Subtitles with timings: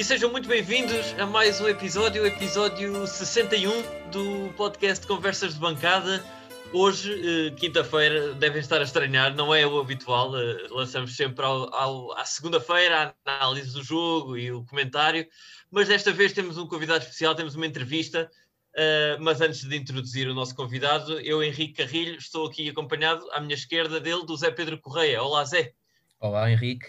[0.00, 6.24] E sejam muito bem-vindos a mais um episódio, episódio 61 do podcast Conversas de Bancada.
[6.72, 11.74] Hoje, eh, quinta-feira, devem estar a estranhar, não é o habitual, eh, lançamos sempre ao,
[11.74, 15.26] ao, à segunda-feira a análise do jogo e o comentário,
[15.70, 18.30] mas desta vez temos um convidado especial, temos uma entrevista.
[18.70, 23.40] Uh, mas antes de introduzir o nosso convidado, eu, Henrique Carrilho, estou aqui acompanhado à
[23.40, 25.22] minha esquerda dele, do Zé Pedro Correia.
[25.22, 25.74] Olá, Zé.
[26.20, 26.86] Olá, Henrique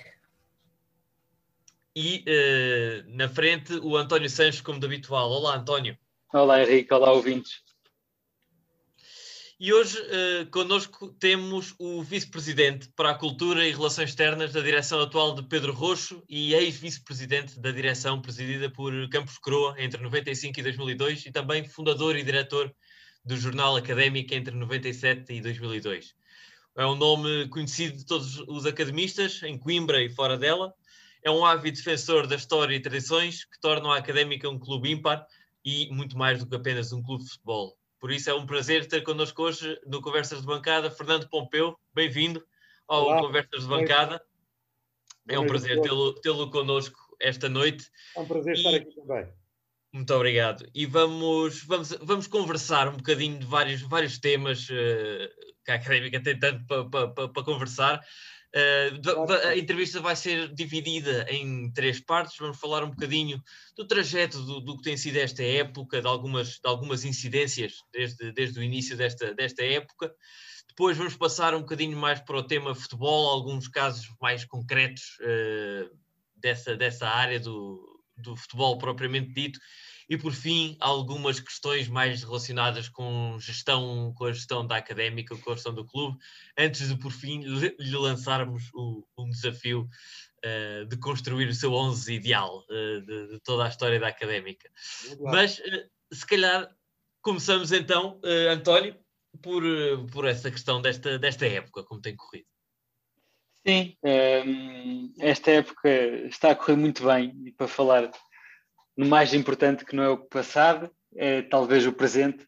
[1.95, 5.29] e uh, na frente o António Sanches, como de habitual.
[5.29, 5.97] Olá, António.
[6.33, 6.93] Olá, Henrique.
[6.93, 7.61] Olá, ouvintes.
[9.59, 14.99] E hoje uh, connosco temos o vice-presidente para a Cultura e Relações Externas da direção
[14.99, 20.63] atual de Pedro Roxo e ex-vice-presidente da direção presidida por Campos Croa entre 95 e
[20.63, 22.73] 2002 e também fundador e diretor
[23.23, 26.15] do Jornal Académico entre 97 e 2002.
[26.75, 30.73] É um nome conhecido de todos os academistas, em Coimbra e fora dela,
[31.23, 35.25] é um ávido defensor da história e tradições que tornam a Académica um clube ímpar
[35.63, 37.77] e muito mais do que apenas um clube de futebol.
[37.99, 41.77] Por isso é um prazer ter connosco hoje no Conversas de Bancada Fernando Pompeu.
[41.93, 42.43] Bem-vindo
[42.87, 43.21] ao Olá.
[43.21, 44.21] Conversas de Bancada.
[45.29, 47.91] É um prazer tê-lo tê connosco esta noite.
[48.15, 49.27] É um prazer estar aqui também.
[49.93, 50.65] Muito obrigado.
[50.73, 55.29] E vamos, vamos, vamos conversar um bocadinho de vários, vários temas uh,
[55.63, 58.01] que a Académica tem tanto para pa, pa, pa conversar.
[58.53, 62.37] Uh, a entrevista vai ser dividida em três partes.
[62.37, 63.41] Vamos falar um bocadinho
[63.77, 68.31] do trajeto do, do que tem sido esta época, de algumas, de algumas incidências desde,
[68.33, 70.13] desde o início desta, desta época.
[70.67, 75.97] Depois vamos passar um bocadinho mais para o tema futebol, alguns casos mais concretos uh,
[76.35, 79.59] dessa, dessa área do, do futebol propriamente dito
[80.11, 85.51] e por fim algumas questões mais relacionadas com gestão, com a gestão da académica, com
[85.51, 86.17] a gestão do clube,
[86.57, 89.87] antes de por fim lhe lançarmos o, um desafio
[90.43, 94.69] uh, de construir o seu 11 ideal uh, de, de, toda a história da académica.
[95.21, 96.69] Mas uh, se calhar
[97.21, 98.19] começamos então,
[98.49, 98.99] António,
[99.41, 99.63] por,
[100.11, 102.47] por essa questão desta, desta época, como tem corrido.
[103.65, 105.89] Sim, ehm, esta época
[106.27, 108.11] está a correr muito bem e para falar
[109.01, 112.43] no mais importante que não é o passado, é talvez o presente.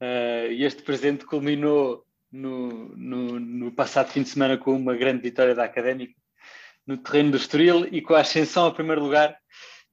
[0.00, 5.20] Uh, e este presente culminou no, no, no, passado fim de semana com uma grande
[5.20, 6.14] vitória da Académica
[6.86, 9.36] no terreno do Estoril e com a ascensão ao primeiro lugar.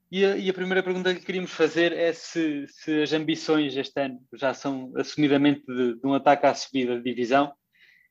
[0.09, 3.99] E a, e a primeira pergunta que queríamos fazer é se, se, as ambições este
[3.99, 7.51] ano já são assumidamente de, de, um ataque à subida de divisão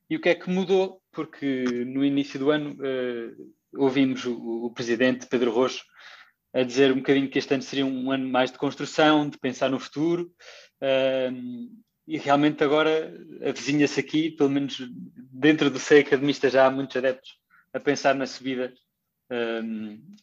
[0.09, 4.71] e o que é que mudou, porque no início do ano uh, ouvimos o, o
[4.71, 5.83] presidente Pedro Roxo
[6.53, 9.71] a dizer um bocadinho que este ano seria um ano mais de construção, de pensar
[9.71, 10.33] no futuro.
[12.07, 13.15] e realmente agora
[13.47, 14.79] avizinha-se aqui, pelo menos
[15.33, 17.39] dentro do seio academista, já há muitos adeptos
[17.73, 18.73] a pensar na subida.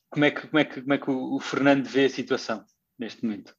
[0.10, 2.66] como, é que, como, é que, como é que o Fernando vê a situação
[3.00, 3.56] neste momento?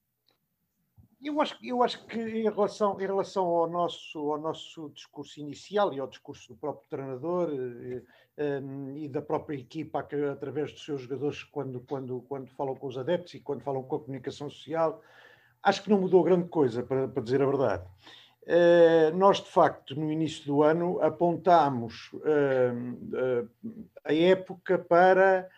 [1.20, 5.92] Eu acho, eu acho que em relação, em relação ao, nosso, ao nosso discurso inicial
[5.92, 8.02] e ao discurso do próprio treinador eh,
[8.36, 8.62] eh,
[8.94, 12.96] e da própria equipa, que, através dos seus jogadores, quando, quando, quando falam com os
[12.96, 15.02] adeptos e quando falam com a comunicação social,
[15.60, 17.84] acho que não mudou grande coisa, para, para dizer a verdade.
[18.44, 23.48] Uh, nós, de facto, no início do ano, apontámos uh,
[24.04, 25.50] a época para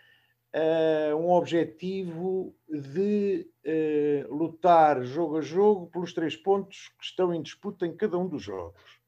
[0.54, 7.42] uh, um objetivo de uh, lutar jogo a jogo pelos três pontos que estão em
[7.42, 9.00] disputa em cada um dos jogos.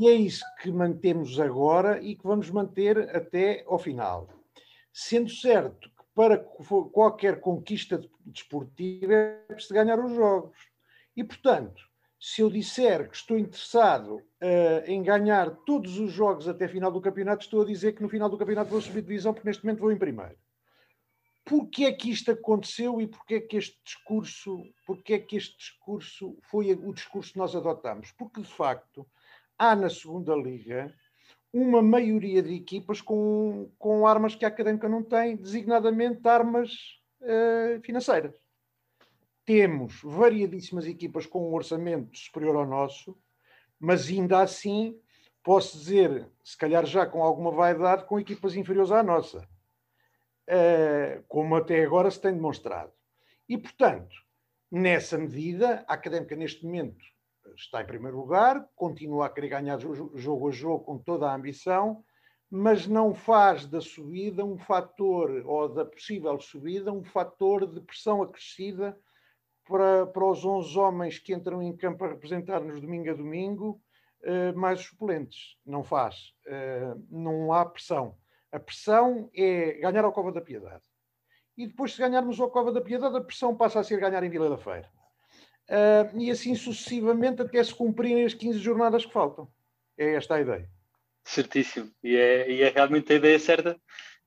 [0.00, 4.28] E é isso que mantemos agora e que vamos manter até ao final.
[4.92, 10.56] Sendo certo que para qualquer conquista desportiva é preciso ganhar os jogos.
[11.16, 11.82] E, portanto,
[12.18, 17.00] se eu disser que estou interessado uh, em ganhar todos os jogos até final do
[17.00, 19.80] campeonato, estou a dizer que no final do campeonato vou subir divisão, porque neste momento
[19.80, 20.36] vou em primeiro
[21.44, 25.56] porquê é que isto aconteceu e porquê é que este discurso, porquê é que este
[25.58, 28.12] discurso foi o discurso que nós adotamos?
[28.12, 29.06] Porque de facto
[29.58, 30.92] há na segunda liga
[31.52, 36.72] uma maioria de equipas com, com armas que a académica não tem, designadamente armas
[37.20, 38.34] uh, financeiras.
[39.44, 43.16] Temos variadíssimas equipas com um orçamento superior ao nosso,
[43.78, 44.98] mas ainda assim
[45.44, 49.46] posso dizer, se calhar já com alguma vaidade, com equipas inferiores à nossa
[51.28, 52.92] como até agora se tem demonstrado.
[53.48, 54.14] E, portanto,
[54.70, 57.04] nessa medida, a académica neste momento
[57.56, 62.04] está em primeiro lugar, continua a querer ganhar jogo a jogo com toda a ambição,
[62.50, 68.22] mas não faz da subida um fator, ou da possível subida, um fator de pressão
[68.22, 68.96] acrescida
[69.66, 73.82] para, para os 11 homens que entram em campo a representar-nos domingo a domingo,
[74.22, 75.56] uh, mais suplentes.
[75.64, 76.34] Não faz.
[76.46, 78.16] Uh, não há pressão.
[78.54, 80.84] A pressão é ganhar ao Cova da Piedade.
[81.56, 84.30] e depois, se ganharmos o Cova da Piedade, a pressão passa a ser ganhar em
[84.30, 84.88] Vila da Feira.
[85.68, 89.48] Uh, e assim sucessivamente até se cumprirem as 15 jornadas que faltam.
[89.98, 90.70] É esta a ideia.
[91.24, 91.90] Certíssimo.
[92.00, 93.76] E é, e é realmente a ideia certa.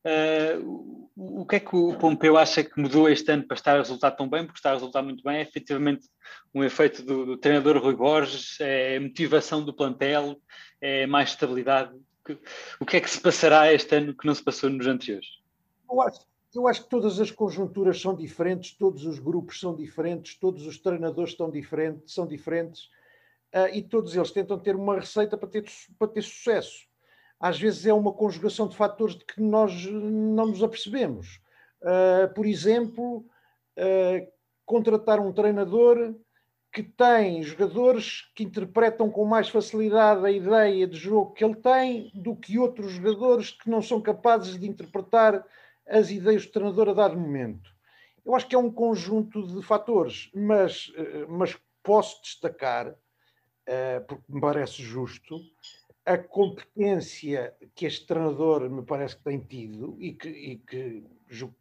[0.05, 3.79] Uh, o que é que o Pompeu acha que mudou este ano para estar a
[3.79, 4.45] resultar tão bem?
[4.45, 5.37] Porque está a resultar muito bem.
[5.37, 6.05] É efetivamente
[6.53, 10.35] um efeito do, do treinador Rui Borges, é motivação do plantel,
[10.81, 11.97] é mais estabilidade.
[12.79, 15.27] O que é que se passará este ano que não se passou nos anteriores?
[15.89, 16.19] Eu acho,
[16.55, 20.77] eu acho que todas as conjunturas são diferentes, todos os grupos são diferentes, todos os
[20.77, 22.85] treinadores estão diferentes, são diferentes
[23.53, 25.65] uh, e todos eles tentam ter uma receita para ter,
[25.97, 26.87] para ter sucesso.
[27.39, 31.39] Às vezes é uma conjugação de fatores de que nós não nos apercebemos.
[31.81, 33.25] Uh, por exemplo,
[33.77, 34.27] uh,
[34.65, 36.15] contratar um treinador
[36.77, 42.11] que tem jogadores que interpretam com mais facilidade a ideia de jogo que ele tem
[42.13, 45.43] do que outros jogadores que não são capazes de interpretar
[45.87, 47.75] as ideias do treinador a dado momento.
[48.23, 52.93] Eu acho que é um conjunto de fatores, mas, eh, mas posso destacar,
[53.65, 55.39] eh, porque me parece justo,
[56.05, 61.03] a competência que este treinador me parece que tem tido e que, e que,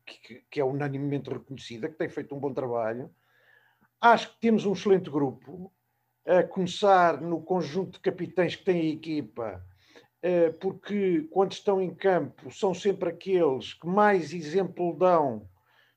[0.05, 3.11] que, que é unanimemente reconhecida, que tem feito um bom trabalho.
[4.01, 5.73] Acho que temos um excelente grupo,
[6.27, 9.65] a começar no conjunto de capitães que tem a equipa,
[10.21, 15.49] eh, porque quando estão em campo são sempre aqueles que mais exemplo dão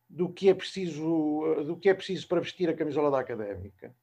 [0.07, 3.94] do que é preciso, eh, do que é preciso para vestir a camisola da académica.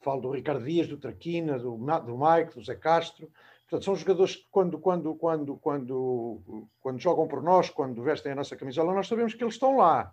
[0.00, 3.30] Falo do Ricardo Dias, do Traquina, do, do Mike, do Zé Castro.
[3.62, 8.34] Portanto, são jogadores que quando, quando, quando, quando, quando jogam por nós, quando vestem a
[8.34, 10.12] nossa camisola, nós sabemos que eles estão lá.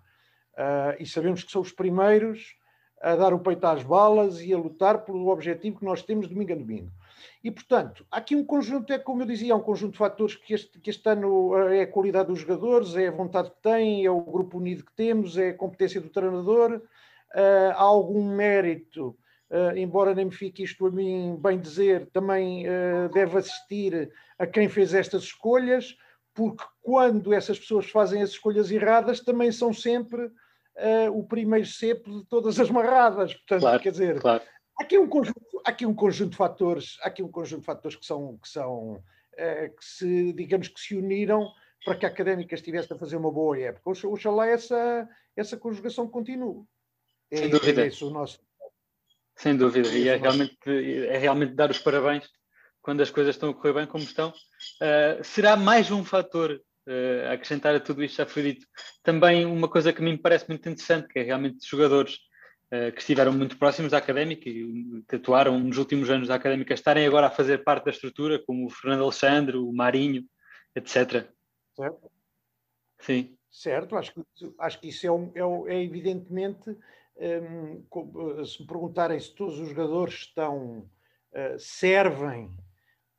[0.54, 2.57] Uh, e sabemos que são os primeiros
[3.02, 6.54] a dar o peito às balas e a lutar pelo objetivo que nós temos domingo
[6.54, 6.92] a domingo.
[7.44, 10.54] E, portanto, há aqui um conjunto, é como eu dizia, um conjunto de fatores que
[10.54, 14.06] este, que este ano eh, é a qualidade dos jogadores, é a vontade que têm,
[14.06, 19.16] é o grupo unido que temos, é a competência do treinador, uh, há algum mérito,
[19.52, 24.48] uh, embora nem me fique isto a mim bem dizer, também uh, deve assistir a
[24.48, 25.96] quem fez estas escolhas,
[26.34, 30.32] porque quando essas pessoas fazem as escolhas erradas, também são sempre
[31.12, 33.34] o primeiro cepo de todas as marradas.
[33.34, 34.44] Portanto, claro, quer dizer, claro
[34.80, 38.06] Há aqui um conjunto, aqui um conjunto de fatores, aqui um conjunto de fatores que
[38.06, 39.04] são, que são
[39.36, 41.52] eh, que se, digamos que se uniram
[41.84, 43.90] para que a académica estivesse a fazer uma boa época.
[44.08, 46.64] Oxalá essa, essa conjugação continue.
[47.32, 47.82] É, Sem dúvida.
[47.84, 48.40] É isso o nosso.
[49.36, 49.90] Sem dúvida.
[49.90, 52.30] É e é realmente, é realmente dar os parabéns
[52.80, 54.30] quando as coisas estão a correr bem como estão.
[54.30, 58.66] Uh, será mais um fator uh, a acrescentar a tudo isto já foi dito.
[59.04, 62.18] Também uma coisa que me parece muito interessante, que é realmente jogadores
[62.70, 66.74] eh, que estiveram muito próximos da académica e que atuaram nos últimos anos da académica
[66.74, 70.26] estarem agora a fazer parte da estrutura, como o Fernando Alexandre, o Marinho,
[70.76, 71.30] etc.
[71.74, 72.12] Certo.
[73.00, 73.38] Sim.
[73.50, 74.22] Certo, acho que,
[74.60, 75.32] acho que isso é, um,
[75.68, 76.78] é, é evidentemente.
[77.16, 77.86] Um,
[78.46, 80.80] se me perguntarem se todos os jogadores estão,
[81.32, 82.52] uh, servem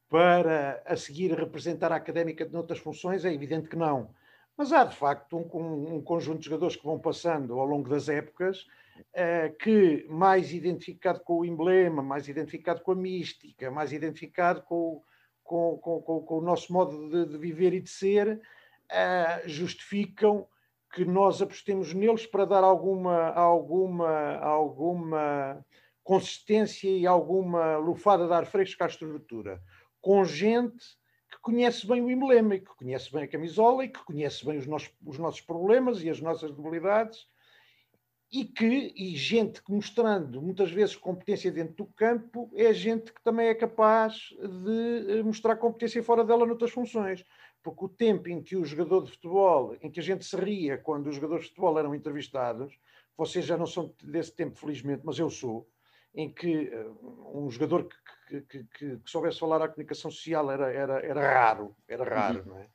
[0.09, 4.11] para a seguir representar a académica de outras funções, é evidente que não.
[4.57, 8.09] Mas há de facto um, um conjunto de jogadores que vão passando ao longo das
[8.09, 8.67] épocas
[9.01, 15.03] uh, que, mais identificado com o emblema, mais identificado com a mística, mais identificado com,
[15.45, 18.41] com, com, com o nosso modo de, de, viver e de ser,
[18.91, 20.47] uh, justificam
[20.93, 25.65] que nós apostemos neles para dar alguma, alguma, alguma
[26.03, 29.63] consistência e alguma lufada de ar fresco à estrutura,
[30.01, 30.97] com gente
[31.31, 34.59] que conhece bem o emblema e que conhece bem a camisola e que conhece bem
[34.59, 37.29] os nossos, os nossos problemas e as nossas debilidades
[38.31, 43.23] e que, e gente que mostrando muitas vezes competência dentro do campo, é gente que
[43.23, 47.25] também é capaz de eh, mostrar competência fora dela noutras funções.
[47.63, 50.77] Porque o tempo em que o jogador de futebol, em que a gente se ria
[50.77, 52.79] quando os jogadores de futebol eram entrevistados,
[53.17, 55.67] vocês já não são desse tempo, felizmente, mas eu sou,
[56.19, 56.87] em que eh,
[57.33, 57.89] um jogador
[58.29, 62.41] que, que, que, que soubesse falar a comunicação social era, era, era raro, era raro,
[62.41, 62.47] uhum.
[62.47, 62.69] não é?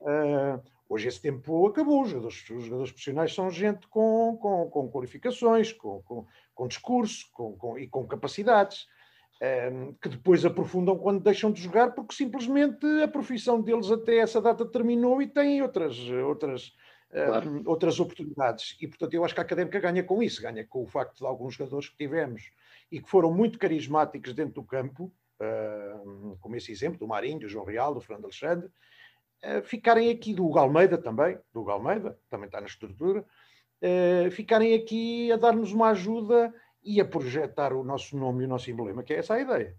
[0.00, 2.02] Uh, Hoje esse tempo acabou.
[2.02, 7.26] Os jogadores, os jogadores profissionais são gente com, com, com qualificações, com, com, com discurso
[7.32, 8.86] com, com, e com capacidades,
[9.40, 14.40] ehm, que depois aprofundam quando deixam de jogar, porque simplesmente a profissão deles até essa
[14.40, 16.72] data terminou e têm outras, outras,
[17.10, 17.50] claro.
[17.50, 18.76] um, outras oportunidades.
[18.80, 21.26] E, portanto, eu acho que a Académica ganha com isso, ganha com o facto de
[21.26, 22.52] alguns jogadores que tivemos
[22.94, 27.48] e que foram muito carismáticos dentro do campo, uh, como esse exemplo do Marinho, do
[27.48, 28.70] João Real, do Fernando Alexandre,
[29.42, 33.20] eh, ficarem aqui, do Hugo Almeida também, do Hugo Almeida, também está na estrutura,
[33.82, 38.48] uh, ficarem aqui a dar-nos uma ajuda e a projetar o nosso nome e o
[38.48, 39.76] nosso emblema, que é essa a ideia.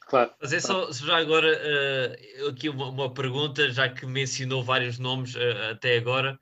[0.00, 0.30] Claro.
[0.40, 5.34] Mas é só, já agora, uh, aqui uma, uma, pergunta, já que mencionou vários nomes
[5.34, 6.38] uh, até agora.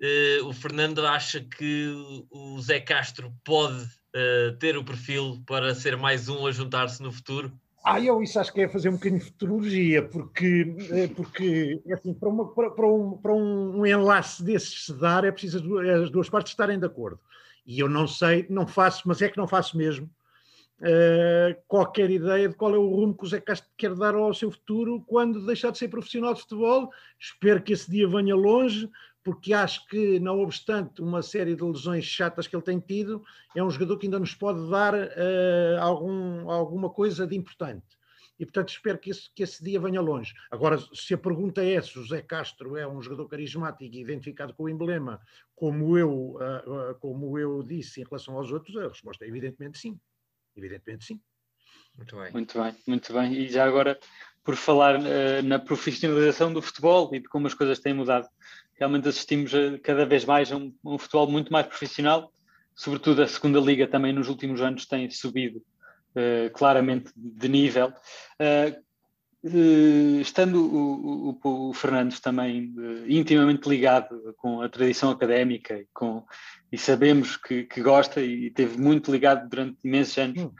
[0.00, 1.94] Uh, o Fernando acha que
[2.28, 7.12] o Zé Castro pode uh, ter o perfil para ser mais um a juntar-se no
[7.12, 7.52] futuro?
[7.84, 12.14] Ah, eu isso acho que é fazer um bocadinho de futurologia, porque, eh, porque assim,
[12.14, 15.88] para, uma, para, para, um, para um enlace desses se dar é preciso as duas,
[15.88, 17.20] as duas partes estarem de acordo.
[17.66, 20.08] E eu não sei, não faço, mas é que não faço mesmo,
[20.80, 24.32] uh, qualquer ideia de qual é o rumo que o Zé Castro quer dar ao
[24.32, 26.90] seu futuro quando deixar de ser profissional de futebol.
[27.20, 28.88] Espero que esse dia venha longe,
[29.24, 33.24] porque acho que, não obstante uma série de lesões chatas que ele tem tido,
[33.56, 37.98] é um jogador que ainda nos pode dar uh, algum, alguma coisa de importante.
[38.38, 40.34] E, portanto, espero que esse, que esse dia venha longe.
[40.50, 44.52] Agora, se a pergunta é se o Zé Castro é um jogador carismático e identificado
[44.52, 45.20] com o emblema,
[45.54, 49.78] como eu, uh, uh, como eu disse em relação aos outros, a resposta é evidentemente
[49.78, 49.98] sim.
[50.54, 51.20] Evidentemente sim.
[51.96, 52.32] Muito bem.
[52.32, 53.32] Muito bem, muito bem.
[53.34, 53.98] E já agora,
[54.42, 58.28] por falar uh, na profissionalização do futebol e de como as coisas têm mudado,
[58.74, 62.32] realmente assistimos a, cada vez mais a um, um, futebol muito mais profissional,
[62.74, 67.92] sobretudo a segunda liga também nos últimos anos tem subido uh, claramente de nível.
[68.40, 68.84] Uh,
[69.46, 75.86] Uh, estando o, o, o, Fernandes também uh, intimamente ligado com a tradição académica e,
[75.92, 76.24] com,
[76.72, 80.52] e sabemos que, que, gosta e teve muito ligado durante imensos anos uh,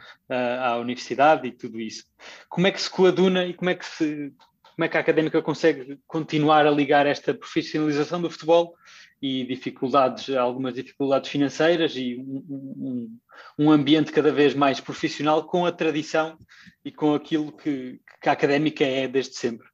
[0.60, 2.04] à universidade e tudo isso.
[2.46, 4.30] Como é que se coaduna e como é que, se,
[4.74, 8.74] como é que a académica consegue continuar a ligar esta profissionalização do futebol
[9.22, 13.18] e dificuldades, algumas dificuldades financeiras e um, um,
[13.58, 16.36] um, ambiente cada vez mais profissional com a tradição
[16.84, 19.66] e com aquilo que, que a académica é desde sempre?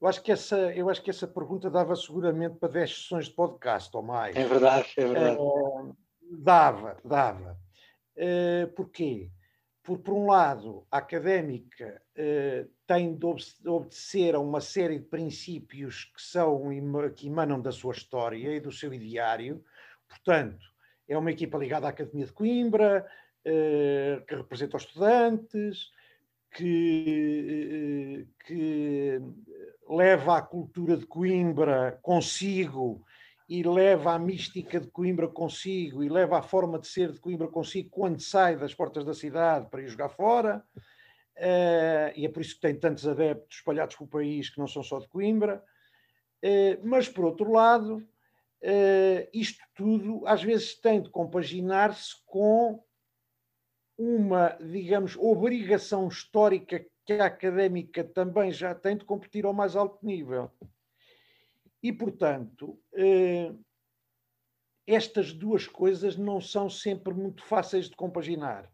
[0.00, 3.34] Eu acho, que essa, eu acho que essa pergunta dava seguramente para 10 sessões de
[3.34, 4.34] podcast ou mais.
[4.34, 5.36] É verdade, é verdade.
[5.38, 5.96] Uh,
[6.30, 7.58] dava, dava.
[8.16, 9.30] Uh, porquê?
[9.86, 13.24] Por, por um lado, a académica uh, tem de
[13.68, 16.68] obedecer a uma série de princípios que são
[17.14, 19.64] que emanam da sua história e do seu ideário.
[20.08, 20.66] Portanto,
[21.06, 23.06] é uma equipa ligada à Academia de Coimbra,
[23.44, 25.92] eh, que representa os estudantes,
[26.50, 29.20] que, eh, que
[29.88, 33.04] leva a cultura de Coimbra consigo
[33.48, 37.46] e leva a mística de Coimbra consigo e leva a forma de ser de Coimbra
[37.46, 40.64] consigo quando sai das portas da cidade para ir jogar fora.
[41.36, 44.82] Uh, e é por isso que tem tantos adeptos espalhados pelo país que não são
[44.82, 45.62] só de Coimbra.
[46.42, 52.82] Uh, mas, por outro lado, uh, isto tudo às vezes tem de compaginar-se com
[53.96, 60.04] uma, digamos, obrigação histórica que a académica também já tem de competir ao mais alto
[60.04, 60.50] nível.
[61.86, 62.76] E, portanto,
[64.84, 68.68] estas duas coisas não são sempre muito fáceis de compaginar.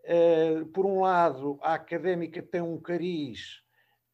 [0.00, 3.62] Uh, por um lado, a académica tem um cariz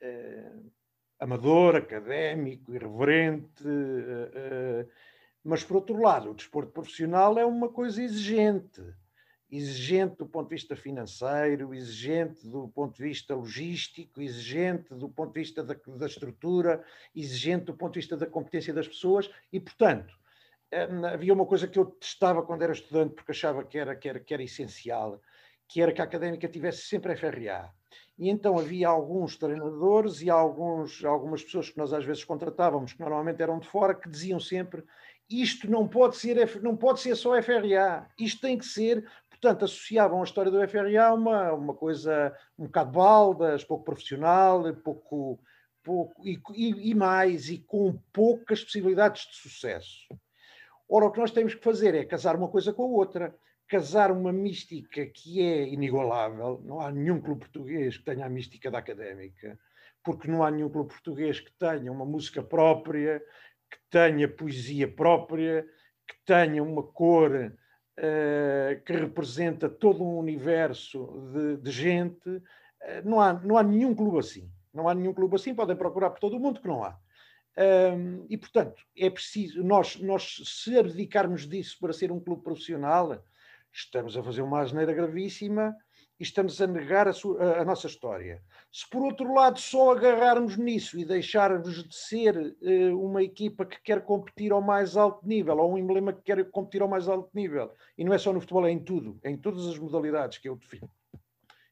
[0.01, 0.71] uh,
[1.19, 3.65] amador, académico, irreverente,
[5.43, 8.81] mas por outro lado, o desporto profissional é uma coisa exigente.
[9.51, 15.33] Exigente do ponto de vista financeiro, exigente do ponto de vista logístico, exigente do ponto
[15.33, 16.83] de vista da, da estrutura,
[17.15, 20.13] exigente do ponto de vista da competência das pessoas e, portanto,
[21.13, 24.19] havia uma coisa que eu testava quando era estudante porque achava que era, que era,
[24.19, 25.21] que era essencial,
[25.69, 27.73] que era que a académica tivesse sempre FRA.
[28.19, 33.01] E então havia alguns treinadores e alguns, algumas pessoas que nós às vezes contratávamos, que
[33.01, 34.83] normalmente eram de fora, que diziam sempre
[35.29, 39.05] isto não pode ser, não pode ser só FRA, isto tem que ser,
[39.41, 44.63] portanto, associavam a história do FRA a uma, uma coisa um bocado baldas, pouco profissional,
[44.77, 45.39] pouco,
[45.83, 50.07] pouco e, e, e mais, e com poucas possibilidades de sucesso.
[50.89, 53.35] Ora, o que nós temos que fazer é casar uma coisa com a outra
[53.69, 56.63] casar uma mística que é inigualável.
[56.65, 59.59] Não há nenhum clube português que tenha a mística da académica,
[60.05, 63.21] porque não há nenhum clube português que tenha uma música própria,
[63.69, 65.67] que tenha poesia própria,
[66.07, 67.53] que tenha uma cor
[67.99, 72.29] uh, que representa todo um universo de, de gente.
[72.29, 72.43] Uh,
[73.05, 74.51] não, há, não há nenhum clube assim.
[74.73, 75.55] Não há nenhum clube assim.
[75.55, 76.99] Podem procurar por todo o mundo que não há.
[77.59, 83.19] Um, e, portanto, é preciso, nós, nós, se abdicarmos disso para ser um clube profissional,
[83.73, 85.75] estamos a fazer uma asneira gravíssima
[86.19, 88.43] e estamos a negar a, sua, a, nossa história.
[88.73, 93.81] Se por outro lado só agarrarmos nisso e deixarmos de ser uh, uma equipa que
[93.83, 97.31] quer competir ao mais alto nível, ou um emblema que quer competir ao mais alto
[97.35, 100.39] nível, e não é só no futebol, é em tudo, é em todas as modalidades
[100.39, 100.91] que eu defendo.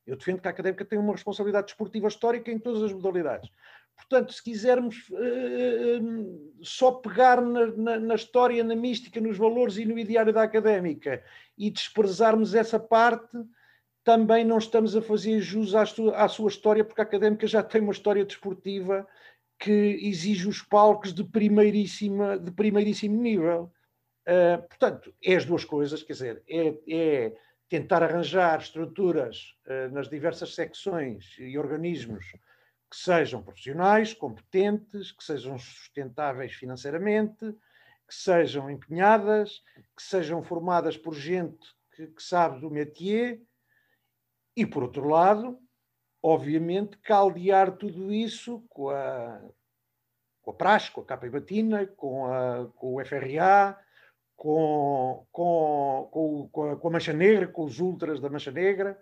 [0.06, 3.50] Eu defendo que a académica tem uma responsabilidade desportiva histórica em todas as modalidades.
[3.96, 9.84] Portanto, se quisermos uh, só pegar na, na, na, história, na mística, nos valores e
[9.84, 11.22] no ideário da académica
[11.56, 13.38] e desprezarmos essa parte,
[14.04, 17.62] também não estamos a fazer jus à sua, à sua história, porque a académica já
[17.62, 19.06] tem uma história desportiva
[19.58, 23.72] que exige os palcos de, primeiríssima, de primeiríssimo nível.
[24.28, 27.36] Uh, portanto, é as duas coisas, quer dizer, é, é
[27.68, 32.26] tentar arranjar estruturas uh, nas diversas secções e organismos
[32.90, 37.52] que sejam profissionais, competentes, que sejam sustentáveis financeiramente,
[38.06, 39.62] que sejam empenhadas,
[39.96, 43.40] que sejam formadas por gente que, que sabe do métier
[44.56, 45.58] e, por outro lado,
[46.22, 49.40] obviamente, caldear tudo isso com a,
[50.42, 53.78] com a praxe, com a capa e batina, com, a, com o FRA,
[54.36, 58.98] com, com, com, com, a, com a Mancha Negra, com os ultras da Mancha Negra,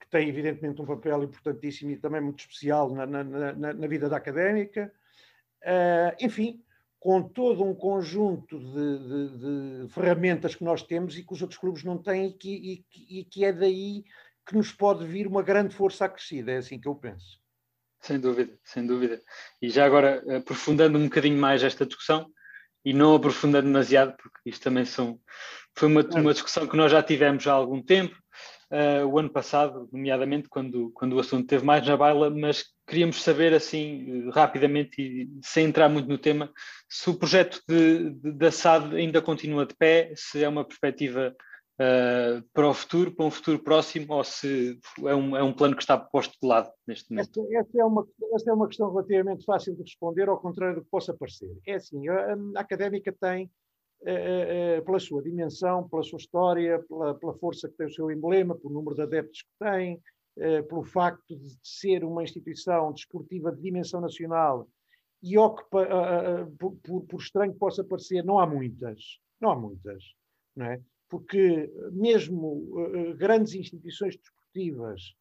[0.00, 4.08] que tem evidentemente um papel importantíssimo e também muito especial na, na, na, na vida
[4.08, 4.92] da académica.
[5.62, 6.62] Uh, enfim,
[7.00, 9.38] com todo um conjunto de, de,
[9.86, 13.20] de, ferramentas que nós temos e que os outros clubes não têm e que, e,
[13.20, 14.04] e que é daí
[14.48, 17.38] que nos pode vir uma grande força acrescida, é assim que eu penso.
[18.00, 19.20] Sem dúvida, sem dúvida.
[19.60, 22.30] E já agora, aprofundando um bocadinho mais esta discussão,
[22.84, 25.20] e não aprofundando demasiado, porque isto também são,
[25.76, 28.16] foi uma, uma discussão que nós já tivemos há algum tempo,
[28.72, 33.22] uh, o ano passado, nomeadamente, quando, quando o assunto teve mais na baila, mas queríamos
[33.22, 36.50] saber, assim, rapidamente e sem entrar muito no tema,
[36.88, 41.36] se o projeto de, de, da SAD ainda continua de pé, se é uma perspectiva
[41.78, 45.76] uh, para o futuro, para um futuro próximo, ou se é um, é um plano
[45.76, 47.40] que está posto de lado neste momento?
[47.40, 50.84] Esta, esta, é uma, esta é uma questão relativamente fácil de responder, ao contrário do
[50.84, 51.56] que possa parecer.
[51.66, 53.46] É assim, a, a académica tem,
[54.02, 58.10] uh, uh, pela sua dimensão, pela sua história, pela, pela força que tem o seu
[58.10, 60.00] emblema, pelo número de adeptos que tem,
[60.68, 64.68] pelo facto de ser uma instituição desportiva de dimensão nacional
[65.20, 65.84] e ocupa,
[66.56, 70.00] por, por, por, estranho que possa parecer, não há muitas, não há muitas,
[70.54, 70.80] não é?
[71.08, 75.14] Porque mesmo uh, grandes instituições desportivas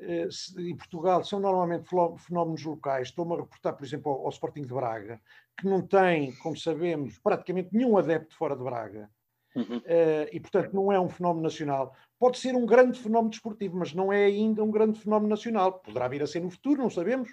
[0.00, 3.08] uh, em Portugal são normalmente fenómenos locais.
[3.08, 5.20] Estou-me a reportar, por exemplo, ao, ao, Sporting de Braga,
[5.58, 9.10] que não tem, como sabemos, praticamente nenhum adepto fora de Braga.
[9.54, 9.78] Uhum.
[9.78, 11.94] Uh, e, portanto, não é um fenómeno nacional.
[12.18, 15.80] Pode ser um grande fenómeno desportivo, mas não é ainda um grande fenómeno nacional.
[15.80, 17.30] Poderá vir a ser no futuro, não sabemos.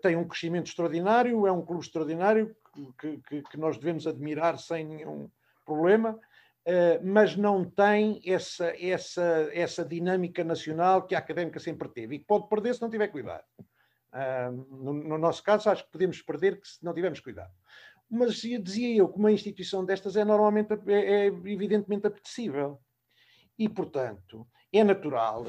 [0.00, 2.54] tem um crescimento extraordinário, é um clube extraordinário
[2.98, 5.28] que, que, que nós devemos admirar sem nenhum
[5.64, 6.31] problema Uh,
[7.02, 12.24] mas não tem essa, essa, essa dinâmica nacional que a académica sempre teve e que
[12.24, 13.44] pode perder se não tiver cuidado.
[14.12, 14.52] Uh,
[14.84, 17.52] no, no, nosso caso, acho que podemos perder se não tivermos cuidado.
[18.10, 22.78] Mas dizia eu que uma instituição destas é normalmente, é, é evidentemente apetecível.
[23.58, 25.44] E, portanto, é natural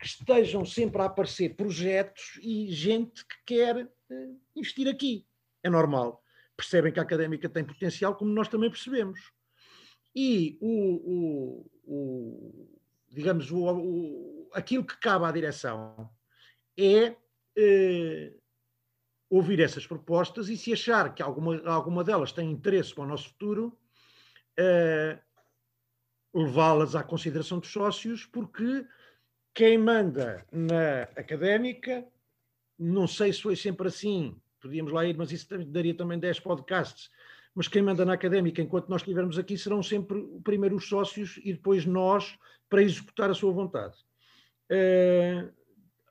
[0.00, 5.24] que estejam sempre a aparecer projetos e gente que quer uh, investir aqui.
[5.62, 6.22] É normal.
[6.56, 9.32] Percebem que a académica tem potencial, como nós também percebemos
[10.20, 10.66] e o,
[11.14, 12.68] o, o
[13.08, 16.10] digamos, o, o, aquilo que cabe à direção
[16.76, 17.14] é
[17.56, 18.32] eh,
[19.30, 23.28] ouvir essas propostas e se achar que alguma, alguma delas tem interesse para o nosso
[23.28, 23.78] futuro,
[24.56, 25.20] eh,
[26.34, 28.84] levá-las à consideração dos sócios, porque
[29.54, 32.04] quem manda na académica,
[32.76, 37.08] não sei se foi sempre assim, podíamos lá ir, mas isso daria também 10 podcasts,
[37.58, 41.52] mas quem manda na académica, enquanto nós estivermos aqui, serão sempre primeiro os sócios e
[41.52, 42.38] depois nós
[42.70, 43.96] para executar a sua vontade.
[44.70, 45.52] Uh,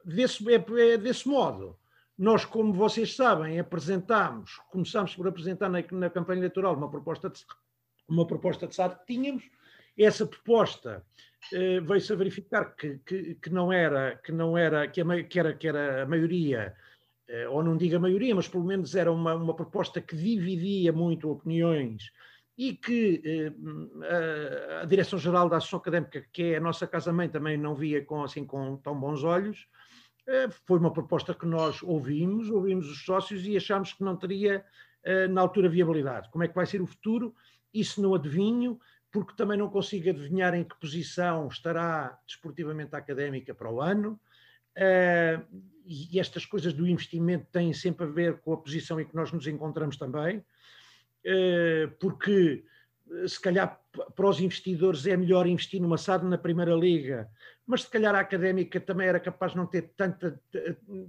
[0.03, 1.79] desse, é, é, desse modo,
[2.17, 7.39] nós, como vocês sabem, apresentámos, começámos por apresentar na, na campanha eleitoral uma proposta de,
[8.09, 9.49] uma proposta de SAD que tínhamos.
[9.97, 11.01] Essa proposta
[11.53, 15.39] uh, veio-se a verificar que, que, que, não era, que não era, que, a, que,
[15.39, 16.86] era, que era a maioria eh,
[17.49, 21.29] ou não digo a maioria, mas pelo menos era uma, uma proposta que dividia muito
[21.29, 22.11] opiniões
[22.57, 23.51] e que eh,
[24.79, 28.23] a, a Direção-Geral da Associação Académica, que é a nossa casa-mãe, também não via com,
[28.23, 29.67] assim, com tão bons olhos.
[30.25, 34.65] Eh, foi uma proposta que nós ouvimos, ouvimos os sócios e achámos que não teria,
[35.03, 36.29] eh, na altura, viabilidade.
[36.31, 37.35] Como é que vai ser o futuro?
[37.71, 38.79] Isso não adivinho,
[39.11, 44.19] porque também não consigo adivinhar em que posição estará desportivamente a académica para o ano.
[44.77, 45.41] Uh,
[45.87, 49.31] e estas coisas do investimento têm sempre a ver com a posição em que nós
[49.31, 52.63] nos encontramos também, uh, porque
[53.09, 53.79] eh, se calhar
[54.15, 57.29] para os investidores é melhor investir numa SAD na Primeira Liga,
[57.65, 60.39] mas se calhar a académica também era capaz de não ter tanta,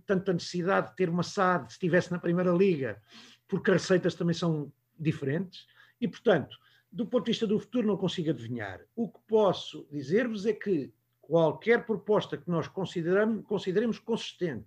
[0.07, 3.03] tanta necessidade de ter uma SAD se estivesse na Primeira Liga,
[3.47, 5.67] porque as receitas também são diferentes,
[6.01, 6.57] e portanto,
[6.91, 8.81] do ponto de vista do futuro, não consigo adivinhar.
[8.97, 10.93] O que posso dizer-vos é que
[11.29, 14.67] qualquer proposta que nós consideremos consistente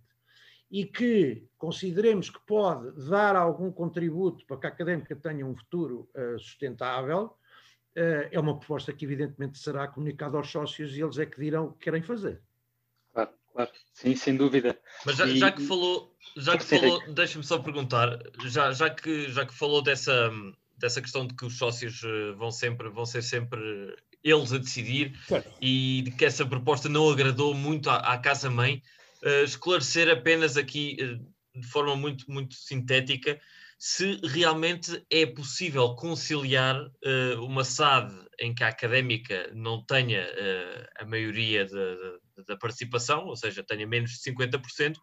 [0.70, 6.08] e que consideremos que pode dar algum contributo para que a académica tenha um futuro
[6.16, 11.26] uh, sustentável, uh, é uma proposta que evidentemente será comunicada aos sócios e eles é
[11.26, 12.40] que dirão o que querem fazer.
[13.12, 14.80] Claro, Claro, sim, sem dúvida.
[15.04, 15.38] Mas já, e...
[15.38, 19.82] já que falou, já que falou, deixa-me só perguntar, já, já, que, já que falou
[19.82, 20.32] dessa,
[20.78, 23.60] dessa questão de que os sócios eh, vão sempre, vão ser sempre
[24.24, 25.14] eles a decidir
[25.62, 28.82] e de que essa proposta não agradou muito à, à casa-mãe,
[29.24, 33.40] uh, esclarecer apenas aqui uh, de forma muito, muito sintética
[33.78, 40.24] se realmente é possível conciliar uh, uma SAD em que a académica não tenha
[40.98, 41.68] a maioria
[42.48, 44.96] da participação, ou seja, tenha menos de 50%,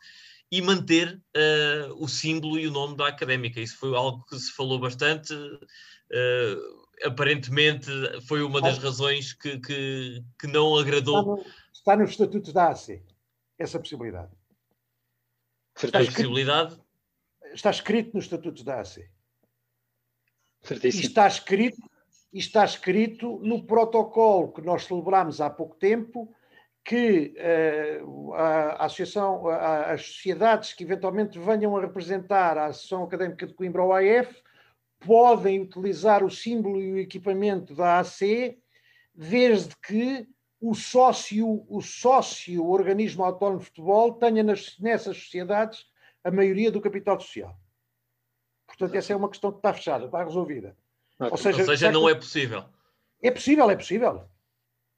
[0.50, 1.20] e manter
[1.98, 3.60] o símbolo e o nome da académica.
[3.60, 5.32] Isso foi algo que se falou bastante.
[5.34, 7.90] Uh, aparentemente
[8.26, 11.18] foi uma das razões que, que, que não agradou.
[11.18, 13.02] Está, no, está nos estatutos da AC,
[13.58, 14.30] essa possibilidade.
[15.76, 16.80] Está escrito, possibilidade?
[17.54, 19.08] Está escrito nos estatutos da AC.
[20.62, 21.02] Certíssimo.
[21.02, 21.90] E está escrito,
[22.32, 26.34] e está escrito no protocolo que nós celebramos há pouco tempo
[26.84, 27.34] que
[28.02, 33.54] uh, a, associação, a, as sociedades que eventualmente venham a representar a Associação Académica de
[33.54, 34.42] Coimbra ou AF
[35.00, 38.56] podem utilizar o símbolo e o equipamento da AC
[39.14, 40.28] desde que
[40.60, 45.86] o sócio, o sócio o organismo autónomo de futebol tenha nas, nessas sociedades
[46.24, 47.56] a maioria do capital social.
[48.66, 50.76] Portanto, essa é uma questão que está fechada, está resolvida.
[51.18, 52.64] Ou seja, Ou seja não é possível.
[53.22, 54.24] É possível, é possível.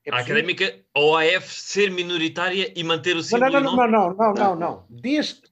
[0.05, 3.51] É a académica ou a AF ser minoritária e manter o símbolo.
[3.53, 4.87] Não, não, não, não, não, não, não.
[4.89, 5.43] Desde,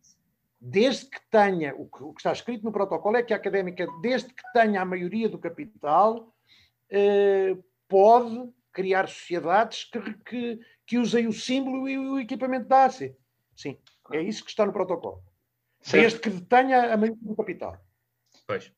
[0.61, 3.87] desde que tenha, o que, o que, está escrito no protocolo é que a académica,
[4.03, 6.35] desde que tenha a maioria do capital,
[6.90, 13.16] eh, pode criar sociedades que, que, que, usem o símbolo e o equipamento da ACE.
[13.57, 13.79] Sim,
[14.12, 15.23] é isso que está no protocolo.
[15.81, 16.03] Certo.
[16.03, 17.79] Desde que tenha a maioria do capital.
[18.47, 18.73] Pois.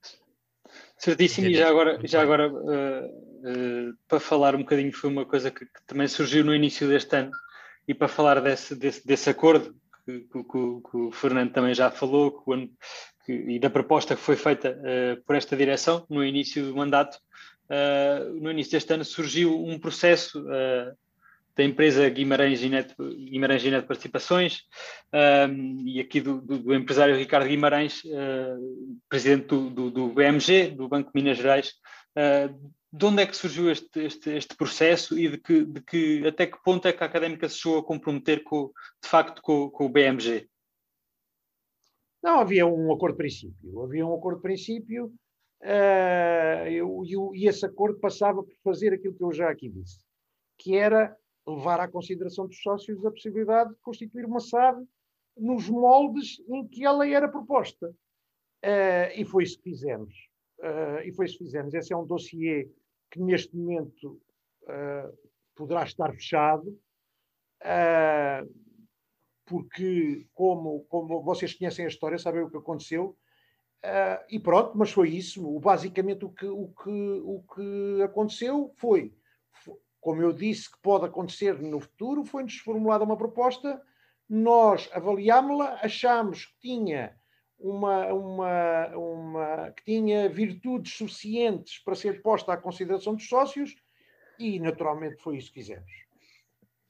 [0.97, 5.51] Certíssimo, e já agora, já agora uh, uh, para falar um bocadinho, foi uma coisa
[5.51, 7.33] que, que, também surgiu no início deste ano,
[7.89, 12.45] e para falar desse, desse, desse acordo que, que, que, o Fernando também já falou,
[13.29, 17.19] e da proposta que foi feita uh, por esta direção no início do mandato,
[18.41, 20.45] no início deste ano surgiu um processo
[21.57, 24.63] da empresa Guimarães Net, Guimarães Participações
[25.13, 30.71] um, e aqui do, do, do, empresário Ricardo Guimarães, uh, presidente do, do, do, BMG,
[30.71, 31.75] do Banco de Minas Gerais.
[32.93, 36.47] De onde é que surgiu este, este, este processo e de que, de que, até
[36.47, 38.73] que ponto é que a académica se chegou a comprometer com,
[39.03, 40.49] de facto com, com o BMG?
[42.23, 43.83] Não, havia um acordo de princípio.
[43.83, 45.07] Havia um acordo de princípio
[45.63, 50.05] uh, e esse acordo passava por fazer aquilo que eu já aqui disse,
[50.59, 54.85] que era levar à consideração dos sócios a possibilidade de constituir uma SAD
[55.37, 57.89] nos moldes em que ela era proposta.
[58.63, 60.13] Uh, e foi isso que fizemos.
[60.59, 61.73] Uh, e foi isso que fizemos.
[61.73, 62.71] Esse é um dossiê
[63.11, 64.21] que neste momento
[64.63, 65.19] uh,
[65.55, 66.79] poderá estar fechado,
[69.45, 73.15] porque como, como vocês conhecem a história, sabem o que aconteceu,
[74.31, 75.61] e pronto, mas foi isso.
[75.61, 79.13] Basicamente o que, o que, o que aconteceu foi
[80.01, 83.81] como eu disse que pode acontecer no futuro, foi-nos formulada uma proposta,
[84.29, 87.20] nós avaliámos-la, achámos que tinha
[87.61, 93.77] uma, uma, uma, que tinha virtudes suficientes para ser posta à consideração dos sócios
[94.39, 95.91] e naturalmente foi isso que fizemos.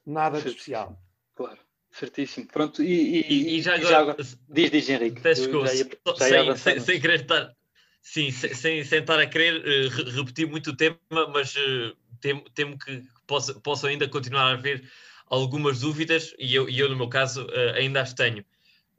[0.06, 0.96] Nada de especial.
[1.34, 1.58] Claro,
[1.90, 2.46] certíssimo.
[2.46, 4.16] Pronto, e, e, e já, agora, já agora,
[4.48, 5.20] diz, diz Henrique.
[5.20, 5.68] Peço desculpa,
[6.16, 7.52] sem, sem, sem, querer estar,
[8.00, 10.98] sim, sem, sem, estar a querer uh, repetir muito o tema,
[11.32, 14.88] mas uh, temo, temo que possa, possa ainda continuar a haver
[15.26, 18.44] algumas dúvidas e eu, e eu no meu caso, uh, ainda as tenho.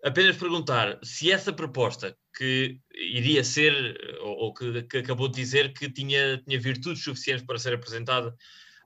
[0.03, 5.73] Apenas perguntar se essa proposta que iria ser, ou, ou que, que, acabou de dizer
[5.73, 8.35] que tinha, tinha virtudes suficientes para ser apresentada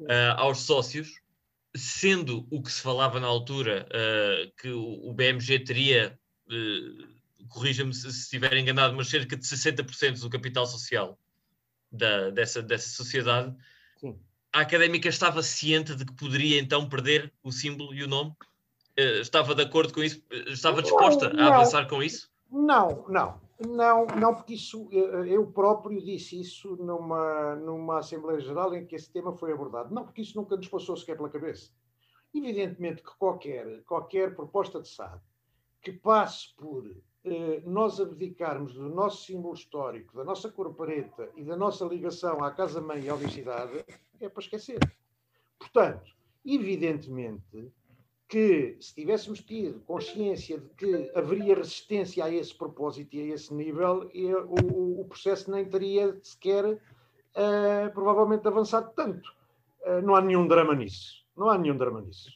[0.01, 1.21] uh, aos sócios,
[1.75, 7.93] sendo o que se falava na altura uh, que o, o, BMG teria, uh, corrija-me
[7.93, 11.17] se, se estiver enganado, mas cerca de 60% do capital social
[11.91, 13.56] da, dessa, dessa sociedade,
[13.97, 14.19] Sim.
[14.56, 18.34] A académica estava ciente de que poderia então perder o símbolo e o nome?
[18.98, 20.24] Uh, estava de acordo com isso?
[20.48, 22.32] Estava disposta não, não, a avançar com isso?
[22.52, 23.46] Não, não.
[23.60, 28.96] Não, não, porque isso, eh, eu próprio disse isso numa, numa Assembleia Geral em que
[28.96, 29.94] esse tema foi abordado.
[29.94, 31.72] Não, porque isso nunca nos passou sequer pela cabeça.
[32.34, 35.22] Evidentemente que qualquer, qualquer proposta de SAD
[35.82, 36.86] que passe por
[37.24, 42.44] eh, nós abdicarmos do nosso símbolo histórico, da nossa cor preta e da nossa ligação
[42.44, 43.86] à casa-mãe e à universidade,
[44.20, 44.80] é para esquecer.
[45.58, 46.12] Portanto,
[46.46, 47.72] evidentemente
[48.28, 53.54] que se tivéssemos tido consciência de que haveria resistência a esse propósito e a esse
[53.54, 54.10] nível,
[54.48, 59.30] o, o processo nem teria sequer uh, provavelmente avançado tanto.
[59.82, 61.24] Uh, não há nenhum drama nisso.
[61.38, 62.32] Não há nenhum drama nisso.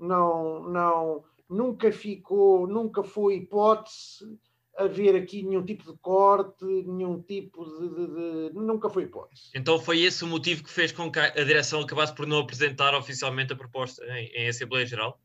[0.00, 4.38] Não, não, nunca ficou, nunca foi hipótese
[4.76, 9.50] haver aqui nenhum tipo de corte, nenhum tipo de, de, de, Nunca foi hipótese.
[9.54, 12.94] Então foi esse o motivo que fez com que a direção acabasse por não apresentar
[12.94, 15.18] oficialmente a proposta em, em Assembleia Geral?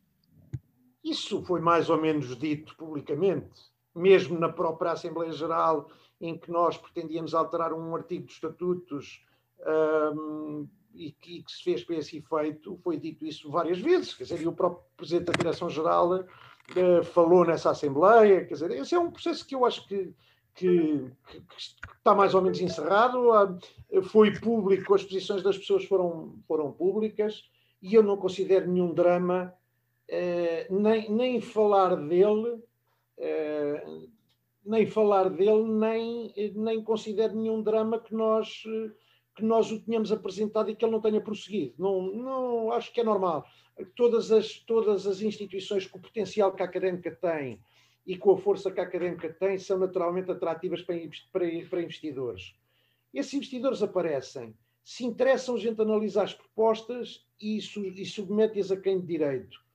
[1.04, 3.50] Isso foi mais ou menos dito publicamente,
[3.94, 9.26] mesmo na própria Assembleia Geral, em que nós pretendíamos alterar um artigo dos estatutos
[10.16, 14.14] um, e, que, que, se fez para esse efeito, foi dito isso várias vezes.
[14.14, 18.46] Quer dizer, e o próprio Presidente da Direção-Geral uh, falou nessa Assembleia.
[18.46, 20.14] Quer dizer, esse é um processo que eu acho que,
[20.54, 23.32] que, que, está mais ou menos encerrado.
[23.32, 27.50] Uh, foi público, as posições das pessoas foram, foram públicas
[27.82, 29.61] e eu não considero nenhum drama eh,
[30.70, 32.62] nem, nem falar dele,
[33.18, 34.10] uh,
[34.66, 38.64] nem falar dele, nem, nem considero nenhum drama que nós,
[39.36, 41.76] que nós o tenhamos apresentado e que ele não tenha prosseguido.
[41.80, 43.46] Não, não acho que é normal.
[43.96, 47.60] Todas as, todas as instituições com o potencial que a académica tem
[48.06, 50.98] e com a força que a académica tem são naturalmente atrativas para,
[51.32, 52.54] para, para investidores.
[53.14, 59.00] Esses investidores aparecem, se interessam, a gente analisa as propostas e, e submete-as a quem
[59.00, 59.71] de direito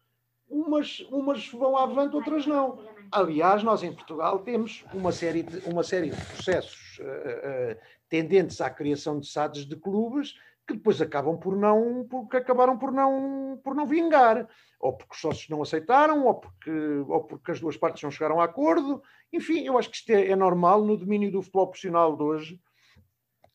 [0.48, 2.78] umas, umas vão avante, outras não.
[3.10, 7.76] Aliás, nós em Portugal temos uma série de, uma série de processos uh, uh,
[8.08, 10.34] tendentes à criação de SADs de clubes
[10.66, 14.48] que depois acabam por não, porque acabaram por não, por não vingar,
[14.80, 16.70] ou porque os sócios não aceitaram, ou porque,
[17.06, 19.00] ou porque as duas partes não chegaram a acordo.
[19.32, 22.60] Enfim, eu acho que isto é, é normal no domínio do futebol profissional de hoje,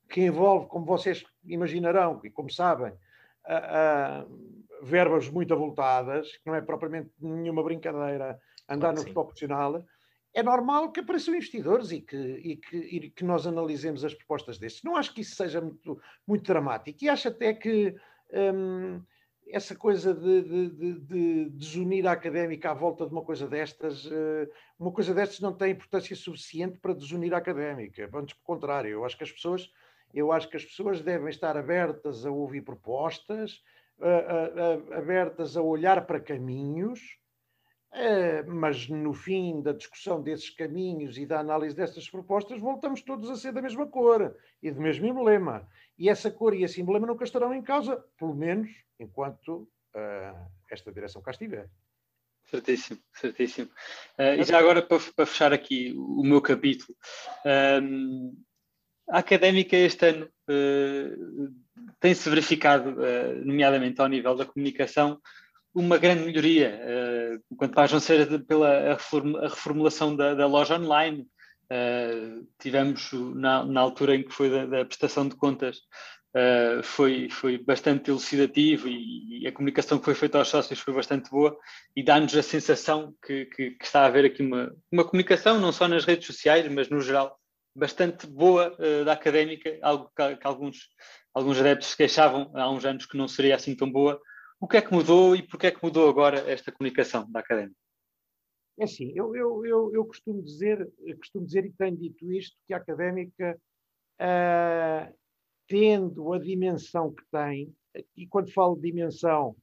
[0.10, 6.62] que envolve, como vocês imaginarão e como sabem, uh, verbas muito avultadas, que não é
[6.62, 9.86] propriamente nenhuma brincadeira andar claro no futebol profissional,
[10.34, 14.58] é normal que apareçam investidores e que, e, que, e que nós analisemos as propostas
[14.58, 14.84] destes.
[14.84, 17.94] Não acho que isso seja muito, muito dramático e acho até que
[18.34, 19.02] hum,
[19.50, 24.06] essa coisa de, de, de, de, desunir a académica à volta de uma coisa destas,
[24.06, 28.10] uh, uma coisa destas não tem importância suficiente para desunir a académica.
[28.14, 29.70] Antes, pelo contrário, eu acho que as pessoas,
[30.14, 33.62] eu acho que as pessoas devem estar abertas a ouvir propostas,
[34.96, 37.20] abertas a olhar para caminhos,
[37.94, 43.30] eh, mas no fim da discussão desses caminhos e da análise destas propostas, voltamos todos
[43.30, 45.68] a ser da mesma cor e do mesmo emblema.
[45.98, 50.92] E essa cor e esse emblema nunca estarão em causa, pelo menos enquanto uh, esta
[50.92, 51.70] direção cá estiver.
[52.46, 53.70] Certíssimo, certíssimo.
[54.18, 56.98] Uh, e já agora, para, para, fechar aqui o meu capítulo,
[57.82, 58.34] um,
[59.10, 61.54] a académica este ano uh,
[62.00, 65.20] tem-se verificado, uh, nomeadamente ao nível da comunicação,
[65.74, 71.28] uma grande melhoria, uh, quanto mais não seja pela a reformulação da, da loja online.
[72.60, 75.78] Tivemos, na, na, altura em que foi da, da prestação de contas,
[76.36, 80.94] uh, foi, foi bastante elucidativo e, e, a comunicação que foi feita aos sócios foi
[80.94, 81.58] bastante boa
[81.96, 85.72] e dá-nos a sensação que, que, que, está a haver aqui uma, uma comunicação, não
[85.72, 87.40] só nas redes sociais, mas no geral,
[87.76, 90.90] bastante boa uh, da académica, algo que, que, alguns,
[91.34, 94.20] alguns adeptos se queixavam há uns anos que não seria assim tão boa.
[94.60, 97.76] O que é que mudou e porquê é que mudou agora esta comunicação da académica?
[98.80, 102.74] É assim, eu, eu, eu, eu costumo, dizer, costumo dizer e tenho dito isto, que
[102.74, 103.60] a académica,
[104.20, 105.14] uh,
[105.68, 107.74] tendo a dimensão que tem,
[108.16, 109.56] e quando falo de dimensão,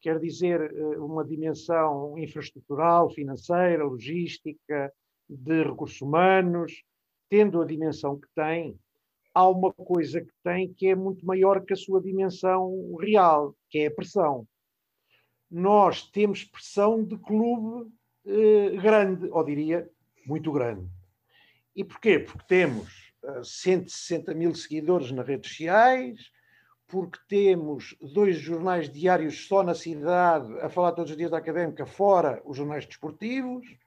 [0.00, 4.92] quer dizer uh, uma dimensão infraestrutural, financeira, logística,
[5.28, 6.82] de recursos humanos,
[7.32, 8.78] tendo a dimensão que tem,
[9.32, 13.78] há uma coisa que tem que é muito maior que a sua dimensão real, que
[13.78, 14.46] é a pressão.
[15.50, 17.90] Nós temos pressão de clube
[18.26, 19.88] eh, grande, ou diria,
[20.26, 20.86] muito grande.
[21.74, 22.18] E porquê?
[22.18, 26.30] Porque temos uh, 160 mil seguidores nas redes sociais,
[26.86, 31.86] porque temos dois jornais diários só na cidade a falar todos os dias da académica,
[31.86, 33.81] fora os jornais desportivos, eh,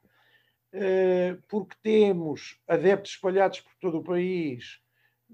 [1.47, 4.81] porque temos adeptos espalhados por todo o país,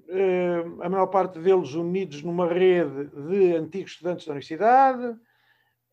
[0.10, 5.18] eh, a maior parte deles unidos numa rede de antigos estudantes da universidade,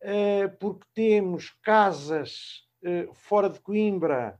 [0.01, 2.67] eh, porque temos casas
[3.13, 4.39] fora de Coimbra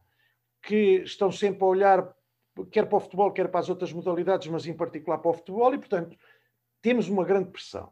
[0.61, 2.15] que estão sempre a olhar
[2.65, 5.73] quer para o futebol, quer para as outras modalidades, mas em particular para o futebol,
[5.73, 6.17] e portanto
[6.81, 7.91] temos uma grande pressão.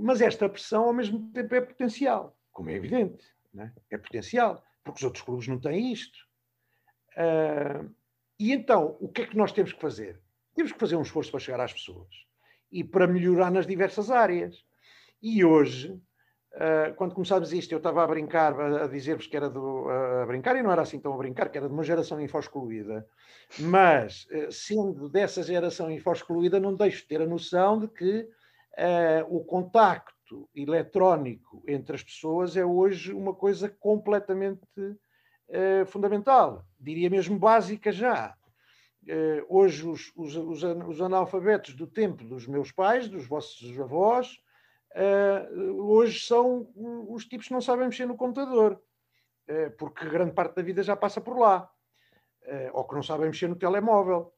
[0.00, 3.24] Mas esta pressão ao mesmo tempo é potencial, como é evidente,
[3.56, 3.70] é?
[3.90, 6.18] é potencial porque os outros clubes não têm isto.
[7.16, 7.90] Uh,
[8.38, 10.20] e então, o que é que nós temos que fazer?
[10.54, 12.08] Temos que fazer um esforço para chegar às pessoas
[12.70, 14.64] e para melhorar nas diversas áreas.
[15.22, 15.92] E hoje,
[16.54, 20.26] uh, quando começámos isto, eu estava a brincar, a, a dizer-vos que era do, a
[20.26, 23.06] brincar, e não era assim tão a brincar, que era de uma geração info-excluída,
[23.58, 28.28] mas uh, sendo dessa geração info-excluída, não deixo de ter a noção de que
[29.28, 37.10] o contacto contacto eletrónico entre as pessoas é hoje uma coisa completamente uh, fundamental, diria
[37.10, 38.34] mesmo básica já.
[39.02, 44.38] Uh, hoje os, os, os, os, analfabetos do tempo dos meus pais, dos vossos avós,
[44.94, 46.68] uh, hoje são
[47.08, 48.80] os tipos que não sabem mexer no computador,
[49.76, 51.68] porque grande parte da vida já passa por lá,
[52.72, 54.32] ou que não sabem mexer no telemóvel.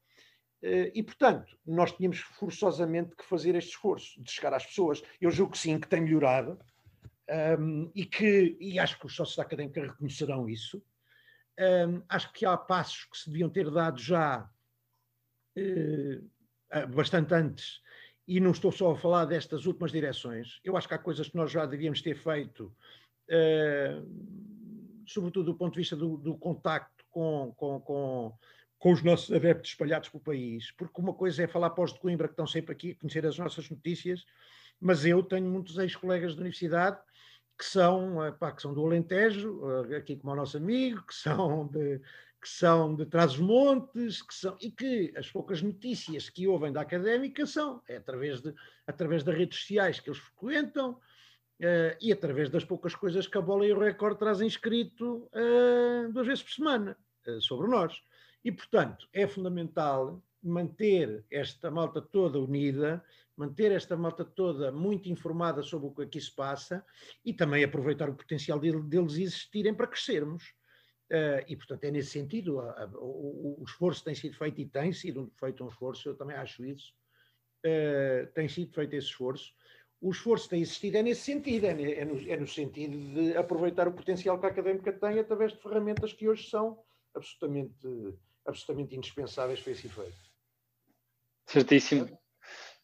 [0.64, 5.03] Eh, e, portanto, nós tínhamos forçosamente que fazer este esforço de chegar às pessoas.
[5.20, 6.59] Eu julgo que sim, que tem melhorado
[7.59, 10.83] um, e que, e acho que os sócios da académica reconhecerão isso.
[11.61, 14.50] Um, acho que há passos que se deviam ter dado já
[15.59, 17.83] uh, bastante antes,
[18.27, 20.61] e não estou só a falar destas últimas direções.
[20.64, 22.74] Eu acho que há coisas que nós já devíamos ter feito,
[23.29, 28.38] uh, sobretudo do ponto de vista do, do contacto com, com, com
[28.85, 31.99] com os nossos adeptos espalhados pelo país, porque uma coisa é falar para os de
[31.99, 34.27] Coimbra que estão sempre aqui a conhecer as nossas notícias,
[34.79, 36.99] mas eu tenho muitos ex-colegas da universidade
[37.59, 39.59] que são, pá, que são do Alentejo,
[39.90, 41.99] eh, aqui como o nosso amigo, que são de,
[42.38, 47.47] que são de Trás-os-Montes, que são, e que as poucas notícias que ouvem da académica
[47.47, 48.55] são é através, de,
[48.87, 53.40] através das redes sociais que eles frequentam uh, e através das poucas coisas que a
[53.40, 56.94] Bola e o Record trazem escrito uh, duas vezes por semana
[57.27, 57.99] uh, sobre nós.
[58.44, 63.02] E, portanto, é fundamental manter esta malta toda unida,
[63.35, 66.85] manter esta malta toda muito informada sobre o que aqui se passa
[67.24, 70.44] e também aproveitar o potencial deles existirem para crescermos.
[71.11, 74.66] Uh, e, portanto, é nesse sentido, a, a, o, o, esforço tem sido feito e
[74.66, 76.94] tem sido feito um esforço, eu também acho isso,
[77.64, 79.52] uh, tem sido feito esse esforço.
[80.00, 83.87] O esforço tem existido é nesse sentido, é, é, no, é no sentido de aproveitar
[83.87, 86.83] o potencial que a académica tem através de ferramentas que hoje são
[87.14, 87.87] absolutamente
[88.46, 90.16] absolutamente indispensáveis para esse efeito.
[91.46, 92.18] Certíssimo.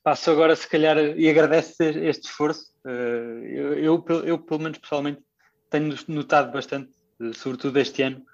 [0.03, 2.73] Passo agora, se calhar, e agradeço este esforço.
[2.87, 5.23] Eh, eu, eu, eu, pelo menos pessoalmente,
[5.69, 8.25] tenho notado bastante, eh, sobretudo este ano,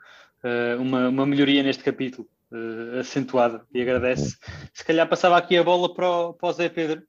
[0.45, 2.29] eh, uma, uma melhoria neste capítulo,
[3.01, 4.39] acentuada, e agradeço.
[4.73, 7.03] Se calhar passava aqui a bola para o, para o Zé Pedro.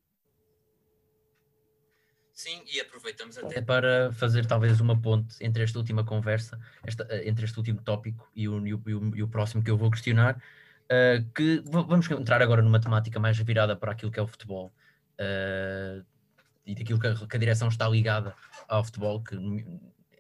[2.37, 7.27] Sim, e aproveitamos até para fazer talvez uma ponte entre esta última conversa, esta, eh,
[7.27, 8.81] entre este último tópico e o, e o,
[9.15, 13.39] e o próximo que eu vou questionar, uh, que vamos entrar agora numa temática mais
[13.39, 14.71] virada para aquilo que é o futebol
[15.19, 16.05] uh,
[16.63, 18.35] e daquilo que a, que a, direção está ligada
[18.67, 19.35] ao futebol, que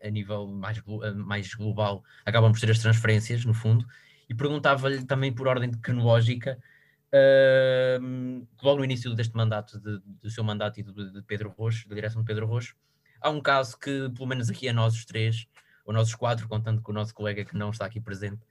[0.01, 0.81] a nível mais,
[1.13, 3.85] mais global acabam por ser as transferências, no fundo,
[4.27, 6.57] e perguntava-lhe também por ordem cronológica
[7.07, 11.87] Uh, logo no início deste mandato, de, do seu mandato e do, de Pedro Roxo,
[11.87, 12.75] da direção de Pedro Roxo,
[13.21, 15.47] há um caso que, pelo menos aqui a nós os três,
[15.85, 18.41] ou nós os quatro, contando com o nosso colega que não está aqui presente,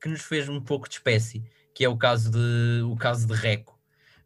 [0.00, 3.34] que nos fez um pouco de espécie, que é o caso de, o caso de
[3.34, 3.78] Reco,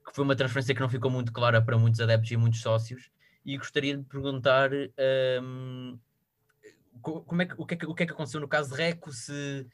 [0.07, 3.11] que foi uma transferência que não ficou muito clara para muitos adeptos e muitos sócios,
[3.45, 4.71] e gostaria de perguntar
[5.43, 5.99] um,
[7.01, 8.77] como é que, o, que é que, o que é que aconteceu no caso de
[8.77, 9.67] Reco, se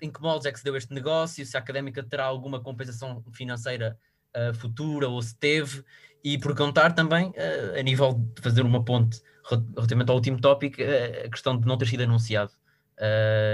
[0.00, 3.22] em que moldes é que se deu este negócio, se a académica terá alguma compensação
[3.32, 3.98] financeira
[4.36, 5.84] uh, futura ou se teve,
[6.24, 9.20] e por contar também, uh, a nível de fazer uma ponte
[9.74, 12.52] relativamente ao último tópico, uh, a questão de não ter sido anunciado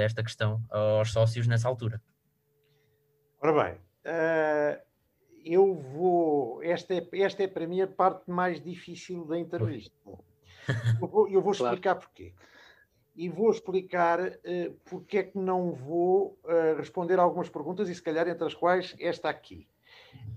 [0.05, 2.03] esta questão aos sócios nessa altura.
[3.41, 3.79] Ora bem,
[5.45, 6.61] eu vou.
[6.65, 9.95] Esta é, esta é para mim a parte mais difícil da entrevista.
[11.01, 12.01] Eu vou, eu vou explicar claro.
[12.01, 12.35] porquê
[13.17, 18.03] e vou explicar uh, porque é que não vou uh, responder algumas perguntas, e se
[18.03, 19.67] calhar entre as quais esta aqui.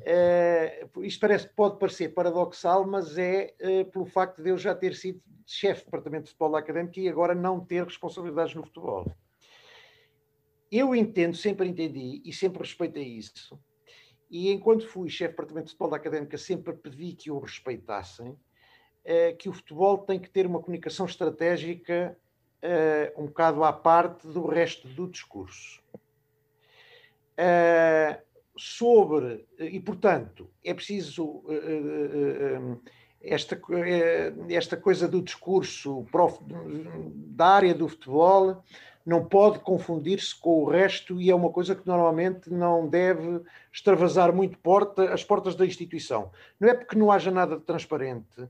[0.01, 4.95] Uh, isto parece, pode parecer paradoxal, mas é uh, pelo facto de eu já ter
[4.95, 9.11] sido chefe de departamento de futebol da académica e agora não ter responsabilidades no futebol.
[10.71, 13.59] Eu entendo, sempre entendi e sempre respeitei isso,
[14.29, 18.29] e enquanto fui chefe de departamento de futebol da académica, sempre pedi que o respeitassem,
[18.29, 22.17] uh, que o futebol tem que ter uma comunicação estratégica
[22.63, 25.81] uh, um bocado à parte do resto do discurso.
[27.37, 28.19] Uh,
[28.57, 32.81] sobre, e portanto, é preciso uh,
[33.21, 33.59] esta,
[34.49, 38.63] esta coisa do discurso prof, da área do futebol
[39.05, 43.41] não pode confundir-se com o resto e é uma coisa que normalmente não deve
[43.73, 46.31] extravasar muito porta, as portas da instituição.
[46.59, 48.47] Não é porque não haja nada de transparente,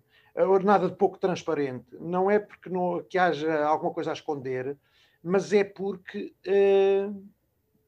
[0.63, 1.95] nada de pouco transparente.
[1.99, 4.77] Não é porque não, que haja alguma coisa a esconder,
[5.23, 7.23] mas é porque uh,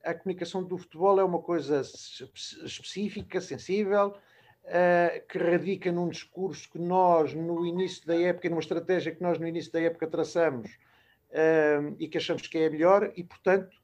[0.03, 4.09] a comunicação do futebol é uma coisa específica, sensível,
[4.65, 9.39] uh, que radica num discurso que nós, no início da época, numa estratégia que nós,
[9.39, 10.69] no início da época, traçamos
[11.29, 13.77] uh, e que achamos que é a melhor, e, portanto,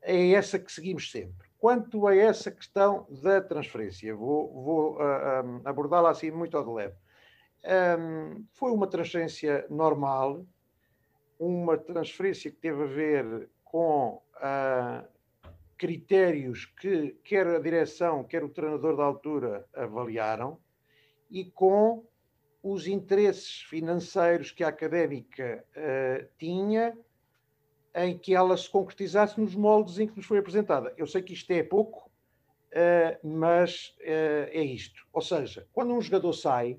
[0.00, 1.48] é essa que seguimos sempre.
[1.58, 4.98] Quanto a essa questão da transferência, vou, vou
[5.64, 6.94] abordá-la assim muito ao de leve
[7.64, 10.44] Um, foi uma transferência normal,
[11.38, 15.08] uma transferência que teve a ver com uh,
[15.78, 20.58] critérios que quer a direção, quer o treinador da altura avaliaram
[21.30, 22.04] e com
[22.62, 26.96] os interesses financeiros que a académica uh, tinha
[27.94, 30.92] em que ela se concretizasse nos moldes em que nos foi apresentada.
[30.98, 32.10] Eu sei que isto é pouco,
[32.72, 35.06] uh, mas é isto.
[35.12, 36.78] Ou seja, quando um jogador sai,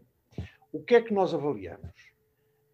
[0.76, 2.13] o que é que nós avaliamos?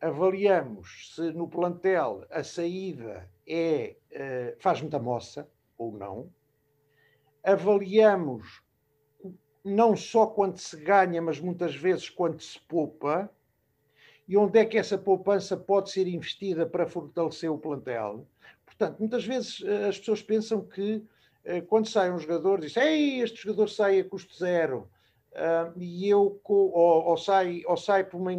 [0.02, 5.48] Avaliamos se no plantel a saída é, uh, faz muita moça
[5.78, 6.34] ou não.
[7.44, 8.64] Avaliamos
[9.64, 13.30] não só quanto se ganha, mas muitas vezes quanto se poupa
[14.28, 18.28] e onde é que essa poupança pode ser investida para fortalecer o plantel.
[18.66, 21.06] Portanto, muitas vezes eh, as pessoas pensam que
[21.44, 24.90] eh, quando sai um jogador, diz Ei, este jogador sai a custo zero.
[25.32, 28.32] Uh, e eu ou, ou, sai, ou sai por uma,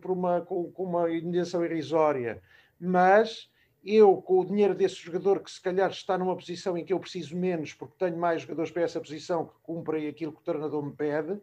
[0.00, 2.42] por uma, com, uma indenização irrisória,
[2.78, 3.50] mas
[3.82, 7.00] eu, com o dinheiro desse jogador que se calhar está numa posição em que eu
[7.00, 10.84] preciso menos, porque tenho mais jogadores para essa posição que cumprem aquilo que o treinador
[10.84, 11.40] me pede,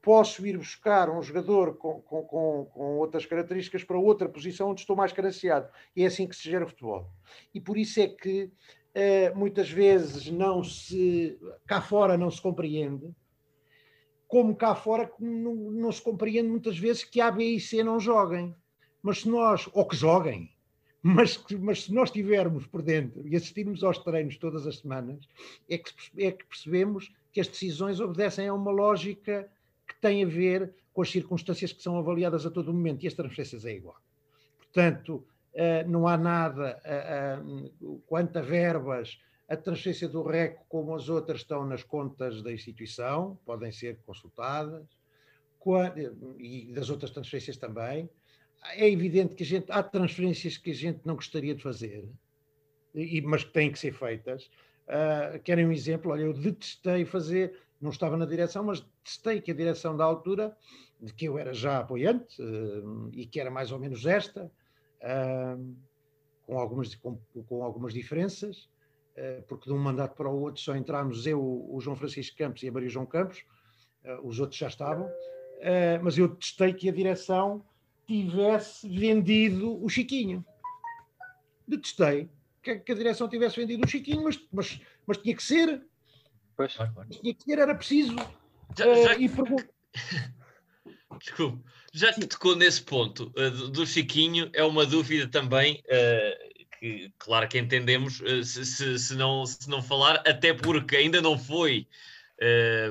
[0.00, 4.80] posso ir buscar um jogador com, com, com, com, outras características para outra posição onde
[4.80, 5.68] estou mais carenciado.
[5.94, 7.08] E é assim que se gera o futebol.
[7.54, 11.38] E por isso é que uh, muitas vezes não se.
[11.66, 13.14] cá fora não se compreende,
[14.32, 18.00] como cá fora não, não se compreende muitas vezes que A, B e C não
[18.00, 18.56] joguem.
[19.02, 19.68] Mas se nós.
[19.74, 20.50] ou que joguem.
[21.04, 25.26] Mas, mas se nós estivermos por dentro e assistirmos aos treinos todas as semanas,
[25.68, 29.50] é que, é que percebemos que as decisões obedecem a uma lógica
[29.84, 33.14] que tem a ver com as circunstâncias que são avaliadas a todo momento e as
[33.14, 34.00] transferências é igual.
[34.60, 39.18] Portanto, eh, não há nada eh, eh, quanto a verbas,
[39.48, 44.86] a transferência do REC, como as outras, estão nas contas da instituição, podem ser consultadas,
[46.38, 48.08] e das outras transferências também.
[48.74, 52.08] É evidente que a gente, há transferências que a gente não gostaria de fazer,
[53.24, 54.50] mas que têm que ser feitas.
[54.88, 56.10] Uh, querem um exemplo?
[56.10, 60.56] Olha, eu detestei fazer não estava na direção, mas testei que a direção da altura,
[61.00, 65.76] de que eu era já apoiante uh, e que era mais ou menos esta, uh,
[66.46, 67.18] com, algumas, com,
[67.48, 68.70] com algumas diferenças,
[69.48, 72.68] porque de um mandato para o outro só entramos eu, o João Francisco Campos e
[72.68, 73.44] a Maria João Campos,
[74.22, 75.10] os outros já estavam,
[76.02, 77.64] mas eu testei que a direção
[78.06, 80.44] tivesse vendido o Chiquinho.
[81.68, 82.28] Detestei
[82.62, 85.82] que, que a direção tivesse vendido o Chiquinho, mas, mas, mas tinha que ser
[86.56, 86.76] Pois.
[87.22, 88.14] E que era preciso.
[88.76, 89.14] Já, já...
[89.16, 89.28] E
[91.20, 96.41] Desculpe, já que tocou nesse ponto uh, do Chiquinho, é uma dúvida também, uh,
[96.82, 101.22] que claro que entendemos, uh, se, se, se, não, se não falar, até porque ainda
[101.22, 101.86] não foi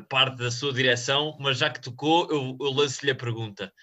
[0.07, 3.73] parte da sua direção, mas já que tocou, eu, eu lanço-lhe a pergunta.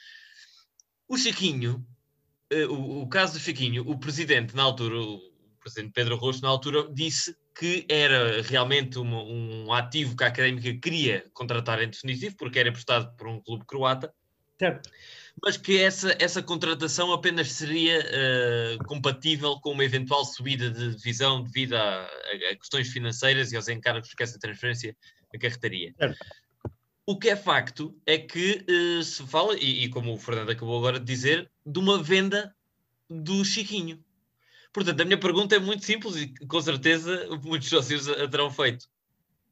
[1.07, 1.87] O Chiquinho,
[2.71, 5.21] o, o, caso do Chiquinho, o presidente na altura, o
[5.61, 10.73] presidente Pedro Rocha na altura, disse que era realmente um, um, ativo que a Académica
[10.81, 14.11] queria contratar em definitivo, porque era prestado por um clube croata,
[14.59, 14.89] certo.
[15.43, 21.43] Mas que essa, essa contratação apenas seria uh, compatível com uma eventual subida de divisão
[21.43, 24.97] devido a, a, questões financeiras e aos encargos que essa transferência
[25.35, 25.95] acarretaria.
[25.99, 26.19] Certo.
[27.07, 30.77] O que é facto é que uh, se fala, e, e como o Fernando acabou
[30.79, 32.55] agora de dizer, de uma venda
[33.09, 34.03] do Chiquinho.
[34.73, 38.87] Portanto, a minha pergunta é muito simples e com certeza muitos sócios a terão feito.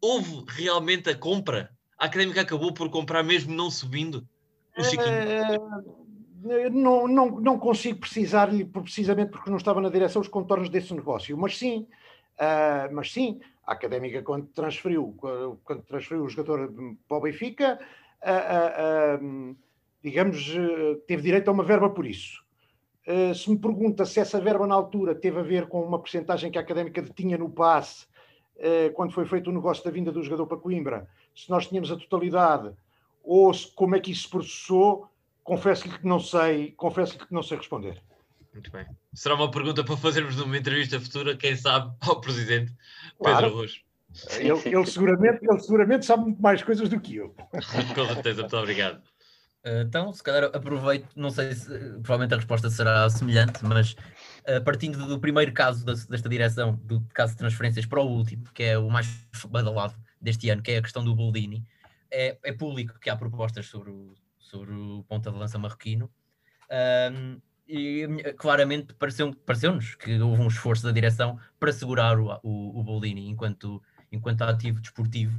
[0.00, 1.70] Houve realmente a compra?
[1.98, 4.28] A Académica acabou por comprar mesmo não subindo
[4.82, 5.08] Chiquinho?
[5.08, 10.94] É, não, não, não consigo precisar-lhe precisamente porque não estava na direção os contornos desse
[10.94, 11.86] negócio, mas sim,
[12.38, 15.14] uh, mas sim, a Académica quando transferiu,
[15.64, 16.72] quando transferiu o jogador
[17.08, 17.80] para o Benfica,
[18.22, 19.56] uh,
[20.02, 20.54] digamos,
[21.06, 22.44] teve direito a uma verba por isso.
[23.36, 26.58] Se me pergunta se essa verba na altura teve a ver com uma porcentagem que
[26.58, 28.06] a Académica tinha no passe,
[28.94, 31.96] quando foi feito o negócio da vinda do jogador para Coimbra, se nós tínhamos a
[31.96, 32.72] totalidade
[33.26, 35.08] ou como é que isso se processou,
[35.42, 38.00] confesso-lhe que não sei, confesso-lhe que não sei responder.
[38.52, 38.86] Muito bem.
[39.12, 42.72] Será uma pergunta para fazermos numa entrevista futura, quem sabe, ao Presidente
[43.18, 43.54] Pedro claro.
[43.54, 43.80] Rojo.
[44.38, 47.34] Ele, ele, seguramente, ele seguramente sabe muito mais coisas do que eu.
[47.94, 49.02] Com certeza, muito obrigado.
[49.68, 53.96] Então, se calhar aproveito, não sei se provavelmente a resposta será semelhante, mas
[54.48, 58.62] uh, partindo do primeiro caso desta direção, do caso de transferências para o último, que
[58.62, 59.08] é o mais
[59.48, 61.64] badalado deste ano, que é a questão do Boldini,
[62.10, 66.10] é, é público que há propostas sobre o, sobre o ponta de lança marroquino.
[67.12, 68.06] Um, e
[68.38, 73.28] claramente pareceu-nos pareceu que houve um esforço da direção para segurar o, o, o Boldini
[73.28, 75.36] enquanto, enquanto ativo desportivo.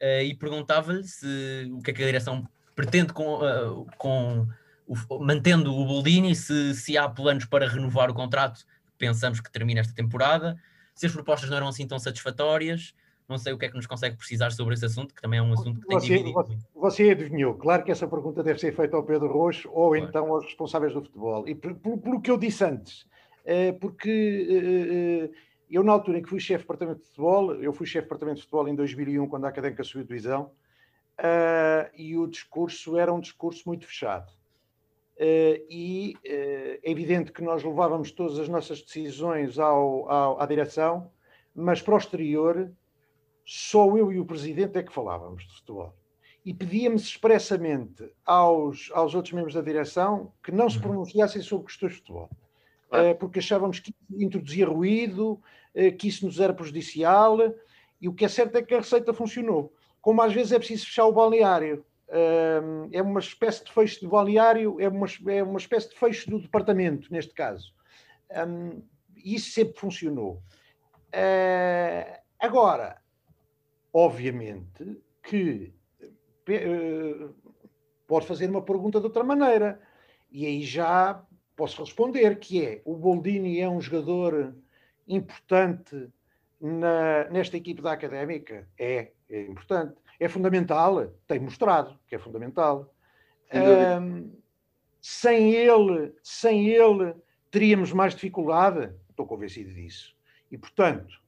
[0.00, 4.46] Uh, e perguntava-lhe se o que é que a direção pretende com, uh, com,
[4.86, 8.64] o, mantendo o Boldini, se, se há planos para renovar o contrato,
[8.98, 10.56] pensamos que termina esta temporada.
[10.94, 12.94] Se as propostas não eram assim tão satisfatórias,
[13.28, 15.42] não sei o que é que nos consegue precisar sobre esse assunto, que também é
[15.42, 16.32] um assunto que tem você, dividido.
[16.32, 20.04] Você, você adivinhou, claro que essa pergunta deve ser feita ao Pedro Roxo ou claro.
[20.04, 21.48] então aos responsáveis do futebol.
[21.48, 23.06] E pelo que eu disse antes,
[23.44, 24.10] eh, porque
[24.50, 25.38] eh, eh,
[25.70, 28.06] eu, na altura em que fui chefe de departamento de futebol, eu fui chefe de
[28.06, 30.50] departamento de futebol em 2001, quando a Académica subiu divisão,
[31.96, 34.32] e o discurso era um discurso muito fechado.
[35.18, 41.10] E é evidente que nós levávamos todas as nossas decisões ao, ao, à direção,
[41.54, 42.70] mas para o exterior
[43.44, 45.94] só eu e o presidente é que falávamos de futebol.
[46.44, 50.82] E pedíamos expressamente aos, aos outros membros da direção que não se uhum.
[50.82, 52.30] pronunciassem sobre questões de futebol.
[52.88, 53.16] Claro.
[53.16, 55.40] porque achávamos que introduzia ruído,
[55.74, 57.38] eh, que isso nos era prejudicial,
[58.00, 59.72] e o que é certo é que a receita funcionou.
[60.00, 61.84] Como às vezes é preciso fechar o balneário,
[62.92, 66.38] é uma espécie de fecho de balneário, é uma, é uma espécie de fecho do
[66.38, 67.74] departamento, neste caso.
[69.16, 70.42] Isso sempre funcionou.
[71.10, 73.00] Eh, agora,
[73.94, 75.72] obviamente que
[76.48, 77.28] eh,
[78.06, 79.80] pode fazer uma pergunta de outra maneira.
[80.30, 81.24] E aí já
[81.56, 84.54] posso responder, que é, o Boldini é um jogador
[85.06, 86.10] importante
[86.60, 88.68] na, nesta equipe da Académica?
[88.76, 89.94] É, é importante.
[90.18, 91.06] É fundamental?
[91.26, 92.92] Tem mostrado que é fundamental.
[93.52, 94.32] Um,
[95.00, 97.14] sem ele, sem ele,
[97.50, 98.92] teríamos mais dificuldade?
[99.08, 100.16] Estou convencido disso.
[100.50, 101.23] E, portanto,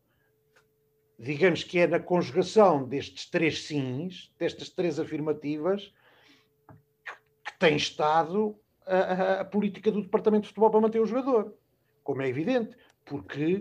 [1.18, 5.92] digamos que é na conjugação destes três sims, destas três afirmativas,
[7.44, 8.56] que tem estado
[8.86, 11.54] a, a, a, política do Departamento de Futebol para manter o jogador,
[12.04, 13.60] como é evidente, porque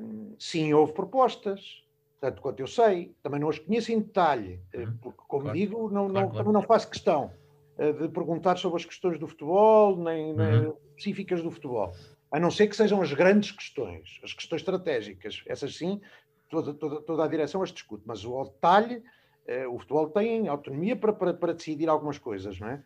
[0.00, 1.84] um, sim, houve propostas,
[2.20, 4.96] tanto quanto eu sei, também não as conheço em detalhe, eh, uhum.
[5.00, 5.58] porque, como claro.
[5.58, 7.32] digo, não, não, claro, não faço questão
[7.78, 10.36] uh, de perguntar sobre as questões do futebol, nem, uhum.
[10.36, 11.92] nem específicas do futebol
[12.30, 15.42] a não ser que sejam as grandes questões, as questões estratégicas.
[15.46, 16.00] Essas sim,
[16.48, 19.02] toda, toda, toda a direção as discute, mas o detalhe,
[19.46, 22.82] eh, o futebol tem autonomia para, para, para, decidir algumas coisas, não é?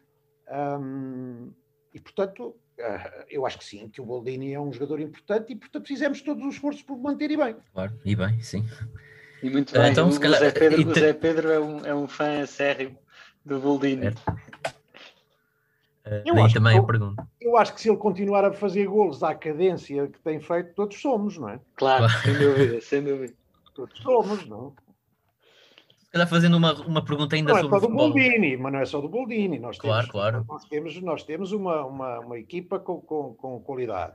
[0.50, 1.52] Um,
[1.94, 5.56] e portanto, uh, eu acho que sim, que o Boldini é um jogador importante e
[5.56, 7.56] portanto fizemos todos os esforços por manter e bem.
[7.72, 8.64] Claro, e bem, sim.
[9.42, 12.06] E muito bem, então, o, calhar, Zé Pedro, o Zé Pedro é um, é um
[12.06, 12.98] fã acérrimo
[13.44, 14.06] do Boldini.
[14.06, 14.11] É.
[16.11, 17.28] Uh, eu acho também que, a pergunta.
[17.40, 21.00] Eu acho que se ele continuar a fazer golos à cadência que tem feito, todos
[21.00, 21.61] somos, não é?
[21.76, 22.22] Claro, claro.
[22.22, 23.34] sem dúvida, sem dúvida.
[23.86, 24.74] Todos somos, não?
[26.10, 28.84] calhar fazendo uma, uma pergunta ainda não sobre é só do Boldini, mas não é
[28.84, 29.58] só do Boldini.
[29.58, 30.44] Nós claro, temos, claro.
[30.48, 34.14] Nós temos, nós temos uma, uma, uma equipa com, com, com qualidade.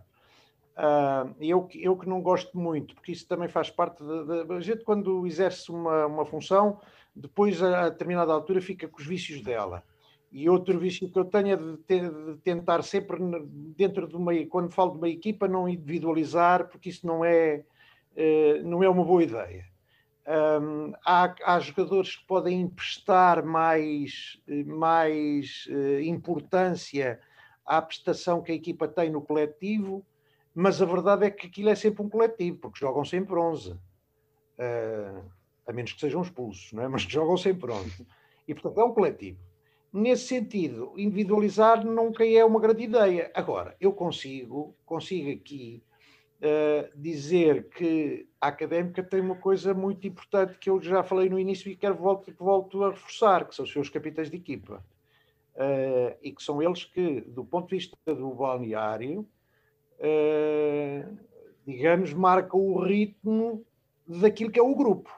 [0.78, 5.26] Uh, eu, eu que não gosto muito, porque isso também faz parte da gente quando
[5.26, 6.82] exerce uma, uma função,
[7.16, 9.82] depois a, a determinada altura fica com os vícios dela.
[10.34, 13.18] E outro vício que eu tenho é de, ter, de, tentar sempre,
[13.78, 17.64] dentro de uma, quando falo de uma equipa, não individualizar, porque isso não é,
[18.64, 19.66] não é uma boa ideia.
[20.28, 27.20] Um, há, há, jogadores que podem emprestar mais, mais uh, importância
[27.64, 30.04] à prestação que a equipa tem no coletivo,
[30.54, 33.80] mas a verdade é que aquilo é sempre um coletivo, porque jogam sempre 11, uh,
[35.68, 36.88] a menos que sejam expulsos, não é?
[36.90, 38.08] mas jogam sempre 11.
[38.48, 39.38] E portanto é um coletivo.
[39.94, 43.32] Nesse sentido, individualizar nunca é uma grande ideia.
[43.34, 45.84] Agora, eu consigo, consigo aqui
[46.42, 51.40] uh, dizer que a académica tem uma coisa muito importante que eu já falei no
[51.40, 54.84] início e quero volto, volto a reforçar, que são os seus capitães de equipa.
[55.56, 59.26] Uh, e que são eles que, do ponto de vista do balneário,
[60.00, 61.18] uh,
[61.66, 63.66] digamos, marcam o ritmo
[64.06, 65.10] daquilo que é o grupo.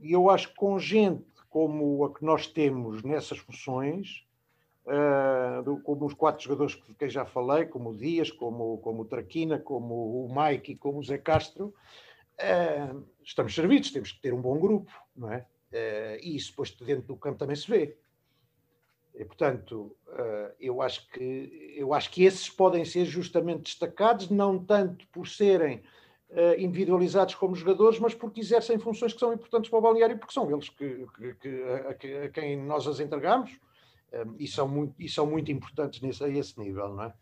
[0.00, 4.24] E eu acho que com gente como a que nós temos nessas funções,
[4.88, 9.04] uh, como os quatro jogadores de quem já falei, como o Dias, como, como o
[9.04, 11.74] Traquina, como o Mike e como o Zé Castro,
[12.40, 15.46] uh, estamos servidos, temos que ter um bom grupo, não é?
[15.70, 17.96] Uh, e isso depois dentro do campo também se vê.
[19.14, 19.96] E, portanto,
[20.60, 25.82] eu, acho que, eu acho que esses podem ser justamente destacados, não tanto por serem
[26.56, 30.48] individualizados como jogadores, mas porque exercem funções que são importantes para o balneário, porque são
[30.48, 33.58] eles que, que, que a, a, quem nós as entregamos
[34.38, 37.12] e, são muito, e são muito importantes nesse, a esse nível, não é?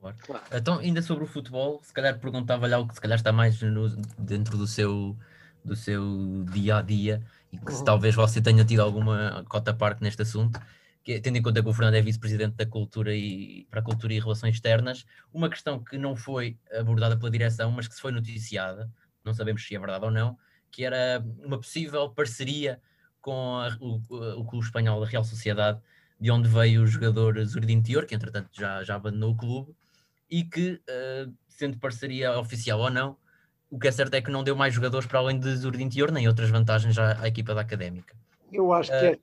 [0.00, 0.16] Claro.
[0.26, 0.44] claro.
[0.52, 3.88] Então, ainda sobre o futebol, se calhar perguntava-lhe algo que se calhar está mais no,
[4.18, 5.16] dentro do seu,
[5.64, 7.22] do seu dia a dia
[7.52, 7.78] e que uhum.
[7.78, 10.60] se talvez você tenha tido alguma cota parte neste assunto,
[11.02, 13.82] que, é, tendo em conta que o Fernando é vice-presidente da Cultura e para a
[13.82, 18.00] Cultura e Relações Externas, uma questão que não foi abordada pela direção, mas que se
[18.00, 18.90] foi noticiada,
[19.24, 20.36] não sabemos se é verdade ou não,
[20.70, 22.80] que era uma possível parceria
[23.24, 25.80] com a, o, o clube espanhol da Real Sociedade
[26.20, 29.74] de onde veio o jogador Zurdin Tior, que entretanto já, já abandonou o clube,
[30.30, 33.16] e que, uh, sendo parceria oficial ou não,
[33.70, 36.12] o que é certo é que não deu mais jogadores para além de Zurdin Tior,
[36.12, 38.14] nem outras vantagens à, à equipa da Académica.
[38.52, 39.18] Eu acho que, é,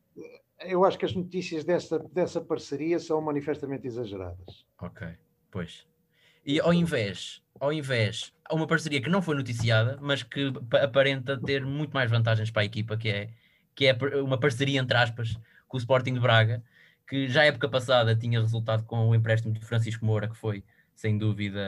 [0.62, 4.66] eu acho que as notícias dessa, dessa parceria são manifestamente exageradas.
[4.80, 5.08] Ok,
[5.50, 5.88] pois.
[6.44, 10.52] E ao invés, ao invés, há uma parceria que não foi noticiada, mas que
[10.84, 13.30] aparenta ter muito mais vantagens para a equipa, que é,
[13.76, 16.64] que é uma parceria entre aspas com o Sporting de Braga,
[17.08, 20.64] que já época passada tinha resultado com o empréstimo de Francisco Moura, que foi
[20.96, 21.60] sem dúvida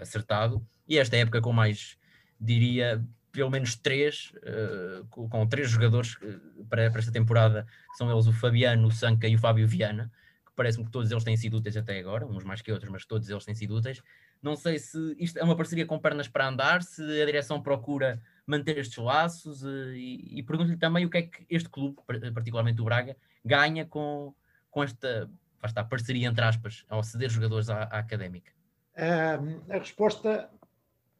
[0.00, 1.96] acertado, e esta época com mais,
[2.40, 8.26] diria, pelo menos três, uh, com, três jogadores uh, para, para, esta temporada, são eles
[8.26, 10.10] o Fabiano, o Sanca e o Fábio Viana,
[10.44, 13.06] que parece-me que todos eles têm sido úteis até agora, uns mais que outros, mas
[13.06, 14.02] todos eles têm sido úteis.
[14.42, 18.20] Não sei se isto é uma parceria com pernas para andar, se a direção procura
[18.46, 21.96] manter estes laços uh, e, e pergunto-lhe também o que é que este clube,
[22.34, 24.34] particularmente o Braga, ganha com,
[24.70, 25.30] com esta,
[25.62, 28.52] esta parceria, entre aspas, ao ceder jogadores à, à académica.
[28.96, 30.50] a resposta,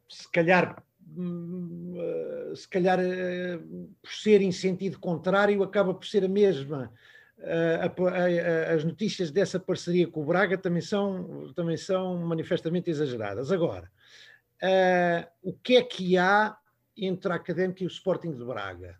[0.09, 0.83] se calhar,
[1.17, 3.57] hum, eh, se calhar eh,
[4.01, 6.91] por ser em sentido contrário, acaba por ser a mesma.
[8.73, 13.51] as notícias dessa parceria com o Braga também são, também são manifestamente exageradas.
[13.51, 13.91] Agora,
[15.41, 16.57] o que é que há
[16.97, 18.97] entre a Académica e o Sporting de Braga.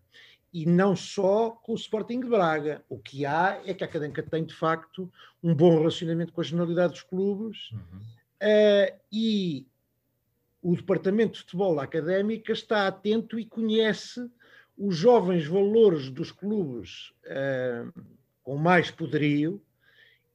[0.52, 2.84] E não só com o Sporting de Braga.
[2.88, 6.44] O que há é que a Académica tem, de facto, um bom relacionamento com a
[6.44, 8.00] generalidade dos clubes uhum.
[8.00, 9.66] uh, e
[10.62, 14.30] o Departamento de Futebol da Académica está atento e conhece
[14.78, 18.04] os jovens valores dos clubes uh,
[18.44, 19.62] com mais poderio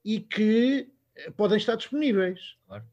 [0.04, 0.88] e que
[1.36, 2.56] podem estar disponíveis.
[2.66, 2.84] Claro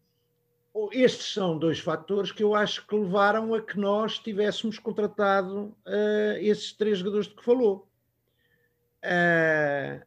[0.91, 6.37] estes são dois fatores que eu acho que levaram a que nós tivéssemos contratado uh,
[6.39, 7.87] esses três jogadores de que falou.
[9.03, 10.05] Uh,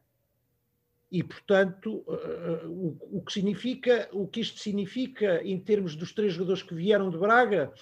[1.11, 6.33] e, portanto, uh, o, o, que significa, o que isto significa em termos dos três
[6.33, 7.73] jogadores que vieram de Braga,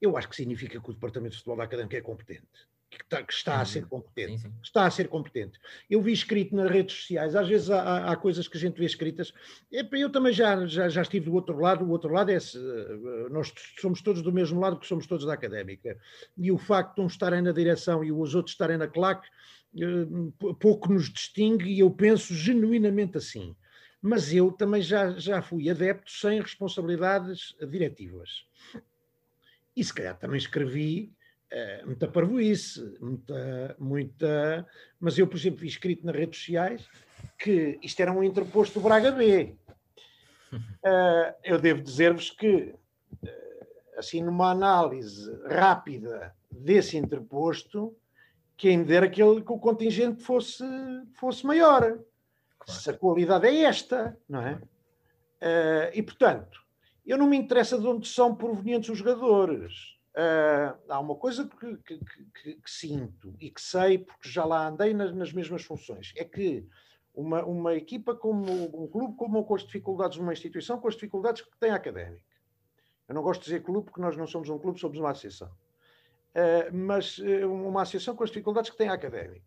[0.00, 2.68] eu acho que significa que o Departamento de Futebol da Académica é competente
[2.98, 4.38] que está, que está a ser competente.
[4.38, 4.54] Sim, sim.
[4.62, 5.58] Está a ser competente.
[5.88, 8.84] Eu vi escrito nas redes sociais, às vezes há, há coisas que a gente vê
[8.84, 9.32] escritas.
[9.70, 11.84] Eu também já, já, já estive do outro lado.
[11.84, 12.38] O outro lado é
[13.30, 15.98] nós somos todos do mesmo lado, porque somos todos da académica.
[16.36, 19.28] E o facto de uns estarem na direção e os outros estarem na claque
[19.76, 20.06] eh,
[20.60, 23.56] pouco nos distingue, e eu penso genuinamente assim.
[24.00, 28.44] Mas eu também já, já fui adepto sem responsabilidades diretivas.
[29.76, 31.12] E se calhar também escrevi
[31.50, 34.66] é, muita parvoíce, muita, muita.
[34.98, 36.88] Mas eu, por exemplo, vi escrito nas redes sociais
[37.38, 39.56] que isto era um interposto do Braga B.
[40.52, 42.74] Uh, eu devo dizer-vos que,
[43.22, 43.66] uh,
[43.96, 47.96] assim, numa análise rápida desse interposto,
[48.56, 50.64] quem dera que, ele, que o contingente fosse,
[51.14, 51.98] fosse maior.
[52.58, 52.80] Claro.
[52.80, 54.54] Se a qualidade é esta, não é?
[54.54, 56.64] Uh, e, portanto,
[57.04, 61.76] eu não me interessa de onde são provenientes os jogadores Uh, há uma coisa que,
[61.78, 66.12] que, que, que, sinto e que sei, porque já lá andei nas, nas, mesmas funções,
[66.16, 66.64] é que
[67.12, 68.44] uma, uma equipa como
[68.80, 71.74] um clube como com as dificuldades de uma instituição, com as dificuldades que tem a
[71.74, 72.22] académica.
[73.08, 75.48] Eu não gosto de dizer clube porque nós não somos um clube, somos uma associação.
[75.48, 79.44] Uh, mas uh, uma associação com as dificuldades que tem a académica,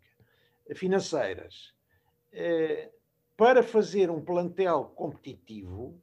[0.76, 1.74] financeiras,
[3.38, 5.98] para fazer um plantel competitivo,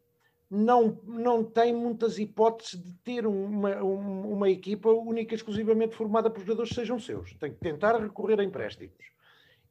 [0.51, 6.41] não, não tem muitas hipóteses de ter uma, uma equipa única e exclusivamente formada por
[6.41, 7.35] jogadores que sejam seus.
[7.35, 9.13] Tem que tentar recorrer a empréstimos.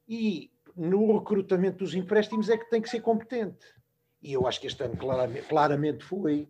[0.08, 3.66] E no recrutamento dos empréstimos é que tem que ser competente.
[4.22, 6.48] E eu acho que este ano claramente, claramente foi.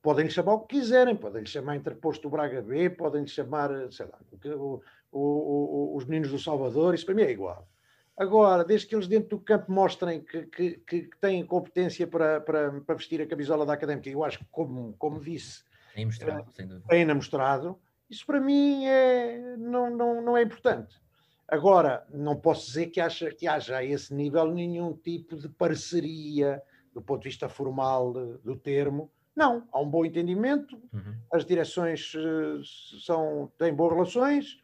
[0.00, 4.18] Podem-lhe chamar o que quiserem, podem-lhe chamar interposto do Braga B, podem-lhe chamar, sei lá,
[4.54, 7.68] o, o, o, os meninos do Salvador, isso para mim é igual.
[8.16, 12.80] Agora, desde que eles dentro do campo mostrem que, que, que têm competência para, para,
[12.80, 15.62] para, vestir a camisola da académica, eu acho que, como, como disse,
[15.94, 16.82] têm mostrado, dúvida.
[16.88, 20.98] Têm mostrado, isso para mim é, não, não, não é importante.
[21.46, 26.62] Agora, não posso dizer que, acha, que haja a esse nível nenhum tipo de parceria
[26.92, 28.12] do ponto de vista formal
[28.42, 29.10] do termo.
[29.34, 31.14] Não, há um bom entendimento, uhum.
[31.30, 32.64] as direções uh,
[33.04, 34.58] são, têm boas relações,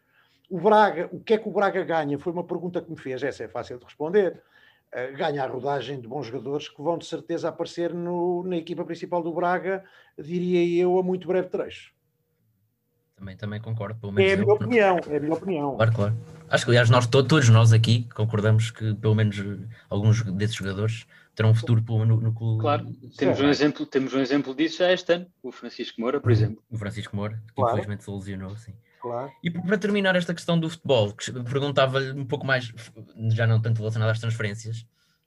[0.53, 2.19] o Braga, o que é que o Braga ganha?
[2.19, 4.43] Foi uma pergunta que me fez, essa é fácil de responder.
[4.93, 8.85] Uh, ganha a rodagem de bons jogadores que vão de certeza aparecer no, na equipa
[8.85, 9.83] principal do Braga,
[10.19, 11.95] diria eu, a muito breve trecho.
[13.17, 14.31] Também, também concordo, pelo menos.
[14.31, 15.77] É a minha eu, opinião, é a minha opinião.
[15.77, 16.17] Claro, claro.
[16.51, 19.43] Acho que, aliás, nós, todos nós aqui concordamos que, pelo menos,
[19.89, 22.61] alguns desses jogadores terão um futuro no, no clube.
[22.61, 26.31] Claro, temos um, exemplo, temos um exemplo disso já este ano, o Francisco Moura, por
[26.31, 26.63] exemplo.
[26.71, 27.71] O Francisco Moura, que claro.
[27.71, 28.75] infelizmente se lesionou, sim.
[29.03, 29.33] Claro.
[29.43, 31.13] E para terminar esta questão do futebol,
[31.51, 32.73] perguntava-lhe um pouco mais,
[33.31, 34.87] já não tanto relacionado às transferências,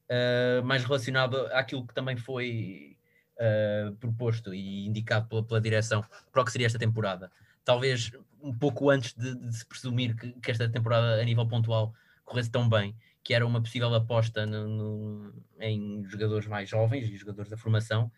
[0.10, 2.96] uh, mais relacionado àquilo que também foi
[3.36, 7.30] uh, proposto e indicado pela, pela, direção para o que seria esta temporada.
[7.66, 11.94] Talvez um pouco antes de, de se presumir que, que, esta temporada, a nível pontual,
[12.24, 17.18] corresse tão bem, que era uma possível aposta no, no, em jogadores mais jovens e
[17.18, 18.10] jogadores da formação.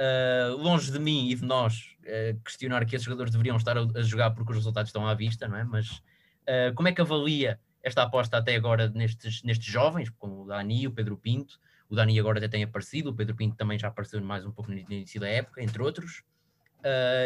[0.00, 4.02] Uh, longe de mim e de nós uh, questionar que esses jogadores deveriam estar a,
[4.02, 5.64] jogar porque os resultados estão à vista, não é?
[5.64, 10.46] Mas uh, como é que avalia esta aposta até agora nestes, nestes jovens, como o
[10.46, 11.60] Dani o Pedro Pinto?
[11.88, 14.70] O Dani agora até tem aparecido, o Pedro Pinto também já apareceu mais um pouco
[14.70, 16.22] no início da época, entre outros.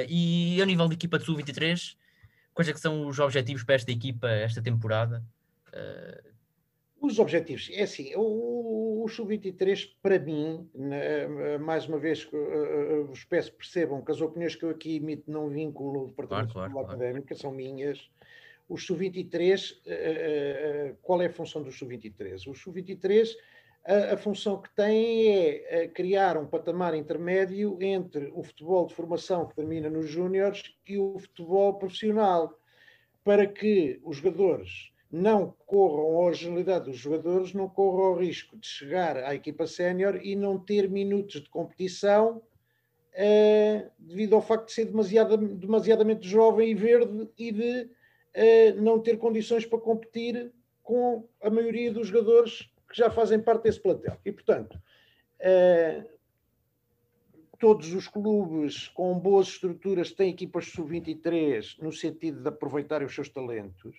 [0.09, 1.97] e a nível de equipa de Sub-23,
[2.53, 5.25] quais é que são os objetivos para esta equipa esta temporada?
[7.07, 13.23] Os objetivos, é assim, o, o Sub-23, para mim, na, mais uma vez, uh, vos
[13.23, 16.89] peço percebam que as opiniões que eu aqui emito não vinculam o Departamento claro, claro,
[16.89, 17.41] Académica, claro.
[17.41, 18.11] são minhas.
[18.69, 22.51] O Sub-23, uh, uh, qual é a função do Sub-23?
[22.51, 23.29] O Sub-23,
[23.85, 29.47] a, a, função que tem é criar um patamar intermédio entre o futebol de formação
[29.47, 32.53] que termina nos júniores e o futebol profissional,
[33.23, 38.67] para que os jogadores não corram, a agilidade dos jogadores não corram o risco de
[38.67, 42.43] chegar à equipa sénior e não ter minutos de competição
[43.15, 49.01] uh, devido ao facto de ser demasiado, demasiadamente jovem e verde e de uh, não
[49.01, 50.53] ter condições para competir
[50.83, 54.19] com a maioria dos jogadores que já fazem parte desse plantel.
[54.23, 54.79] E, portanto,
[55.41, 56.09] uh,
[57.59, 63.31] todos os clubes com boas estruturas têm equipas sub-23 no sentido de aproveitarem os seus
[63.31, 63.97] talentos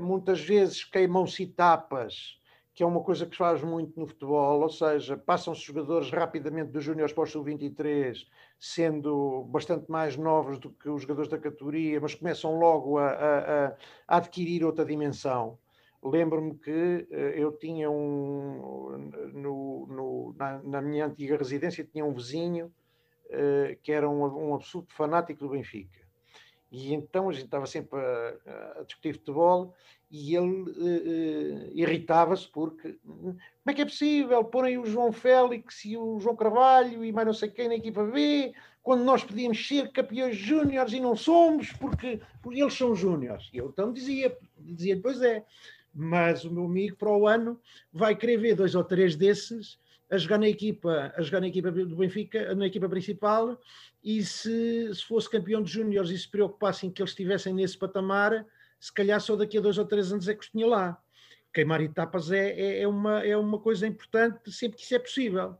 [0.00, 2.40] muitas vezes queimam-se etapas,
[2.74, 6.70] que é uma coisa que se faz muito no futebol, ou seja, passam-se jogadores rapidamente
[6.70, 8.26] dos júniores para o sub-23,
[8.58, 13.66] sendo bastante mais novos do que os jogadores da categoria, mas começam logo a, a,
[14.08, 15.58] a adquirir outra dimensão.
[16.02, 22.14] Lembro-me que uh, eu tinha um, no, no, na, na, minha antiga residência, tinha um
[22.14, 22.72] vizinho
[23.26, 26.09] uh, que era um, um absoluto fanático do Benfica
[26.70, 29.74] e então a gente estava sempre a, a discutir futebol
[30.10, 35.84] e ele uh, irritava-se porque hum, como é que é possível porem o João Félix
[35.84, 38.52] e o João Carvalho e mais não sei quem na equipa B
[38.82, 43.48] quando nós podíamos ser campeões júniores e não somos porque, porque eles são júniores.
[43.52, 45.44] E eu então dizia, dizia pois é,
[45.94, 47.60] mas o meu amigo para o ano
[47.92, 49.78] vai querer ver dois ou três desses
[50.10, 53.58] a jogar na equipa, a jogar na equipa do Benfica, na equipa principal,
[54.02, 58.44] e se, se fosse campeão de júniores e se preocupassem que eles estivessem nesse patamar,
[58.78, 61.00] se calhar só daqui a dois ou três anos é que os tinha lá.
[61.52, 65.56] Queimar etapas é, é, é, uma, é uma coisa importante sempre que isso é possível.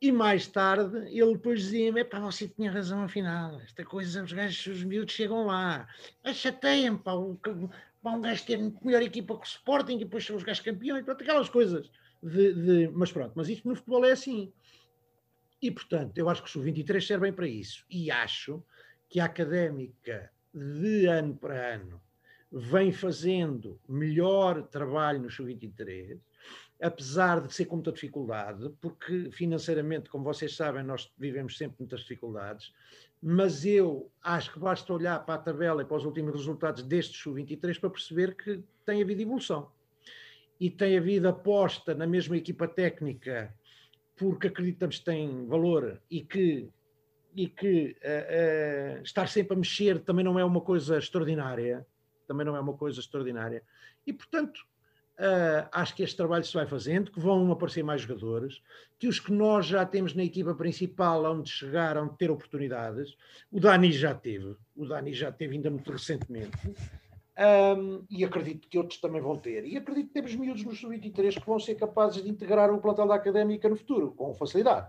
[0.00, 4.66] E mais tarde ele depois dizia-me: pá, você tinha razão afinal, esta coisa, os gajos,
[4.66, 5.88] os miúdos chegam lá,
[6.34, 7.38] chateiem, pá, um,
[8.04, 11.22] um gajo ter melhor equipa que o Sporting e depois são os gajos campeões, pronto,
[11.22, 11.90] aquelas coisas
[12.26, 14.52] de, de, mas pronto, mas isto no futebol é assim.
[15.62, 17.84] E portanto, eu acho que os sub-23 servem para isso.
[17.88, 18.62] E acho
[19.08, 22.00] que a académica, de ano para ano,
[22.50, 26.18] vem fazendo melhor trabalho no sub-23,
[26.82, 32.00] apesar de ser com muita dificuldade, porque financeiramente, como vocês sabem, nós vivemos sempre muitas
[32.00, 32.72] dificuldades,
[33.22, 37.20] mas eu acho que basta olhar para a tabela e para os últimos resultados destes
[37.20, 39.70] sub-23 para perceber que tem havido evolução
[40.58, 43.54] e tem havido aposta na mesma equipa técnica
[44.16, 46.68] porque acreditamos que tem valor e que,
[47.34, 51.86] e que uh, uh, estar sempre a mexer também não é uma coisa extraordinária,
[52.26, 53.62] também não é uma coisa extraordinária.
[54.06, 54.58] E, portanto,
[55.18, 58.62] uh, acho que este trabalho se vai fazendo, que vão aparecer mais jogadores,
[58.98, 63.16] que os que nós já temos na equipa principal, onde chegaram, ter oportunidades.
[63.52, 66.56] O Dani já teve, o Dani já teve ainda muito recentemente.
[67.38, 69.66] Um, e acredito que outros também vão ter.
[69.66, 73.06] E acredito que temos miúdos no sub-23 que vão ser capazes de integrar o plantel
[73.06, 74.88] da académica no futuro, com facilidade.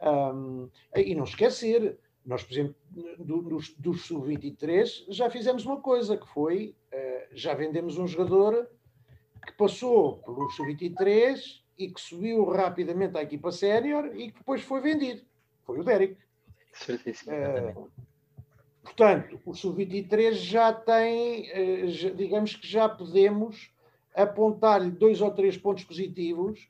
[0.00, 2.76] Um, e não esquecer, nós, por exemplo,
[3.18, 8.68] do, dos, dos sub-23 já fizemos uma coisa, que foi, uh, já vendemos um jogador
[9.44, 14.80] que passou pelo sub-23 e que subiu rapidamente à equipa sénior e que depois foi
[14.80, 15.22] vendido.
[15.64, 16.16] Foi o Derek.
[16.72, 17.32] Certíssimo.
[17.32, 17.90] Uh,
[18.84, 23.70] Portanto, o sub-23 já tem, eh, digamos que já podemos
[24.14, 26.68] apontar-lhe dois ou três pontos positivos,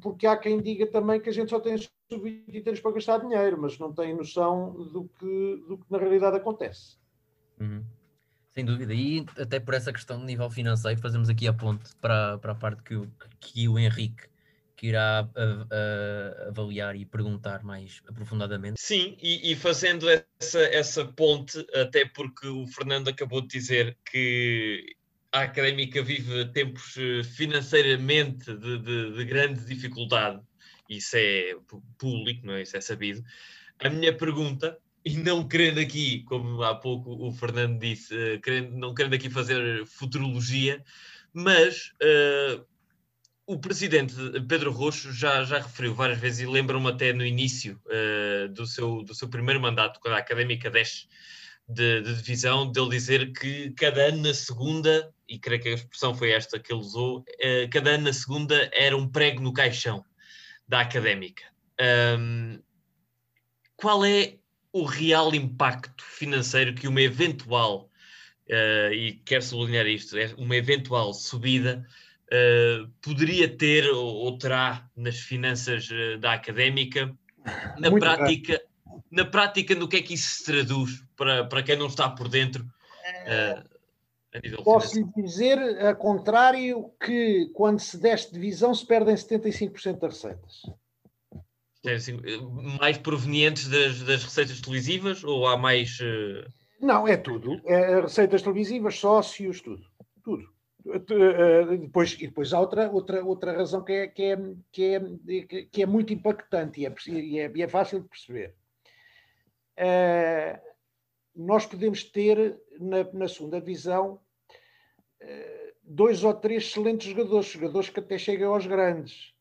[0.00, 3.76] porque há quem diga também que a gente só tem sub-23 para gastar dinheiro, mas
[3.78, 6.96] não tem noção do que, do que na realidade acontece.
[7.60, 7.84] Uhum.
[8.52, 12.38] Sem dúvida, e até por essa questão de nível financeiro, fazemos aqui a ponte para,
[12.38, 14.28] para a parte que o, que o Henrique
[14.82, 18.80] que irá a, a, avaliar e perguntar mais aprofundadamente.
[18.80, 24.96] Sim, e, e, fazendo essa, essa ponte, até porque o Fernando acabou de dizer que
[25.30, 30.42] a académica vive tempos eh, financeiramente de, de, de, grande dificuldade,
[30.88, 31.54] isso é
[31.96, 32.62] público, não é?
[32.62, 33.22] isso é sabido.
[33.78, 38.76] A minha pergunta, e não querendo aqui, como há pouco o Fernando disse, uh, querendo,
[38.76, 40.82] não querendo aqui fazer futurologia,
[41.32, 42.71] mas uh,
[43.46, 44.14] o presidente
[44.48, 49.02] Pedro Roxo já, já referiu várias vezes, e lembra-me até no início uh, do, seu,
[49.02, 51.08] do seu primeiro mandato, quando a académica desce
[51.68, 56.14] de, de, divisão, dele dizer que cada ano na segunda, e creio que a expressão
[56.14, 60.04] foi esta que ele usou, uh, cada ano na segunda era um prego no caixão
[60.68, 61.42] da académica.
[62.18, 62.60] Um,
[63.76, 64.36] qual é
[64.72, 67.90] o real impacto financeiro que uma eventual,
[68.48, 71.84] uh, e quero sublinhar isto, é uma eventual subida
[72.32, 77.14] uh, poderia ter ou, ou, terá nas finanças uh, da académica,
[77.78, 79.02] na Muito prática, bem.
[79.10, 82.28] na prática, no que é que isso se traduz para, para quem não está por
[82.28, 82.64] dentro?
[84.64, 90.62] Posso lhe dizer, a contrário, que quando se deste divisão se perdem 75% das receitas.
[92.80, 95.98] Mais provenientes das, das receitas televisivas ou há mais.
[96.00, 96.48] Uh...
[96.80, 97.60] Não, é tudo.
[97.66, 99.84] É receitas televisivas, sócios, tudo.
[100.24, 100.48] Tudo.
[100.84, 104.36] Uh, depois, e depois há outra, outra, outra razão que é, que, é,
[104.72, 108.54] que, é, que é muito impactante e é, e é, e é fácil de perceber.
[109.78, 110.60] Uh,
[111.34, 114.20] nós podemos ter na, na segunda divisão
[115.22, 119.32] uh, dois ou três excelentes jogadores, jogadores que até chegam aos grandes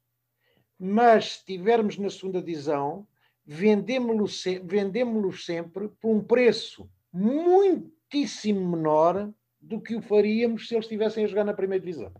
[0.84, 3.08] mas se estivermos na segunda divisão,
[3.46, 9.32] vendemos-los se, vendemos sempre por um preço muitíssimo menor
[9.62, 12.12] do que o faríamos se eles estivessem a jogar na primeira divisão.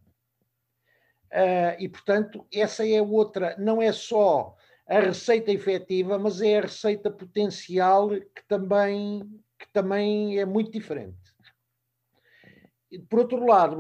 [1.32, 4.56] Uh, e, portanto, essa é outra, não é só
[4.88, 9.22] a receita efetiva, mas é a receita potencial que também,
[9.58, 11.22] que também é muito diferente
[13.10, 13.78] por outro lado,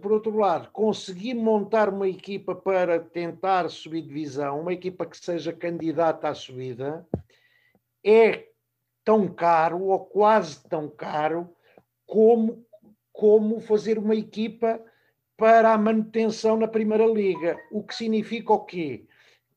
[0.00, 5.52] por outro lado, conseguir montar uma equipa para tentar subir divisão, uma equipa que seja
[5.52, 7.06] candidata à subida,
[8.04, 8.48] é
[9.04, 11.54] tão caro ou quase tão caro
[12.06, 12.66] como
[13.12, 14.82] como fazer uma equipa
[15.36, 19.06] para a manutenção na primeira liga, o que significa o quê?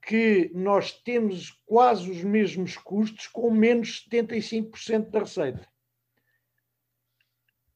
[0.01, 5.67] Que nós temos quase os mesmos custos com menos 75% da receita.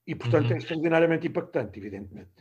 [0.06, 0.56] E, portanto, uhum.
[0.56, 2.32] é extraordinariamente impactante, evidentemente.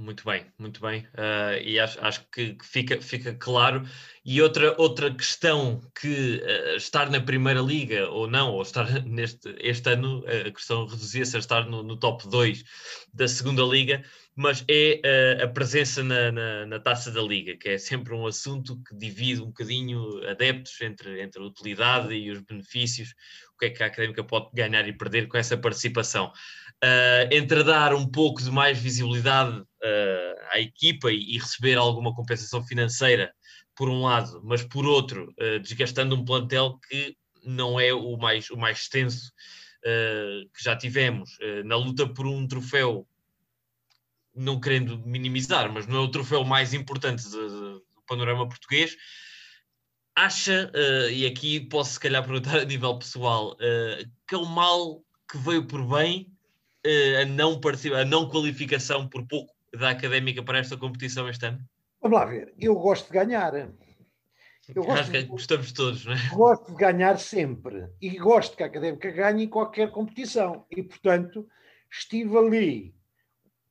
[0.00, 1.00] Muito bem, muito bem.
[1.12, 3.84] Uh, e acho, acho que fica, fica claro.
[4.24, 9.52] E outra, outra questão que uh, estar na Primeira Liga ou não, ou estar neste
[9.58, 12.62] este ano, a questão reduzia-se a estar no, no, top 2
[13.12, 14.04] da Segunda Liga,
[14.36, 15.00] mas é
[15.40, 18.96] uh, a presença na, na, na, Taça da Liga, que é sempre um assunto que
[18.96, 23.14] divide um bocadinho adeptos entre, entre a utilidade e os benefícios,
[23.52, 26.30] o que é que a Académica pode ganhar e perder com essa participação
[27.32, 32.64] entre dar um pouco de mais visibilidade uh, à equipa e, e, receber alguma compensação
[32.64, 33.32] financeira,
[33.74, 38.50] por um lado, mas por outro, uh, desgastando um plantel que não é o mais,
[38.50, 39.32] o mais extenso
[40.54, 41.38] que já tivemos.
[41.64, 43.08] na luta por um troféu,
[44.34, 48.96] não querendo minimizar, mas não é o troféu mais importante de, de, do panorama português.
[50.14, 50.70] Acha,
[51.10, 53.56] e aqui posso se calhar perguntar a nível pessoal,
[54.26, 55.00] que é o mal
[55.30, 56.30] que veio por bem
[57.22, 57.58] a não,
[57.96, 61.58] a não qualificação por pouco da académica para esta competição este ano?
[62.00, 63.54] Vamos lá ver, eu gosto de ganhar.
[64.74, 66.28] Eu gosto de, gostamos todos, não é?
[66.34, 70.66] Gosto de ganhar sempre e gosto que a académica ganhe em qualquer competição.
[70.70, 71.48] E, portanto,
[71.90, 72.94] estive ali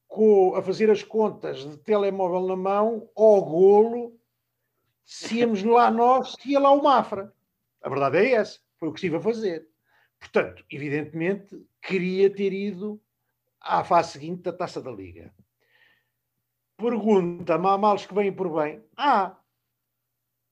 [0.07, 4.19] com, a fazer as contas de telemóvel na mão, ao golo,
[5.05, 7.31] se íamos lá nós, se ia lá o Mafra.
[7.81, 9.67] A verdade é essa, foi o que estive a fazer.
[10.19, 12.99] Portanto, evidentemente, queria ter ido
[13.61, 15.31] à fase seguinte da Taça da Liga.
[16.77, 18.83] Pergunta-me, há males que vêm por bem?
[18.95, 19.35] Ah,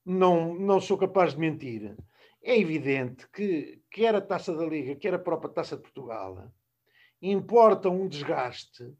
[0.04, 1.96] não, não sou capaz de mentir.
[2.42, 6.52] É evidente que quer a Taça da Liga, quer a própria Taça de Portugal,
[7.22, 8.92] importa um desgaste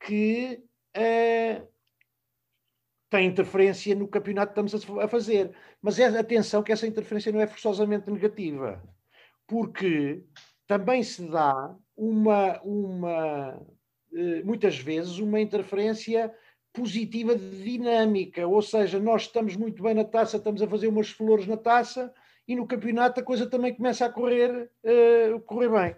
[0.00, 0.64] que
[0.96, 1.68] uh,
[3.10, 5.54] tem interferência no campeonato que estamos a fazer.
[5.80, 8.82] Mas é, atenção que essa interferência não é forçosamente negativa,
[9.46, 10.24] porque
[10.66, 13.60] também se dá uma, uma
[14.14, 16.34] eh, muitas vezes uma interferência
[16.72, 21.10] positiva de dinâmica, ou seja, nós estamos muito bem na taça, estamos a fazer umas
[21.10, 22.12] flores na taça
[22.48, 25.96] e no campeonato a coisa também começa a correr, uh, correr bem.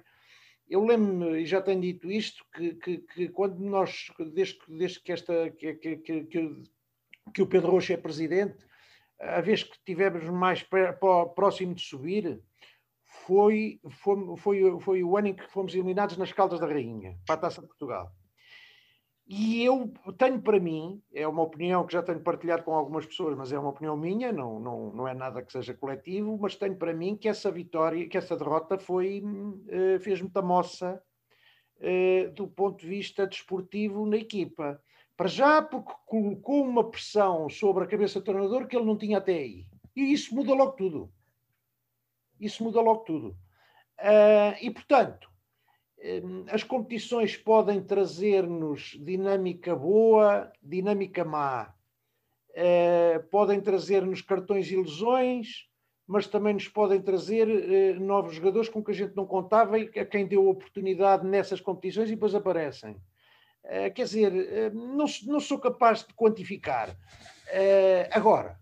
[0.68, 5.12] Eu lembro-me, e já tenho dito isto, que, que, que, quando nós, desde, desde que,
[5.12, 6.62] esta, que, que, que,
[7.32, 8.66] que o Pedro Rocha é presidente,
[9.20, 10.64] a vez que tivemos mais
[11.34, 12.42] próximo de subir,
[13.04, 17.36] foi, foi, foi, foi o ano em que fomos eliminados nas Caldas da Rainha, para
[17.36, 18.12] a Taça de Portugal.
[19.26, 23.34] E eu tenho para mim, é uma opinião que já tenho partilhado com algumas pessoas,
[23.36, 26.76] mas é uma opinião minha, não, não, não é nada que seja coletivo, mas tenho
[26.76, 31.02] para mim que essa vitória, que essa derrota foi, uh, fez muita moça
[31.78, 34.78] uh, do ponto de vista desportivo na equipa.
[35.16, 39.18] Para já, porque colocou uma pressão sobre a cabeça do treinador que ele não tinha
[39.18, 39.64] até aí.
[39.96, 41.10] E isso muda logo tudo.
[42.38, 43.28] Isso muda logo tudo.
[44.00, 45.30] Uh, e, portanto,
[46.50, 51.74] as competições podem trazer-nos dinâmica boa, dinâmica má.
[52.54, 55.66] Eh, podem trazer-nos cartões e lesões,
[56.06, 59.90] mas também nos podem trazer eh, novos jogadores com que a gente não contava e
[59.98, 62.96] a quem deu oportunidade nessas competições e depois aparecem.
[63.64, 66.96] Eh, quer dizer, não, não sou capaz de quantificar.
[68.12, 68.60] agora,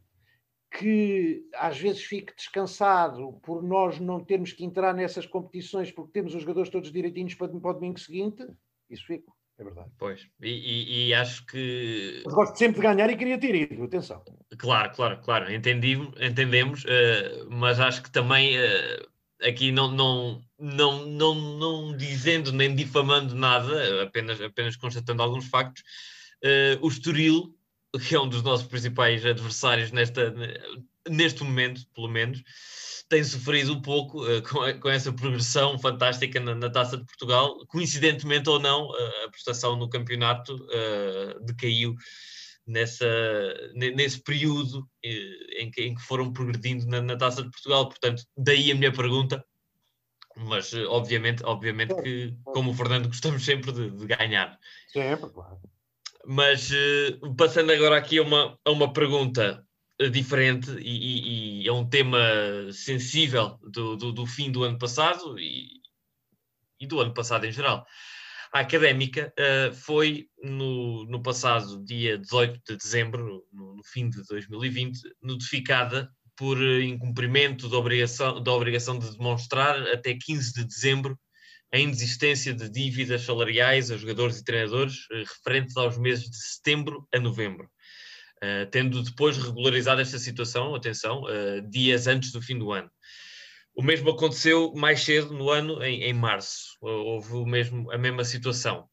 [0.78, 6.34] que às vezes fique descansado por nós não termos que entrar nessas competições porque temos
[6.34, 8.46] os jogadores todos direitinhos para, para o domingo seguinte,
[8.88, 9.90] isso fico, é verdade.
[9.98, 12.22] Pois, e, e, e acho que.
[12.24, 14.22] Mas gosto sempre de ganhar e queria ter ido, atenção.
[14.56, 19.08] Claro, claro, claro, entendi, entendemos, uh, mas acho que também uh,
[19.46, 25.82] aqui não, não, não, não, não dizendo nem difamando nada, apenas, apenas constatando alguns factos,
[26.42, 27.54] uh, o Estoril
[27.98, 30.34] que é um dos nossos principais adversários nesta,
[31.08, 32.42] neste momento, pelo menos,
[33.08, 37.04] tem sofrido um pouco uh, com, a, com, essa progressão fantástica na, na, Taça de
[37.04, 37.58] Portugal.
[37.66, 41.94] Coincidentemente ou não, uh, a prestação no campeonato uh, decaiu
[42.66, 43.06] nessa,
[43.74, 47.88] nesse período em que, em, que, foram progredindo na, na, Taça de Portugal.
[47.88, 49.44] Portanto, daí a minha pergunta.
[50.34, 54.58] Mas, obviamente, obviamente que, como o Fernando, gostamos sempre de, de ganhar.
[54.90, 55.60] Sempre, claro.
[56.26, 59.64] Mas uh, passando agora aqui a uma, a uma pergunta
[60.00, 62.18] uh, diferente e, e, e, é um tema
[62.72, 65.80] sensível do, do, do, fim do ano passado e,
[66.80, 67.84] e do ano passado em geral.
[68.52, 74.22] A académica uh, foi no, no passado dia 18 de dezembro, no, no fim de
[74.28, 81.18] 2020, notificada por incumprimento da obrigação, da obrigação de demonstrar até 15 de dezembro
[81.72, 87.08] a inexistência de dívidas salariais a jogadores e treinadores eh, referentes aos meses de setembro
[87.12, 87.68] a novembro.
[88.44, 92.90] Uh, tendo depois regularizado esta situação, atenção, uh, dias antes do fim do ano.
[93.72, 96.76] O mesmo aconteceu mais cedo no ano, em, em março.
[96.80, 98.88] Houve o mesmo, a mesma situação.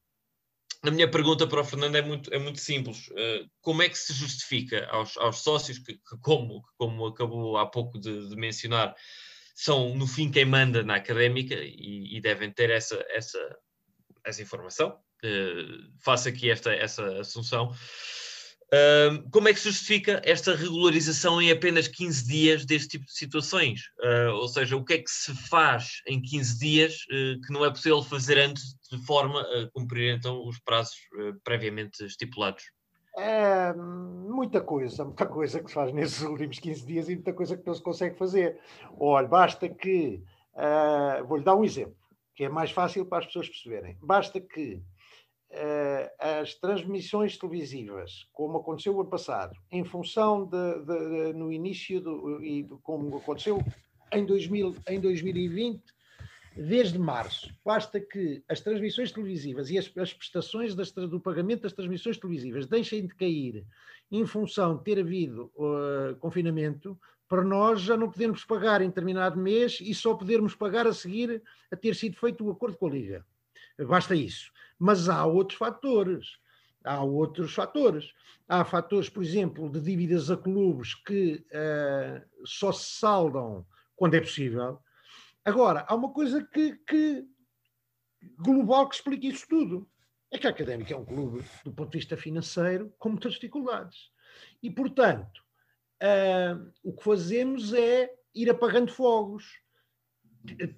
[0.83, 3.07] A minha pergunta para o Fernando é muito, é muito simples.
[3.07, 7.65] Uh, como é que se justifica aos, aos sócios, que, que, como, como acabou há
[7.65, 8.95] pouco de, de mencionar,
[9.61, 13.57] são, no fim, quem manda na académica e, e devem ter essa, essa,
[14.23, 14.97] essa informação.
[15.21, 17.75] Uh, faço aqui esta, essa assunção.
[18.67, 23.11] Uh, como é que se justifica esta regularização em apenas 15 dias deste tipo de
[23.11, 23.81] situações?
[23.99, 27.65] Uh, ou seja, o que é que se faz em 15 dias uh, que não
[27.65, 30.95] é possível fazer antes de forma a cumprir então os prazos
[31.43, 32.63] previamente estipulados?
[33.21, 37.57] É, muita coisa, muita coisa que se faz nesses últimos 15 dias e muita coisa
[37.57, 38.57] que não se consegue fazer.
[38.97, 41.97] Olha, basta que, uh, vou-lhe dar um exemplo,
[42.33, 43.97] que é mais fácil para as pessoas perceberem.
[44.01, 44.81] Basta que
[45.51, 51.51] uh, as transmissões televisivas, como aconteceu o ano passado, em função de, de, de no
[51.51, 53.61] início, do, e como aconteceu
[54.13, 55.83] em, 2000, em 2020,
[56.59, 61.73] desde março, basta que as transmissões televisivas e as, as prestações das, do pagamento das
[61.73, 63.65] transmissões televisivas deixem de cair
[64.11, 66.99] em função de ter havido uh, confinamento,
[67.29, 71.41] para nós já não podemos pagar em determinado mês e só podermos pagar a seguir
[71.71, 73.25] a ter sido feito o acordo com a Liga.
[73.87, 74.51] Basta isso.
[74.77, 76.39] Mas há outros fatores.
[76.83, 78.11] Há outros fatores.
[78.47, 84.21] Há fatores, por exemplo, de dívidas a clubes que uh, só se saldam quando é
[84.21, 84.79] possível
[85.49, 87.25] Agora, há uma coisa que, que
[88.37, 89.89] global que explica isso tudo.
[90.31, 94.11] É que a Académica é um clube, do ponto de vista financeiro, com muitas dificuldades.
[94.61, 95.41] E, portanto,
[96.03, 99.43] uh, o que fazemos é ir apagando fogos,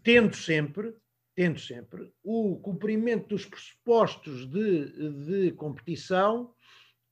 [0.04, 0.96] tendo sempre,
[1.36, 6.56] tendo sempre o cumprimento dos pressupostos de, de competição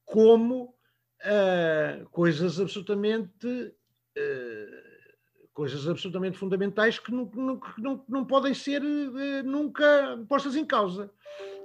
[0.05, 0.73] como
[1.25, 4.88] uh, coisas absolutamente uh,
[5.59, 7.29] coisas absolutamente fundamentais que não,
[7.77, 11.11] não, não, podem ser uh, nunca postas em causa.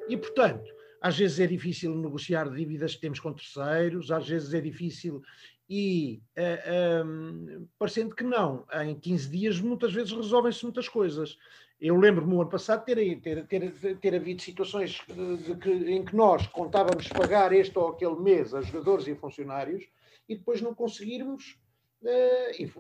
[0.09, 0.69] E, portanto,
[1.01, 5.23] às vezes é difícil negociar dívidas que temos com terceiros, às vezes é difícil
[5.71, 10.89] e, uh, eh, um, ehm, parecendo que não, em 15 dias muitas vezes resolvem-se muitas
[10.89, 11.39] coisas.
[11.81, 16.05] Eu lembro-me no ano passado ter, ter, ter, ter havido situações de, de que, em
[16.05, 19.85] que nós contávamos pagar este ou aquele mês a jogadores e funcionários
[20.29, 21.64] e depois não conseguirmos eh,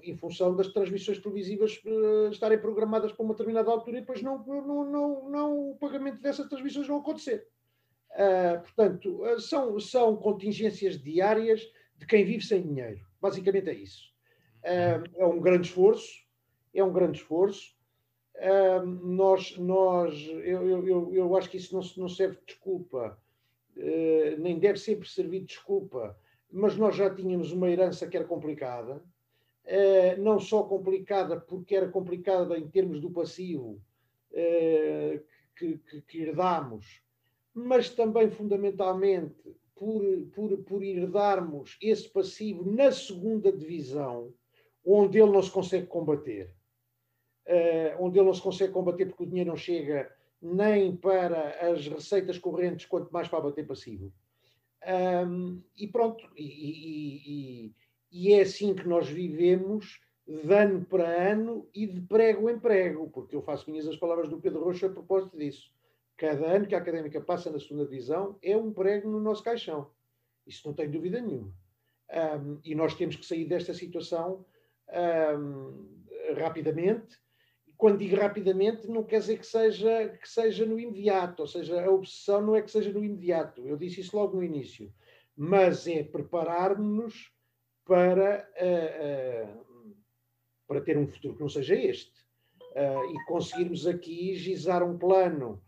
[0.03, 4.45] em, função das transmissões televisivas eh, estarem programadas para uma determinada altura e depois não,
[4.45, 7.49] não, não, não o pagamento dessas transmissões não acontecer.
[8.11, 11.61] Uh, portanto, são, são contingências diárias
[11.97, 13.01] de quem vive sem dinheiro.
[13.21, 14.13] Basicamente é isso.
[14.63, 16.23] É um grande esforço,
[16.73, 17.75] é um grande esforço.
[19.03, 20.15] Nós, nós,
[20.45, 23.19] eu, eu, eu acho que isso não, não serve de desculpa,
[24.39, 26.17] nem deve sempre servir de desculpa,
[26.51, 29.03] mas nós já tínhamos uma herança que era complicada,
[30.19, 33.81] não só complicada porque era complicada em termos do passivo
[35.57, 37.03] que, que, que herdámos,
[37.55, 40.03] mas também fundamentalmente por,
[40.35, 44.33] por, por herdarmos esse passivo na segunda divisão,
[44.85, 46.55] onde ele não se consegue combater.
[47.47, 50.11] Uh, onde ele não se consegue combater porque o dinheiro não chega
[50.41, 54.13] nem para as receitas correntes, quanto mais para bater passivo.
[55.27, 57.75] Um, e pronto, e, e,
[58.15, 63.11] e, é assim que nós vivemos de ano para ano e de prego em prego,
[63.11, 65.75] porque eu faço minhas as palavras do Pedro Rocha a propósito disso.
[66.17, 69.91] Cada ano que a académica passa na segunda divisão é um prego no nosso caixão.
[70.47, 71.53] Isso não tem dúvida nenhuma.
[72.39, 74.45] Um, e nós temos que sair desta situação
[75.37, 75.89] um,
[76.37, 77.19] rapidamente.
[77.77, 81.91] Quando digo rapidamente, não quer dizer que seja, que seja no imediato, ou seja, a
[81.91, 83.67] obsessão não é que seja no imediato.
[83.67, 84.95] Eu disse isso logo no início.
[85.37, 87.34] Mas é preparar-nos
[87.85, 90.05] para, uh,
[90.67, 92.13] para ter um futuro que não seja este.
[92.73, 95.63] Uh, e conseguirmos aqui gizar um plano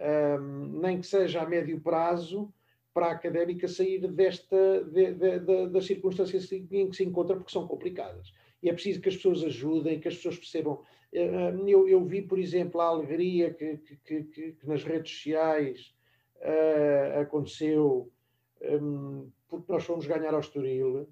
[0.00, 2.52] um, nem que seja a médio prazo,
[2.92, 7.50] para a académica sair desta, de, de, de, das circunstâncias em que se encontra, porque
[7.50, 8.32] são complicadas.
[8.62, 10.80] E é preciso que as pessoas ajudem, que as pessoas percebam.
[11.12, 15.94] Eu, eu vi, por exemplo, a alegria que, que, que, que nas redes sociais
[16.36, 18.10] uh, aconteceu,
[18.62, 21.08] um, porque nós fomos ganhar ao Estoril,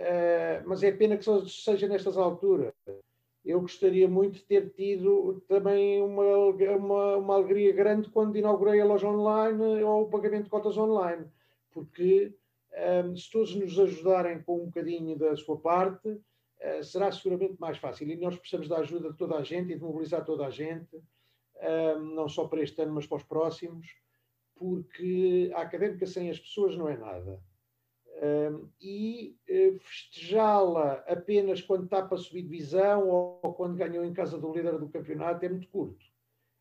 [0.00, 2.74] uh, mas é pena que só seja nestas alturas
[3.44, 6.24] eu gostaria muito de ter tido também uma,
[6.76, 11.26] uma, uma, alegria grande quando inaugurei a loja online ou o pagamento de cotas online,
[11.72, 12.34] porque
[13.04, 17.78] um, se todos nos ajudarem com um bocadinho da sua parte, uh, será seguramente mais
[17.78, 18.08] fácil.
[18.08, 20.96] E nós precisamos da ajuda de toda a gente e de mobilizar toda a gente,
[21.96, 23.96] um, não só para este ano, mas para os próximos,
[24.54, 27.40] porque a académica sem as pessoas não é nada.
[28.22, 34.12] Um, e uh, festejá-la apenas quando está para subir divisão ou, ou, quando ganhou em
[34.12, 36.04] casa do líder do campeonato é muito curto.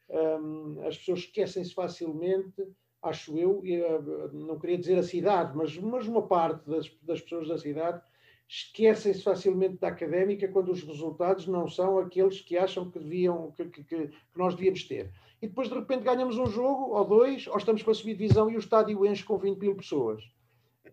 [0.10, 2.66] Um, as pessoas esquecem-se facilmente,
[3.02, 7.20] acho eu, e, uh, não queria dizer a cidade, mas, mas uma parte das, das
[7.20, 8.02] pessoas da cidade
[8.48, 13.66] esquecem-se facilmente da académica quando os resultados não são aqueles que acham que, deviam, que,
[13.66, 15.12] que, que, nós devíamos ter.
[15.42, 18.56] E depois, de repente, ganhamos um jogo ou dois, ou estamos para subir divisão e
[18.56, 20.24] o estádio enche com 20 mil pessoas.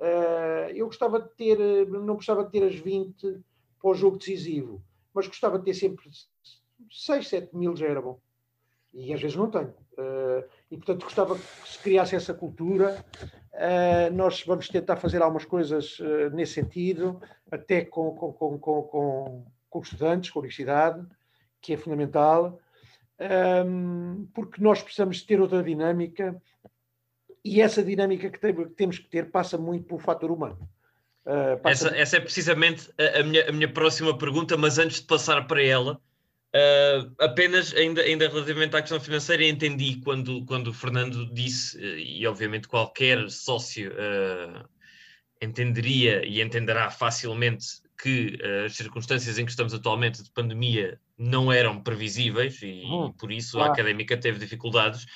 [0.00, 3.40] Uh, eu gostava de ter, não gostava de ter as 20
[3.80, 4.82] para o jogo decisivo,
[5.12, 6.08] mas gostava de ter sempre
[6.90, 8.20] 6, 7 mil já era bom.
[8.92, 9.74] E às vezes não tenho.
[9.92, 13.04] Uh, e portanto gostava que se criasse essa cultura.
[13.52, 15.98] Uh, nós vamos tentar fazer algumas coisas
[16.32, 17.20] nesse sentido,
[17.50, 21.06] até com, com, com, com, com estudantes, com a universidade,
[21.60, 22.58] que é fundamental,
[23.66, 26.40] um, porque nós precisamos ter outra dinâmica
[27.46, 28.38] e essa dinâmica que,
[28.76, 30.68] temos que ter passa muito pelo fator humano.
[31.24, 35.06] Uh, essa, essa, é precisamente a, a, minha, a, minha, próxima pergunta, mas antes de
[35.06, 40.72] passar para ela, uh, apenas ainda, ainda relativamente à questão financeira, entendi quando, quando o
[40.72, 43.92] Fernando disse, uh, e obviamente qualquer sócio
[45.42, 47.66] entenderia e entenderá facilmente
[48.00, 53.30] que as circunstâncias em que estamos atualmente de pandemia não eram previsíveis e, hum, por
[53.30, 55.06] isso a académica teve dificuldades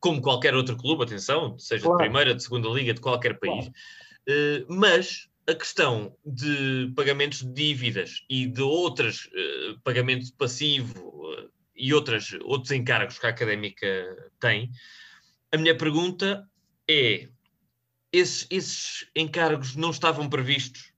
[0.00, 1.98] como qualquer outro clube, atenção, seja claro.
[1.98, 3.66] de primeira, de segunda liga, de qualquer país.
[3.66, 3.72] Claro.
[4.28, 11.08] Uh, mas a questão de pagamentos de dívidas e de outros uh, pagamentos de passivo
[11.08, 13.86] uh, e outras, outros encargos que a académica
[14.38, 14.70] tem,
[15.52, 16.48] a minha pergunta
[16.88, 17.28] é:
[18.12, 20.90] esses, esses encargos não estavam previstos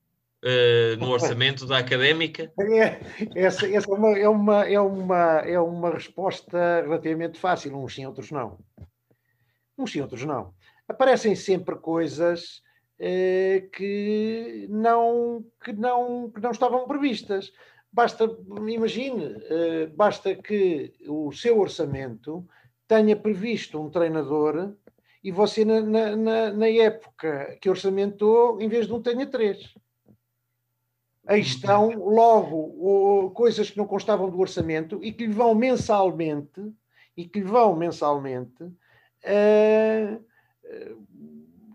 [0.45, 2.51] Uh, no orçamento da académica?
[2.59, 2.99] É,
[3.33, 8.05] essa, essa é, uma, é, uma, é, uma, é uma resposta relativamente fácil, uns sim,
[8.05, 8.59] outros não.
[9.77, 10.53] Uns sim, outros não.
[10.87, 12.61] Aparecem sempre coisas
[12.99, 17.51] eh, que, não, que, não, que não estavam previstas.
[17.91, 18.25] Basta,
[18.67, 22.47] imagine, eh, basta que o seu orçamento
[22.87, 24.73] tenha previsto um treinador
[25.23, 29.73] e você, na, na, na época que orçamentou, em vez de um, tenha três.
[31.25, 36.61] Aí estão, logo, coisas que não constavam do orçamento e que lhe vão mensalmente,
[37.15, 38.69] e que lhe vão mensalmente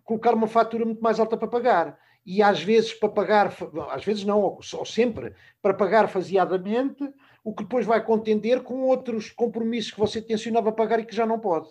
[0.04, 1.98] colocar uma fatura muito mais alta para pagar.
[2.24, 3.56] E às vezes para pagar,
[3.90, 7.02] às vezes não, ou sempre, para pagar faseadamente,
[7.42, 11.24] o que depois vai contender com outros compromissos que você tencionava pagar e que já
[11.24, 11.68] não pode.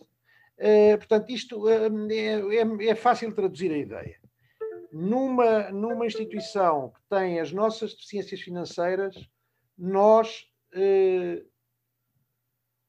[0.58, 4.20] Uh, portanto, isto uh, é, é, é, fácil traduzir a ideia.
[4.92, 9.16] Numa, numa instituição que tem as nossas deficiências financeiras,
[9.78, 11.46] nós, uh,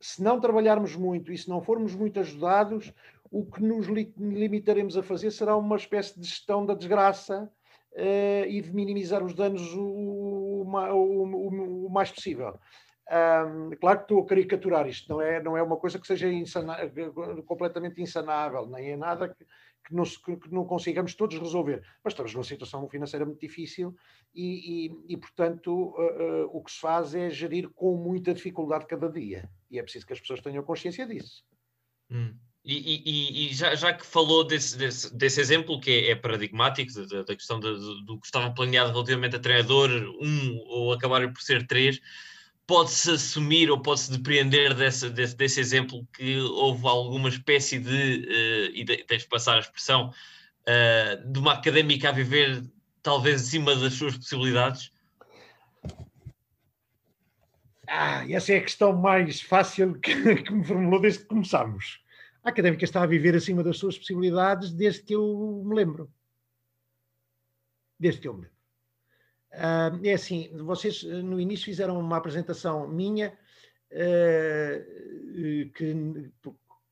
[0.00, 2.92] se não trabalharmos muito e se não formos muito ajudados,
[3.30, 7.50] o que nos li limitaremos a fazer será uma espécie de gestão da desgraça
[8.46, 12.58] e de minimizar os danos o, o, o, o mais possível.
[13.10, 16.28] Um, claro que estou a caricaturar isto, não é, não é uma coisa que seja
[16.28, 16.76] insana,
[17.46, 19.46] completamente insanável, nem é nada que,
[19.88, 21.82] que, não, que, não, consigamos todos resolver.
[22.04, 23.96] Mas estamos numa situação financeira muito difícil
[24.34, 28.86] e, e, e portanto, uh, uh, o que se faz é gerir com muita dificuldade
[28.86, 29.48] cada dia.
[29.70, 31.42] E é preciso que as pessoas tenham consciência disso.
[32.10, 32.34] Hum.
[32.64, 37.22] E, e, já, já, que falou desse, desse, desse, exemplo, que é, é paradigmático, da,
[37.22, 39.88] da questão do, do que estava planeado relativamente a treinador,
[40.20, 41.98] um ou acabar por ser três,
[42.68, 48.57] pode-se assumir ou pode-se depreender desse, desse, desse, exemplo que houve alguma espécie de, uh,
[48.80, 52.62] e de, passar a expressão, uh, de uma académica a viver
[53.02, 54.92] talvez acima das suas possibilidades?
[57.86, 62.02] Ah, essa é a questão mais fácil que, que me formulou desde que começámos.
[62.44, 66.12] A académica está a viver acima das suas possibilidades desde que eu me lembro.
[67.98, 68.58] Desde que eu me lembro.
[69.52, 73.32] Uh, é assim, vocês eh, no início fizeram uma apresentação minha
[73.90, 76.30] uh, que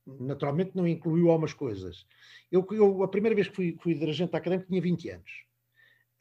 [0.07, 2.07] naturalmente não incluiu algumas coisas.
[2.51, 5.31] Eu, eu a primeira vez que fui, fui dirigente académico tinha 20 anos.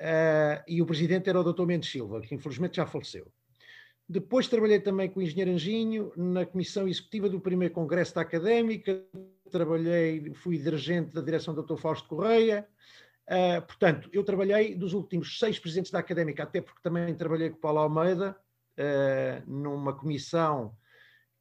[0.02, 1.66] Uh, e o presidente era o Dr.
[1.66, 3.32] Mendes Silva, que infelizmente já faleceu.
[4.07, 9.03] Depois trabalhei também com o engenheiro Anjinho na comissão executiva do primeiro congresso da académica,
[9.49, 11.78] trabalhei, fui dirigente da direção do Dr.
[11.78, 12.68] Fausto Correia,
[13.26, 17.57] Uh, portanto, eu trabalhei dos últimos seis presidentes da académica, até porque também trabalhei com
[17.57, 18.38] o Paulo Almeida,
[18.78, 20.78] uh, numa comissão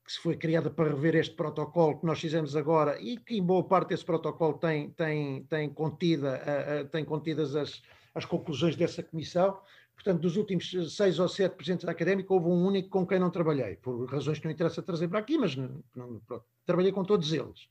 [0.05, 3.65] que foi criada para rever este protocolo que nós fizemos agora e que, em boa
[3.65, 7.83] parte, esse protocolo tem, tem, tem, contida, tem contidas as,
[8.15, 9.59] as conclusões dessa comissão.
[9.95, 13.31] Portanto, dos últimos seis ou sete presidentes da académica, houve um único com quem não
[13.31, 16.21] trabalhei, por razões que não interessa trazer para aqui, mas não, não,
[16.67, 17.69] trabalhei com todos eles.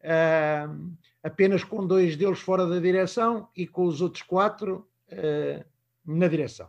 [0.00, 5.64] Uh, apenas com dois deles fora da direção e com os outros quatro uh,
[6.04, 6.68] na direção.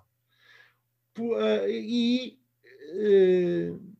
[1.17, 2.40] Uh, e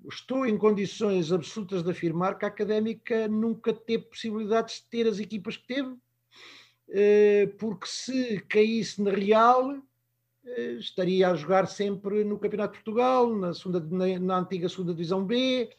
[0.09, 5.19] estou em condições absolutas de afirmar que a académica nunca teve possibilidades de ter as
[5.19, 5.95] equipas que teve,
[7.57, 9.81] porque se caísse na Real,
[10.80, 15.23] estaria a jogar sempre no Campeonato de Portugal, na, segunda, na, na antiga segunda Divisão
[15.23, 15.69] B.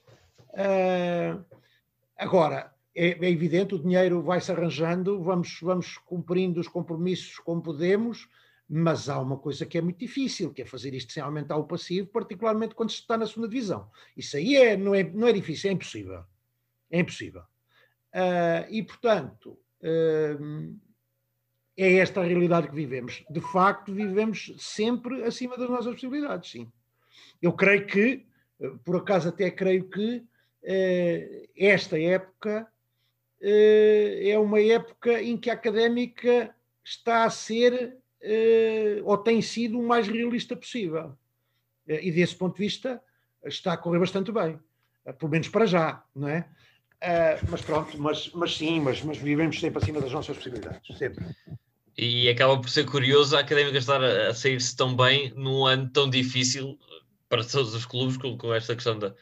[2.16, 8.28] agora, é, é evidente, o dinheiro vai-se arranjando, vamos, vamos cumprindo os compromissos como podemos,
[8.74, 11.64] mas há uma coisa que é muito difícil, que é fazer isto sem aumentar o
[11.64, 13.90] passivo, particularmente quando se está na segunda divisão.
[14.16, 16.24] Isso aí é, não, é, não é difícil, é impossível.
[16.90, 17.42] É impossível.
[18.14, 20.78] Uh, e, portanto, uh,
[21.76, 23.24] é esta a realidade que vivemos.
[23.28, 26.72] De facto, vivemos sempre acima das nossas possibilidades, sim.
[27.42, 28.26] Eu creio que,
[28.84, 32.72] por acaso até creio que, uh, esta época
[33.44, 36.54] eh, é uma época em que a académica
[36.84, 37.96] está a ser eh,
[39.04, 41.16] ou tem sido o mais realista possível.
[41.86, 43.02] Eh, e desse ponto de vista
[43.44, 44.58] está a correr bastante bem,
[45.18, 46.48] pelo menos para já, não é?
[47.48, 51.24] mas pronto, mas, mas sim, mas, mas vivemos sempre acima das nossas possibilidades, sempre.
[51.98, 56.08] E acaba por ser curioso a académica estar a sair-se tão bem num ano tão
[56.08, 56.78] difícil
[57.28, 59.12] para todos os clubes com, com esta questão da,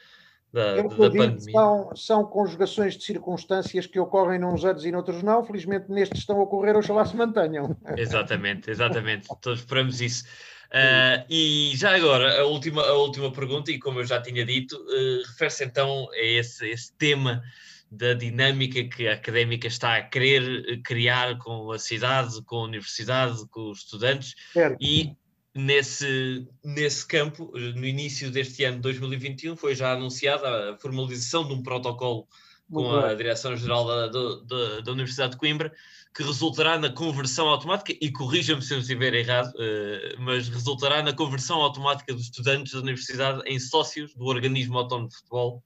[0.53, 1.39] da, da pandemia.
[1.41, 5.45] São, são conjugações de circunstâncias que ocorrem nos anos e noutros não.
[5.45, 7.77] Felizmente nestes estão a ocorrer, oxalá se mantenham.
[7.97, 9.29] Exatamente, exatamente.
[9.41, 10.25] Todos esperamos isso.
[10.71, 14.77] Uh, e já agora, a última, a última pergunta, e como eu já tinha dito,
[14.77, 17.43] uh, refere-se então a esse, esse tema
[17.91, 23.45] da dinâmica que a académica está a querer criar com a cidade, com a universidade,
[23.51, 24.77] com os estudantes, certo.
[24.81, 25.17] e
[25.55, 31.63] nesse, nesse campo, no início deste ano 2021, foi já anunciada a formalização de um
[31.63, 32.27] protocolo
[32.71, 33.15] com Muito a.
[33.15, 35.73] Direção-Geral da, da, da, Universidade de Coimbra,
[36.15, 41.13] que resultará na conversão automática, e corrija-me se eu estiver errado, uh, mas resultará na
[41.13, 45.65] conversão automática dos estudantes da Universidade em sócios do Organismo Autónomo de Futebol.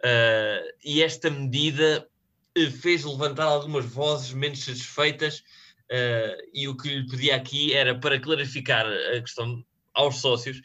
[0.00, 2.08] Uh, e esta medida
[2.56, 5.44] eh, fez levantar algumas vozes menos satisfeitas
[5.92, 9.62] Uh, e o que lhe pedi aqui era para clarificar a questão
[9.92, 10.62] aos sócios.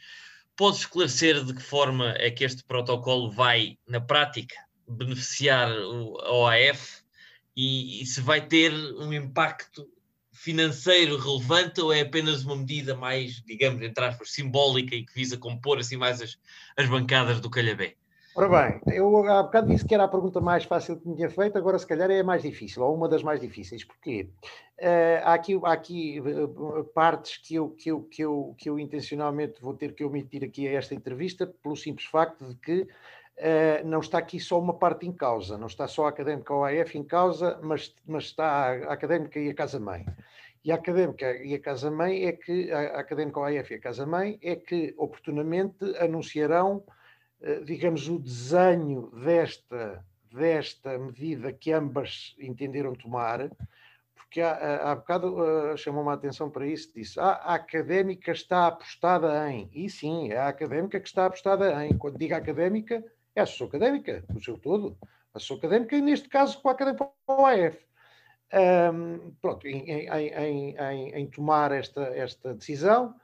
[0.56, 4.54] Pode esclarecer de que forma é que este protocolo vai, na prática,
[4.88, 7.02] beneficiar a OAF
[7.54, 9.86] e, e se vai ter um impacto
[10.32, 15.36] financeiro relevante ou é apenas uma medida mais, digamos, entre aspas, simbólica e que visa
[15.36, 16.38] compor assim mais as,
[16.74, 17.96] as bancadas do Calhabé?
[18.38, 21.28] Ora bem, eu há bocado disse que era a pergunta mais fácil que me tinha
[21.28, 23.82] feito, agora se calhar é a mais difícil, ou uma das mais difíceis.
[23.82, 24.28] Porquê?
[24.78, 28.78] Uh, há aqui, há aqui uh, partes que eu, que, eu, que, eu, que eu
[28.78, 33.84] intencionalmente vou ter que omitir aqui a esta entrevista, pelo simples facto de que uh,
[33.84, 37.02] não está aqui só uma parte em causa, não está só a académica OAF em
[37.02, 40.06] causa, mas, mas está a, académica e a casa-mãe.
[40.64, 44.54] E a académica e a casa-mãe é que, a, académica OAF e a casa-mãe é
[44.54, 46.84] que oportunamente anunciarão
[47.64, 53.50] digamos, o desenho desta, desta medida que ambas entenderam tomar,
[54.28, 58.66] porque há, há bocado uh, chamou-me a atenção para isso, disse, ah, a académica está
[58.66, 63.02] apostada em, e sim, é a académica que está apostada em, quando digo académica,
[63.34, 64.98] é a associação académica, o seu todo,
[65.32, 67.78] a associação académica, e neste caso com a académica OAF.
[68.50, 73.14] Um, pronto, em, em, em, em, tomar esta, esta decisão,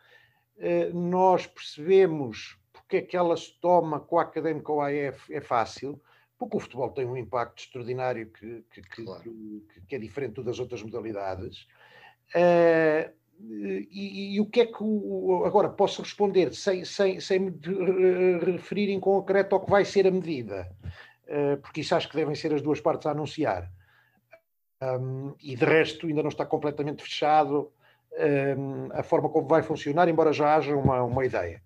[0.57, 6.01] uh, nós percebemos porque é que ela se toma com a Académica OAF é fácil,
[6.39, 9.23] porque o futebol tem um impacto extraordinário que, que, claro.
[9.23, 11.67] que, que é diferente das outras modalidades.
[12.35, 17.53] Uh, e, e, o que é que o, agora posso responder sem, sem, sem me
[18.45, 20.71] referir em concreto ao que vai ser a medida,
[21.27, 23.71] uh, porque isso acho que devem ser as duas partes a anunciar.
[24.83, 27.73] Um, e de resto ainda não está completamente fechado
[28.59, 31.64] um, a forma como vai funcionar, embora já haja uma, uma ideia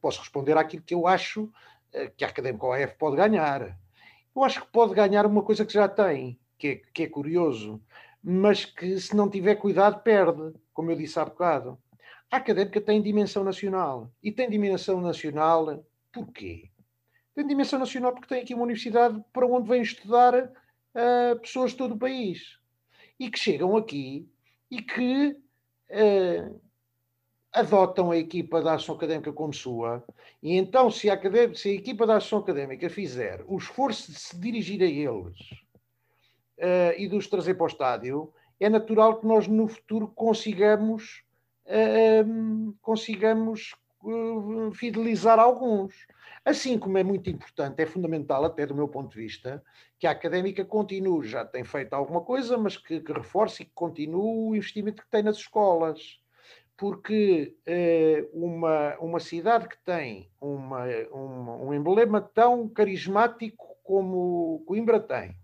[0.00, 3.78] posso responder àquilo que eu acho uh, que a Académica OAF pode ganhar.
[4.34, 7.82] Eu acho que pode ganhar uma coisa que já tem, que é, que é curioso,
[8.22, 11.78] mas que se não tiver cuidado perde, como eu disse há bocado.
[12.30, 14.10] A Académica tem dimensão nacional.
[14.22, 16.70] E tem dimensão nacional porquê?
[17.34, 21.78] Tem dimensão nacional porque tem aqui uma universidade para onde vêm estudar uh, pessoas de
[21.78, 22.58] todo o país.
[23.18, 24.28] E que chegam aqui
[24.70, 25.36] e que
[25.90, 26.60] uh,
[27.52, 30.04] adotam a equipa da ação académica como sua,
[30.42, 31.18] e então, se a,
[31.54, 35.38] se a equipa da ação académica fizer o esforço de se dirigir a eles
[36.58, 41.24] uh, e de os trazer para o estádio, é natural que nós no futuro consigamos,
[41.66, 46.06] uh, consigamos uh, fidelizar alguns.
[46.44, 49.62] Assim como é muito importante, é fundamental, até do meu ponto de vista,
[49.98, 53.72] que a académica continue, já tem feito alguma coisa, mas que, que reforce e que
[53.74, 56.19] continue o investimento que tem nas escolas
[56.80, 64.98] porque eh, uma, uma cidade que tem uma, uma, um emblema tão carismático como Coimbra
[64.98, 65.36] tem,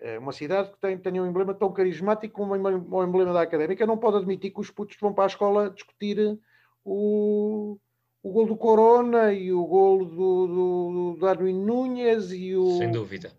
[0.00, 3.86] eh, uma cidade que tem, tem um emblema tão carismático como o emblema da académica,
[3.86, 6.36] não pode admitir que os putos vão para a escola discutir
[6.84, 7.78] o,
[8.20, 12.78] o gol do Corona e o gol do, do, do Darwin Núñez e o.
[12.78, 13.30] Sem dúvida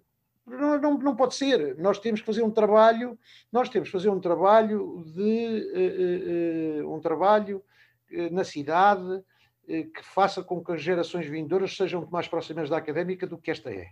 [0.46, 1.78] não, não, não, pode ser.
[1.78, 3.18] Nós temos que fazer um trabalho,
[3.52, 7.64] nós temos que fazer um trabalho de uh, uh, um trabalho
[8.32, 9.24] na cidade
[9.66, 13.72] que faça com que as gerações vindouras sejam mais próximas da académica do que esta
[13.72, 13.88] é.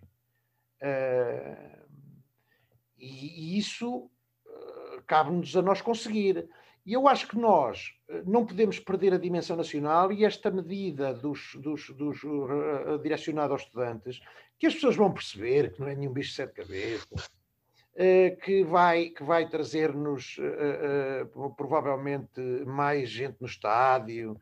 [2.99, 4.11] E, e, isso
[5.07, 6.47] cabe-nos a nós conseguir.
[6.85, 7.93] E eu acho que nós
[8.25, 13.63] não podemos perder a dimensão nacional e esta medida dos, dos, dos uh, direcionada aos
[13.63, 14.19] estudantes
[14.61, 17.25] que as pessoas vão perceber que não é nenhum bicho de sete cabeças,
[17.95, 24.39] uh, que vai, que vai trazer-nos uh, uh, provavelmente mais gente no estádio,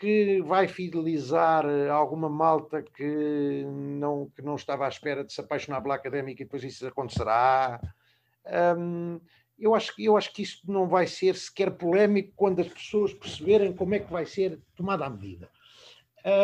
[0.00, 5.80] que vai fidelizar alguma malta que não, que não estava à espera de se apaixonar
[5.80, 7.80] pela académica e depois isso acontecerá.
[8.76, 9.20] Um,
[9.56, 13.72] eu acho, eu acho que isso não vai ser sequer polémico quando as pessoas perceberem
[13.72, 15.48] como é que vai ser tomada a medida.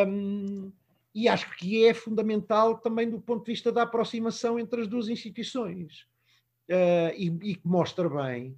[0.07, 0.71] Um,
[1.17, 5.09] e acho que é fundamental também do ponto de vista da aproximação entre as duas
[5.09, 6.07] instituições.
[6.69, 8.55] Uh, e, que mostra bem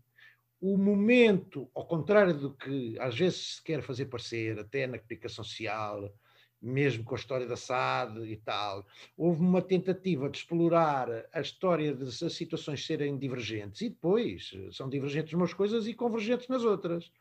[0.61, 5.45] o momento, ao contrário do que às vezes se quer fazer parecer, até na comunicação
[5.45, 6.13] social,
[6.61, 8.85] mesmo com a história da SAD e tal,
[9.17, 15.33] houve uma tentativa de explorar a história das situações serem divergentes e depois são divergentes
[15.33, 17.13] umas coisas e convergentes nas outras.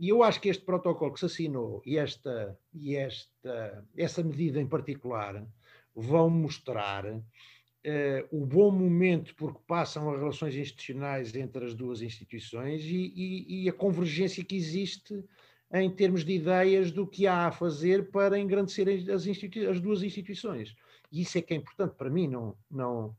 [0.00, 4.58] E eu acho que este protocolo que se assinou e esta, e esta essa medida
[4.58, 5.46] em particular
[5.94, 7.22] vão mostrar uh,
[8.30, 13.68] o bom momento porque passam as relações institucionais entre as duas instituições e, e, e,
[13.68, 15.22] a convergência que existe
[15.70, 19.26] em termos de ideias do que há a fazer para engrandecer as,
[19.68, 20.74] as duas instituições.
[21.12, 23.14] E isso é que é importante para mim, não, não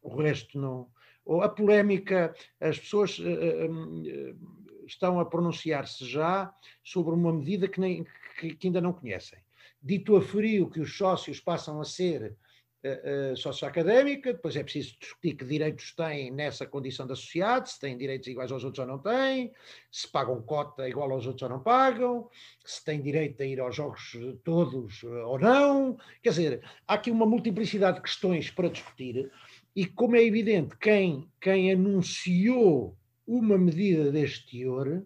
[0.00, 0.88] o resto não.
[1.24, 3.18] Ou a polémica, as pessoas.
[3.18, 8.04] Uh, uh, estão a pronunciar-se já sobre uma medida que, nem,
[8.38, 9.38] que, que, ainda não conhecem.
[9.82, 12.36] Dito a frio que os sócios passam a ser
[12.84, 17.96] uh, sócio-académica, depois é preciso discutir que direitos têm nessa condição de associado, se têm
[17.96, 19.52] direitos iguais aos outros ou não têm,
[19.90, 22.28] se pagam cota igual aos outros ou não pagam,
[22.64, 25.98] se têm direito a ir aos jogos todos ou não.
[26.22, 29.30] Quer dizer, há aqui uma multiplicidade de questões para discutir
[29.74, 35.02] e, como é evidente, quem, quem anunciou uma medida deste teor,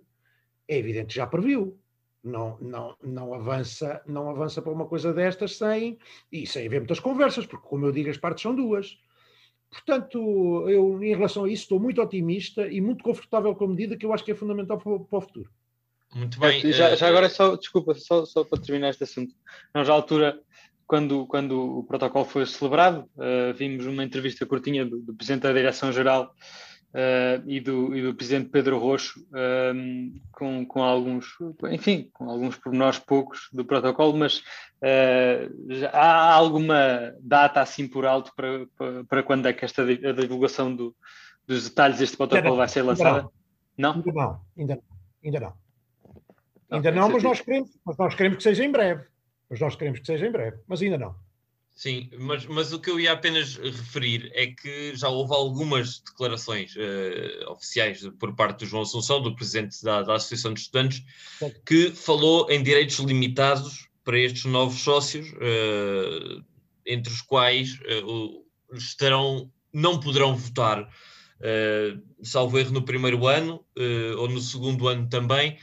[0.67, 1.79] é evidente já previu
[2.23, 5.99] não, não, não, avança, não avança para uma coisa destas sem,
[6.31, 8.99] e sem haver muitas conversas, porque, como eu digo, as partes são duas.
[9.71, 13.97] Portanto, eu, em relação a isso, estou muito otimista e muito confortável com a medida
[13.97, 15.51] que eu acho que é fundamental para, para o futuro.
[16.15, 16.61] Muito bem.
[16.73, 19.35] Já, já, agora, só, desculpa, só, só para terminar este assunto.
[19.75, 20.41] Nós, à altura,
[20.87, 25.53] quando, quando o protocolo foi celebrado, uh, vimos uma entrevista curtinha do, do Presidente da
[25.53, 26.35] Direção-Geral
[26.95, 29.27] uh, e, do, e do presidente Pedro Roxo,
[29.75, 31.27] um, com, com alguns,
[31.71, 38.33] enfim, com alguns pormenores poucos do protocolo, mas uh, há alguma data assim por alto
[38.35, 40.95] para, para, para quando é que esta a divulgação do,
[41.47, 43.29] dos detalhes deste protocolo vai ser lançada?
[43.77, 43.95] Não.
[43.95, 44.83] Ainda não, ainda não,
[45.25, 45.69] ainda não.
[46.71, 49.05] Ainda não, mas nós, queremos, mas nós queremos que seja em breve.
[49.49, 51.15] Mas nós queremos que seja em breve, mas ainda não.
[51.79, 56.75] Sim, mas, mas o que eu ia apenas referir é que já houve algumas declarações
[56.75, 61.05] uh, oficiais por parte do João Assunção, do presidente da, da Associação de Estudantes,
[61.65, 66.45] que falou em direitos limitados para estes novos sócios, uh,
[66.85, 68.45] entre os quais uh,
[68.75, 70.93] estarão, não poderão votar,
[72.25, 73.65] salvo erro, no primeiro ano
[74.17, 75.57] ou no segundo ano também,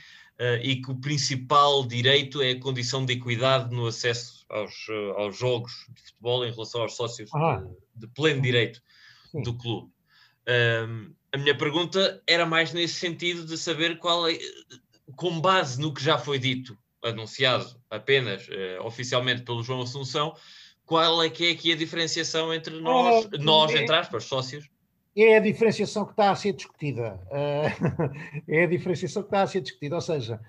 [0.62, 5.38] e que o principal direito é a condição de equidade no acesso aos, eh, aos
[5.38, 7.64] jogos de futebol em relação aos sócios ah.
[7.96, 8.82] de, de, pleno direito
[9.32, 9.42] Sim.
[9.42, 9.92] do clube.
[10.48, 14.38] Um, a minha pergunta era mais nesse sentido de saber qual é,
[15.16, 20.36] com base no que já foi dito, anunciado apenas uh, oficialmente pelo João Assunção,
[20.86, 24.70] qual é que é aqui a diferenciação entre nós, oh, nós é, entre aspas, sócios?
[25.16, 27.20] É a diferenciação que está a ser discutida.
[27.28, 29.96] Uh, é a diferenciação que está a ser discutida.
[29.96, 30.42] Ou seja,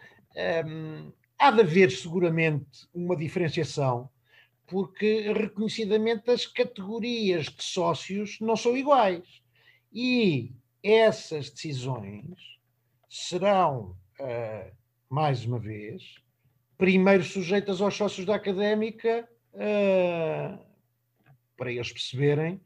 [0.66, 4.10] um, há de haver seguramente uma diferenciação,
[4.66, 9.40] porque reconhecidamente as categorias de sócios não são iguais.
[9.92, 10.52] E
[10.82, 12.34] essas decisões
[13.08, 14.72] serão, uh,
[15.08, 16.16] mais uma vez,
[16.76, 20.58] primeiro sujeitas aos sócios da académica uh,
[21.56, 22.60] para eles perceberem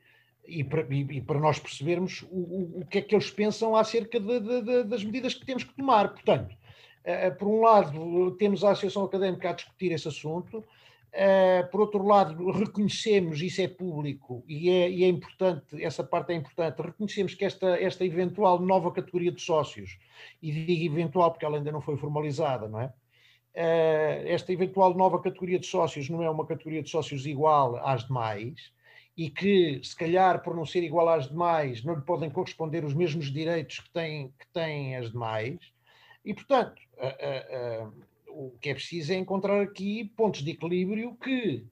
[0.51, 4.41] e para, e, para nós percebermos o, o, que é que eles pensam acerca de,
[4.41, 6.09] de, de, das medidas que temos que tomar.
[6.09, 6.55] Portanto,
[7.05, 10.65] eh, eh, por um lado, temos a Associação Académica a discutir esse assunto,
[11.13, 16.33] Uh, por outro lado, reconhecemos, isso é público e é, e é, importante, essa parte
[16.33, 19.99] é importante, reconhecemos que esta, esta eventual nova categoria de sócios,
[20.41, 22.93] e digo eventual porque ela ainda não foi formalizada, não é?
[23.53, 28.71] Esta eventual nova categoria de sócios não é uma categoria de sócios igual às demais
[29.21, 32.95] e que, se calhar, por não ser igual às demais, não lhe podem corresponder os
[32.95, 35.59] mesmos direitos que têm, que têm as demais
[36.25, 36.81] e, portanto,
[38.29, 41.67] o que é preciso é encontrar aqui pontos de equilíbrio que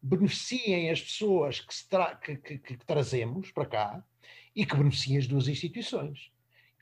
[0.00, 4.04] beneficiem as pessoas que, tra que, que, que, trazemos para cá
[4.54, 6.30] e que beneficiem as duas instituições.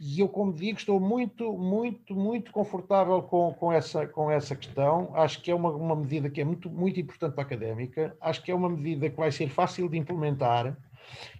[0.00, 5.10] E eu, como digo, estou muito, muito, muito confortável com, com, essa, com essa questão.
[5.14, 8.16] Acho que é uma, uma medida que é muito, muito importante para a académica.
[8.20, 10.74] Acho que é uma medida que vai ser fácil de implementar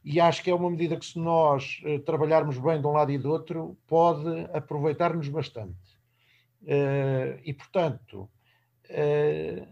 [0.05, 3.13] e acho que é uma medida que, se nós uh, trabalharmos bem de um lado
[3.13, 5.75] e do outro, pode aproveitar-nos bastante.
[6.63, 8.29] Uh, e, portanto,
[8.91, 9.67] uh,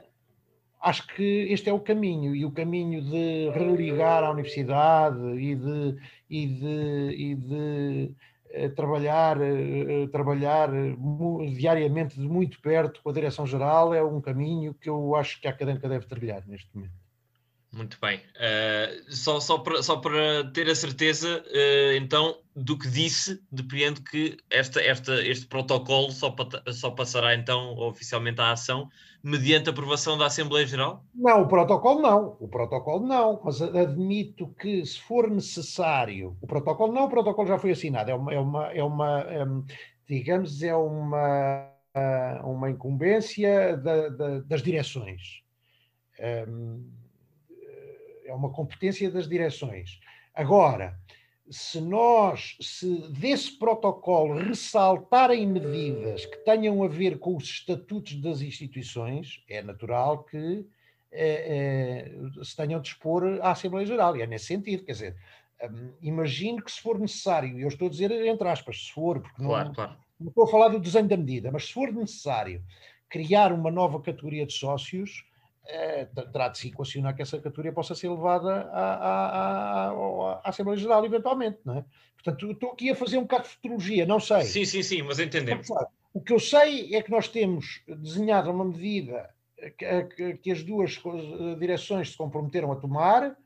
[0.80, 5.96] acho que este é o caminho, e o caminho de religar a universidade e de,
[6.30, 8.14] e de, e de
[8.74, 9.38] trabalhar,
[10.10, 10.70] trabalhar
[11.56, 15.50] diariamente de muito perto com a Direção-Geral é um caminho que eu acho que a
[15.50, 17.07] académica deve trilhar neste momento.
[17.78, 18.18] Muito bem.
[18.34, 24.02] Uh, só, só, para, só para ter a certeza, uh, então, do que disse, depreendo
[24.02, 26.34] que esta, esta, este protocolo só,
[26.72, 28.88] só passará então oficialmente à ação
[29.22, 31.04] mediante aprovação da Assembleia Geral?
[31.14, 32.36] Não, o protocolo não.
[32.40, 33.40] O protocolo não.
[33.44, 38.10] Mas admito que, se for necessário, o protocolo não, o protocolo já foi assinado.
[38.10, 39.44] É uma, é uma, é uma é,
[40.08, 41.70] digamos, é uma,
[42.42, 45.44] uma incumbência da, da, das direções.
[46.48, 46.97] Um,
[48.28, 49.98] é uma competência das direções.
[50.34, 50.98] Agora,
[51.50, 58.42] se nós, se desse protocolo ressaltarem medidas que tenham a ver com os estatutos das
[58.42, 60.66] instituições, é natural que
[61.10, 62.10] é,
[62.40, 65.16] é, se tenham de expor à Assembleia Geral, e é nesse sentido, quer dizer,
[65.62, 69.20] um, imagino que se for necessário, e eu estou a dizer entre aspas, se for,
[69.20, 69.96] porque claro, não, claro.
[70.20, 72.62] não estou a falar do desenho da medida, mas se for necessário
[73.08, 75.24] criar uma nova categoria de sócios,
[75.68, 80.48] é, terá de se equacionar que essa categoria possa ser levada à, à, à, à,
[80.48, 81.84] Assembleia Geral, eventualmente, não é?
[82.14, 84.42] Portanto, estou aqui a fazer um bocado de futurologia, não sei.
[84.42, 85.68] Sim, sim, sim, mas entendemos.
[86.12, 89.30] O que eu sei é que nós temos desenhado uma medida
[90.16, 91.00] que, que as duas
[91.58, 93.36] direções se comprometeram a tomar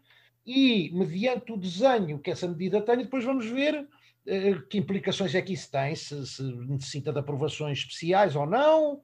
[0.47, 3.87] e, mediante o desenho que essa medida tem, depois vamos ver
[4.27, 8.95] eh, que implicações é que isso tem, se, se necessita de aprovações especiais ou não,
[8.95, 9.01] eh,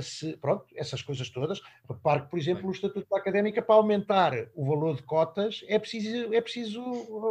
[0.00, 1.60] se, pronto, essas coisas todas.
[1.88, 5.78] Repare que, por exemplo, no Estatuto da Académica, para aumentar o valor de cotas, é
[5.78, 6.82] preciso, é preciso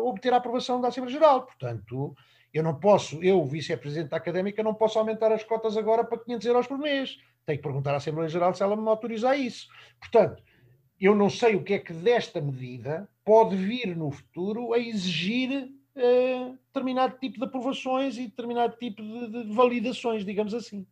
[0.07, 1.43] obter a aprovação da Assembleia Geral.
[1.43, 2.15] Portanto,
[2.53, 6.47] eu não posso, eu, vice-presidente da Académica, não posso aumentar as cotas agora para 500
[6.47, 7.17] euros por mês.
[7.45, 9.67] Tenho que perguntar à Assembleia Geral se ela me autoriza isso.
[9.99, 10.41] Portanto,
[10.99, 15.69] eu não sei o que é que desta medida pode vir no futuro a exigir
[15.95, 20.85] eh, determinado tipo de aprovações e determinado tipo de, de validações, digamos assim.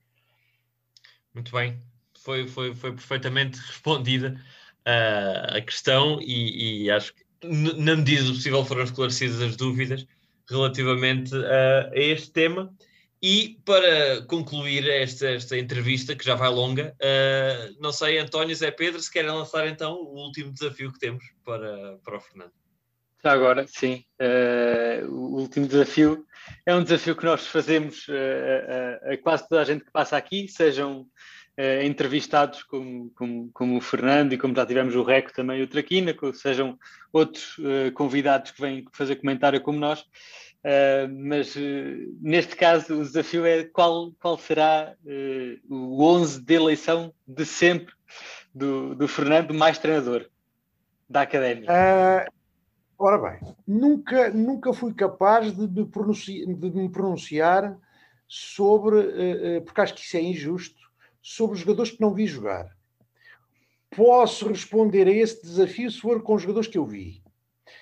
[1.36, 1.80] Muito bem,
[2.18, 4.42] foi, foi, foi perfeitamente respondida
[4.88, 10.08] uh, a questão e, e, acho que na medida do possível foram esclarecidas as dúvidas
[10.50, 12.74] relativamente uh, a este tema.
[13.22, 18.70] E para concluir esta, esta entrevista, que já vai longa, uh, não sei, António, Zé
[18.72, 22.52] Pedro, se querem lançar então o último desafio que temos para, para o Fernando.
[23.24, 24.04] Já agora, sim.
[24.22, 26.24] Uh, o último desafio
[26.66, 28.06] é um desafio que nós fazemos
[29.02, 31.08] a quase toda a gente que passa aqui, sejam
[31.58, 35.68] uh, entrevistados como, como, como, o Fernando e como já tivemos o Reco também o
[35.68, 36.78] Traquina, sejam
[37.12, 37.58] outros
[37.94, 40.06] convidados que vêm fazer comentário como nós.
[41.18, 41.56] mas
[42.20, 44.94] neste caso o desafio é qual, qual será
[45.70, 47.94] o 11 de eleição de sempre
[48.54, 50.26] do, do Fernando mais treinador
[51.10, 51.72] da Académica.
[52.98, 57.78] Ora bem, nunca, nunca fui capaz de me pronunciar, de me pronunciar
[58.28, 60.85] sobre, uh, uh, porque acho que isso é injusto,
[61.28, 62.78] sobre os jogadores que não vi jogar.
[63.90, 67.24] Posso responder a esse desafio se for com os jogadores que eu vi.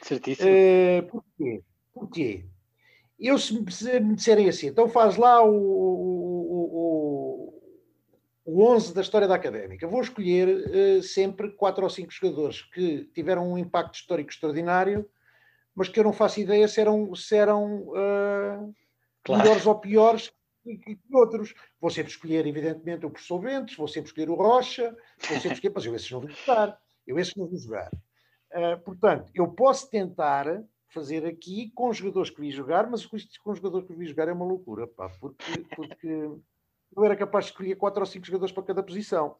[0.02, 0.50] Certíssimo.
[0.50, 1.64] Uh, porquê?
[1.94, 2.46] Porquê?
[3.20, 6.64] Eu, se me disserem assim, então faz lá o, o,
[8.46, 12.62] o, o 11 da história da académica, vou escolher uh, sempre quatro ou cinco jogadores
[12.62, 15.06] que tiveram um impacto histórico extraordinário
[15.76, 18.74] mas que eu não faço ideia se eram, se eram uh,
[19.24, 19.42] claro.
[19.42, 20.32] melhores ou piores
[20.64, 21.54] que, outros.
[21.80, 24.96] Vou sempre escolher, evidentemente, o professor Bentes, vou sempre escolher o Rocha,
[25.30, 26.80] vou sempre escolher, mas eu esses não vou jogar.
[27.06, 27.92] Eu esses não vou jogar.
[28.52, 33.16] Uh, portanto, eu posso tentar fazer aqui com os jogadores que vi jogar, mas com
[33.16, 36.08] os jogadores que vi jogar é uma loucura, pá, porque, porque
[36.96, 39.36] eu era capaz de escolher quatro ou cinco jogadores para cada posição.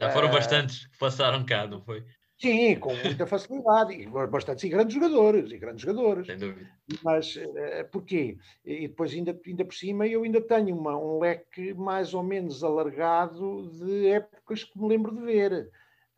[0.00, 2.04] Já foram uh, bastantes que passaram cá, não foi?
[2.44, 6.26] Sim, com muita facilidade, e bastante, e grandes jogadores, e grandes jogadores.
[6.26, 6.70] Sem dúvida.
[7.02, 8.36] Mas uh, porquê?
[8.62, 12.62] E depois, ainda, ainda por cima, eu ainda tenho uma, um leque mais ou menos
[12.62, 15.70] alargado de épocas que me lembro de ver.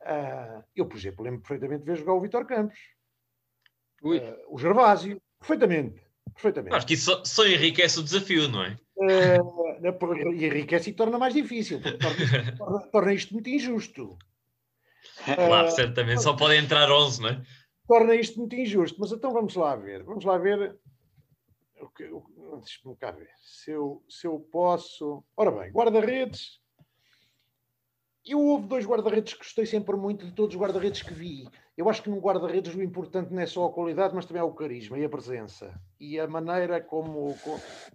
[0.03, 2.79] Uh, eu, por exemplo, lembro perfeitamente de ver jogar o Vitor Campos,
[4.03, 6.03] uh, o Gervásio, perfeitamente.
[6.35, 6.75] perfeitamente.
[6.75, 8.77] Acho que isso só, só enriquece o desafio, não é?
[8.97, 14.19] Uh, enriquece e torna mais difícil, torna, torna, torna isto muito injusto.
[15.35, 17.43] Claro, uh, certamente, só podem entrar 11, não é?
[17.89, 20.03] Torna isto muito injusto, mas então vamos lá ver.
[20.03, 20.77] Vamos lá ver.
[22.61, 23.31] Deixa-me cá ver.
[23.43, 25.25] Se eu, se eu posso.
[25.37, 26.61] Ora bem, guarda-redes.
[28.25, 31.49] Eu houve dois guarda-redes que gostei sempre muito de todos os guarda-redes que vi.
[31.77, 34.45] Eu acho que num guarda-redes o importante não é só a qualidade, mas também é
[34.45, 35.81] o carisma e a presença.
[36.01, 37.37] E a maneira como,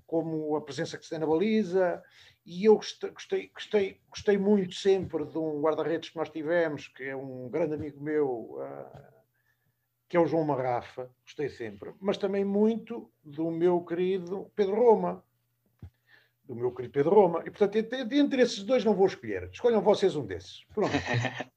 [0.05, 2.01] como a presença que se tem na baliza
[2.45, 7.15] e eu gostei, gostei, gostei muito sempre de um guarda-redes que nós tivemos, que é
[7.15, 9.11] um grande amigo meu, uh,
[10.09, 15.23] que é o João Marrafa, gostei sempre, mas também muito do meu querido Pedro Roma.
[16.43, 17.43] Do meu querido Pedro Roma.
[17.45, 17.75] E portanto,
[18.11, 19.49] entre, esses dois não vou escolher.
[19.53, 20.65] Escolham vocês um desses.
[20.73, 20.91] Pronto.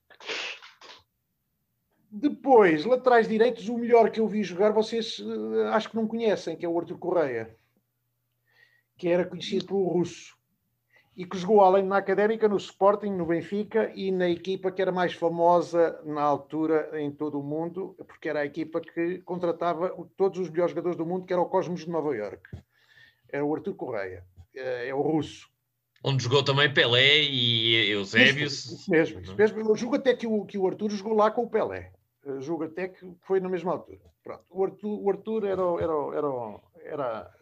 [2.10, 6.56] Depois, laterais direitos, o melhor que eu vi jogar, vocês uh, acho que não conhecem,
[6.56, 7.56] que é o Arthur Correia,
[8.96, 10.36] que era conhecido pelo russo
[11.16, 14.90] e que jogou além na Académica, no Sporting, no Benfica e na equipa que era
[14.90, 20.40] mais famosa na altura em todo o mundo, porque era a equipa que contratava todos
[20.40, 22.42] os melhores jogadores do mundo, que era o Cosmos de Nova York.
[23.28, 24.24] Era o Artur Correia,
[24.54, 25.48] é, é o russo.
[26.02, 28.46] Onde jogou também Pelé e Eusébio.
[28.46, 29.60] Isso, isso mesmo, isso mesmo.
[29.60, 31.92] Eu julgo até que o, que o Arthur jogou lá com o Pelé.
[32.24, 34.00] Eu julgo até que foi na mesma altura.
[34.22, 34.44] Pronto.
[34.50, 37.34] O Arthur, o Arthur era, era, era, era,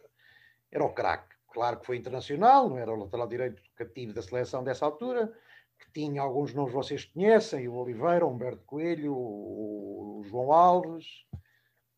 [0.71, 4.63] era o craque claro que foi internacional, não era o lateral direito cativo da seleção
[4.63, 5.31] dessa altura,
[5.79, 11.05] que tinha alguns nomes vocês conhecem, o Oliveira, o Humberto Coelho, o, João Alves,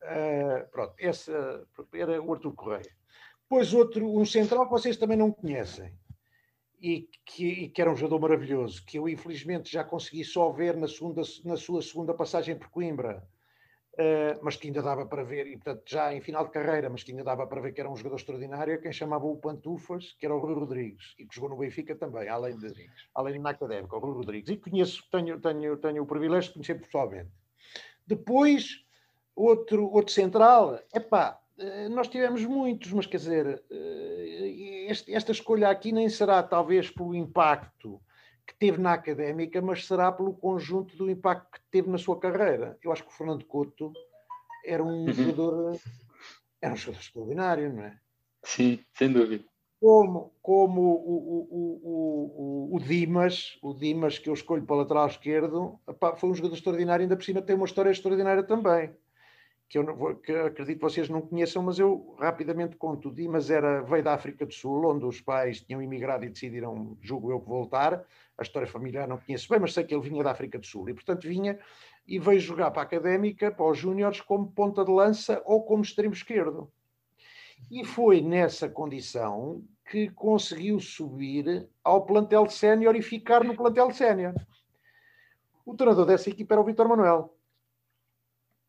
[0.03, 1.31] uh, pronto, esse
[1.93, 2.95] era o Artur Correia.
[3.43, 5.93] Depois outro, um central que vocês também não conhecem,
[6.81, 10.75] e que, e que, era um jogador maravilhoso, que eu infelizmente já consegui só ver
[10.75, 13.27] na, segunda, na sua segunda passagem por Coimbra,
[13.95, 17.03] uh, mas que ainda dava para ver, e portanto já em final de carreira, mas
[17.03, 20.25] que ainda dava para ver que era um jogador extraordinário, quem chamava o Pantufas, que
[20.25, 22.73] era o Rui Rodrigues, e que jogou no Benfica também, além de,
[23.13, 26.53] além de na Académica, o Rui Rodrigues, e conheço, tenho, tenho, tenho o privilégio de
[26.55, 27.31] conhecer pessoalmente.
[28.05, 28.85] Depois,
[29.35, 35.69] outro, outro central, epá, eh, nós tivemos muitos, mas quer dizer, eh, este, esta escolha
[35.69, 37.99] aqui nem será talvez pelo impacto
[38.45, 42.77] que teve na académica, mas será pelo conjunto do impacto que teve na sua carreira.
[42.83, 43.91] Eu acho que o Fernando Couto
[44.65, 45.13] era um uhum.
[45.13, 45.79] jogador,
[46.61, 47.97] era um jogador extraordinário, não é?
[48.43, 49.43] Sim, sem dúvida.
[49.79, 55.07] Como, como o, o, o, o, Dimas, o Dimas que eu escolho para o lateral
[55.07, 55.79] esquerdo,
[56.17, 58.95] foi um jogador extraordinário, ainda por cima tem uma história extraordinária também
[59.67, 63.09] que eu que acredito que vocês não conheçam, mas eu rapidamente conto.
[63.09, 66.97] O Dimas era, veio da África do Sul, onde os pais tinham imigrado e decidiram,
[67.01, 68.05] julgo eu, voltar.
[68.37, 70.89] A história familiar não conheço bem, mas sei que ele vinha da África do Sul.
[70.89, 71.59] E, portanto, vinha
[72.07, 75.81] e veio jogar para a Académica, para os Júniores, como ponta de lança ou como
[75.81, 76.71] extremo esquerdo.
[77.71, 84.33] E foi nessa condição que conseguiu subir ao plantel sénior e ficar no plantel sénior.
[85.65, 87.35] O treinador dessa equipa era o Vitor Manuel.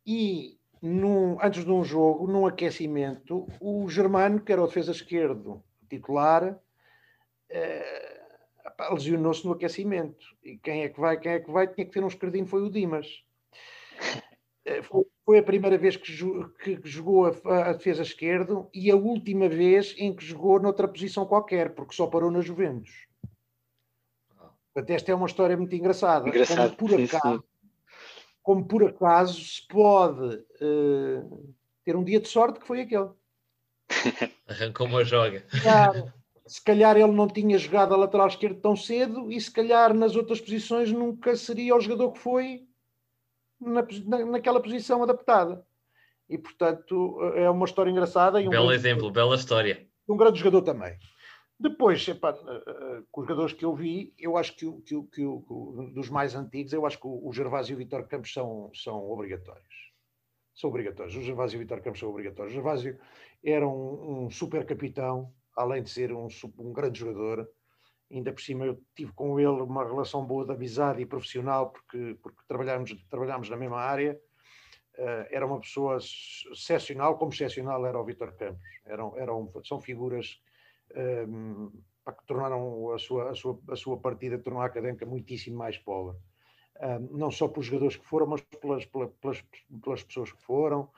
[0.06, 5.62] E num, antes de um jogo, num aquecimento, o Germano, que era o defesa esquerdo
[5.88, 6.58] titular,
[7.50, 8.20] eh,
[8.92, 10.24] lesionou-se no aquecimento.
[10.42, 12.62] E quem é que vai, quem é que vai, tinha que ter um esquerdinho, foi
[12.62, 13.24] o Dimas.
[14.64, 16.12] Eh, foi, foi, a primeira vez que,
[16.62, 21.26] que jogou a, a, defesa esquerdo e a última vez em que jogou noutra posição
[21.26, 23.06] qualquer, porque só parou na Juventus.
[24.72, 26.28] Portanto, esta é uma história muito engraçada.
[26.28, 27.44] Engraçado, Como por acaso,
[28.46, 31.54] como por acaso se pode uh,
[31.84, 33.08] ter um dia de sorte que foi aquele.
[34.46, 35.44] Arrancou uma joga.
[35.64, 36.12] Claro,
[36.46, 40.14] se calhar ele não tinha jogado a lateral esquerdo tão cedo e se calhar nas
[40.14, 42.62] outras posições nunca seria o jogador que foi
[43.60, 45.66] na, na, naquela posição adaptada.
[46.30, 48.40] E portanto é uma história engraçada.
[48.40, 49.88] E um Belo exemplo, bela história.
[50.08, 50.96] Um grande jogador também.
[51.58, 55.92] Depois, eh, eh, com os jogadores que eu vi, eu acho que, que, que, que
[55.94, 59.92] dos mais antigos, eu acho que o Gervásio e o Vitor Campos são, são obrigatórios.
[60.54, 61.16] São obrigatórios.
[61.16, 62.52] O Gervásio e o Vitor Campos são obrigatórios.
[62.52, 62.98] O Gervásio
[63.42, 66.28] era um, um super capitão, além de ser um,
[66.58, 67.48] um grande jogador.
[68.10, 72.18] Ainda por cima, eu tive com ele uma relação boa de amizade e profissional, porque,
[72.22, 74.20] porque trabalhámos, trabalhámos na mesma área.
[74.98, 78.68] Uh, era uma pessoa excepcional, como excepcional era o Vitor Campos.
[78.84, 80.40] Eram, eram, são figuras
[80.94, 86.16] que tornaram a sua, a, sua, a sua partida, tornou a académica muitíssimo mais pobre.
[86.80, 89.44] Um, não só pelos jogadores que foram, mas pelas, pelas,
[89.82, 90.88] pelas pessoas que foram,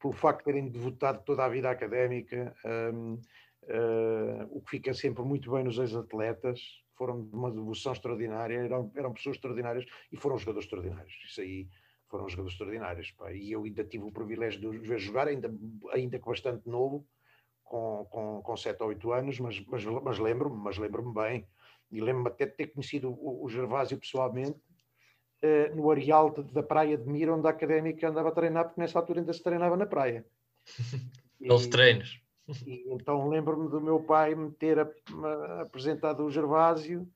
[0.00, 3.20] pelo facto de terem devotado toda a vida académica, uh,
[3.68, 8.90] ah, o que fica sempre muito bem nos ex-atletas, foram de uma devoção extraordinária, eram,
[8.94, 11.14] eram pessoas extraordinárias e foram jogadores extraordinários.
[11.28, 11.68] Isso aí
[12.08, 13.10] foram jogadores extraordinários.
[13.12, 13.32] Pá.
[13.32, 15.52] E eu ainda tive o privilégio de os ver jogar, ainda,
[15.92, 17.06] ainda que bastante novo,
[17.66, 21.46] com, com, com 7 ou 8 anos, mas, mas, mas lembro-me, mas lembro-me bem.
[21.90, 26.62] E lembro-me até de ter conhecido o, o Gervásio pessoalmente uh, no areal de, da
[26.62, 29.76] praia de Mira, onde a académica andava a treinar, porque nessa altura ainda se treinava
[29.76, 30.24] na praia.
[31.38, 32.20] Pelos treinos.
[32.66, 34.88] E, então lembro-me do meu pai me ter a,
[35.24, 37.08] a, apresentado o Gervásio,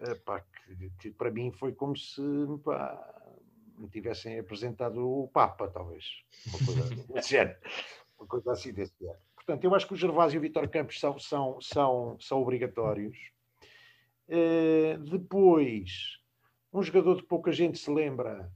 [0.00, 2.22] uh, pá, que, que, para mim foi como se
[2.64, 3.32] pá,
[3.78, 6.04] me tivessem apresentado o Papa, talvez.
[6.48, 7.58] Uma coisa desse género.
[8.18, 9.27] Uma coisa assim desse género.
[9.48, 13.16] Portanto, eu acho que o Gervásio e o Vitor Campos são, são, são, são obrigatórios.
[14.28, 16.20] Uh, depois,
[16.70, 18.52] um jogador de pouca gente se lembra,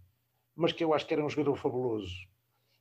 [0.55, 2.14] mas que eu acho que era um jogador fabuloso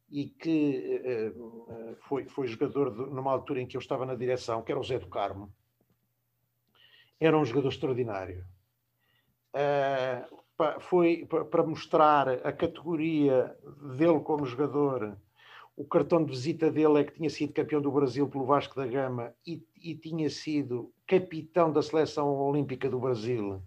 [0.10, 4.62] e que uh, foi, foi jogador de, numa altura em que eu estava na direção,
[4.62, 5.50] que era o Zé do Carmo.
[7.18, 8.46] Era um jogador extraordinário.
[9.56, 13.58] Uh, foi para mostrar a categoria
[13.98, 15.18] dele como jogador
[15.76, 18.86] o cartão de visita dele é que tinha sido campeão do Brasil pelo Vasco da
[18.86, 23.62] Gama e, e tinha sido capitão da seleção olímpica do Brasil,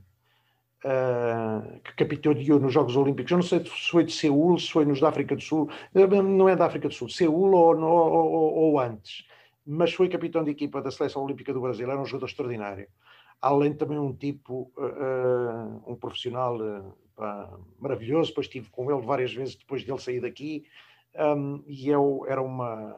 [0.84, 3.30] uh, que capitaneou nos Jogos Olímpicos.
[3.32, 6.48] Eu não sei se foi de Seul, se foi nos da África do Sul, não
[6.48, 9.26] é da África do Sul, Seul ou, ou, ou, antes,
[9.66, 11.90] mas foi capitão de equipa da seleção olímpica do Brasil.
[11.90, 12.86] Era um jogador extraordinário.
[13.40, 18.30] Além também um tipo, uh, um profissional uh, maravilhoso.
[18.30, 20.64] Depois estive com ele várias vezes depois dele sair daqui
[21.16, 22.96] um, e eu era uma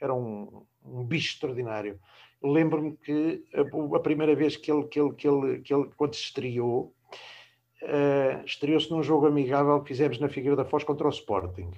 [0.00, 1.98] era um, um bicho extraordinário.
[2.42, 6.14] Lembro-me que a, a, primeira vez que ele, que ele, que ele, que ele quando
[6.14, 6.92] se estreou,
[7.82, 11.70] uh, estreou-se num jogo amigável que fizemos na Figueira da Foz contra o Sporting.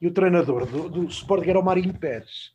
[0.00, 2.52] E o treinador do, do Sporting era o Marinho Pérez.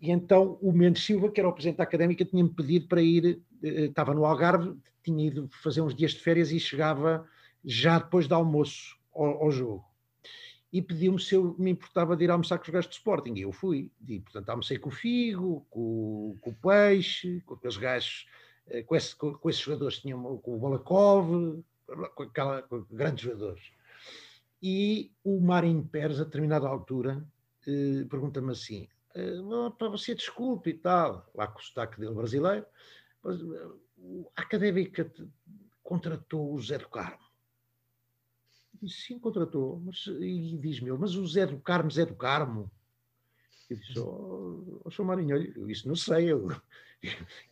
[0.00, 3.40] E então o Mendes Silva, que era o presidente da académica, tinha-me pedido para ir
[3.62, 4.74] estava no Algarve,
[5.04, 7.26] tinha ido fazer uns dias de férias e chegava
[7.64, 9.84] já depois do almoço ao, ao jogo.
[10.72, 13.34] E pediu-me se eu me importava de ir almoçar com os gajos de Sporting.
[13.34, 13.90] E eu fui.
[14.06, 18.26] E, portanto, almocei com o Figo, com, com o Peixe, com aqueles gajos,
[18.68, 21.62] eh, com, esse, com, com esses jogadores, tinham, com o Balakov,
[22.14, 23.72] com, aquela, com grandes jogadores.
[24.62, 27.26] E o Marinho Pérez, a determinada altura,
[27.66, 29.38] eh, pergunta-me assim: eh,
[29.78, 32.66] para você desculpe e tal, lá com o sotaque dele brasileiro,
[33.22, 33.68] mas eh,
[34.36, 35.10] a académica
[35.82, 37.29] contratou o Zé do Carmo.
[38.82, 39.80] Disse, sim, contratou.
[39.84, 42.70] Mas, e diz-me mas o Zé do Carmo, Zé do Carmo?
[43.68, 46.50] Eu disse, oh, oh Marinho, eu isso não sei, eu,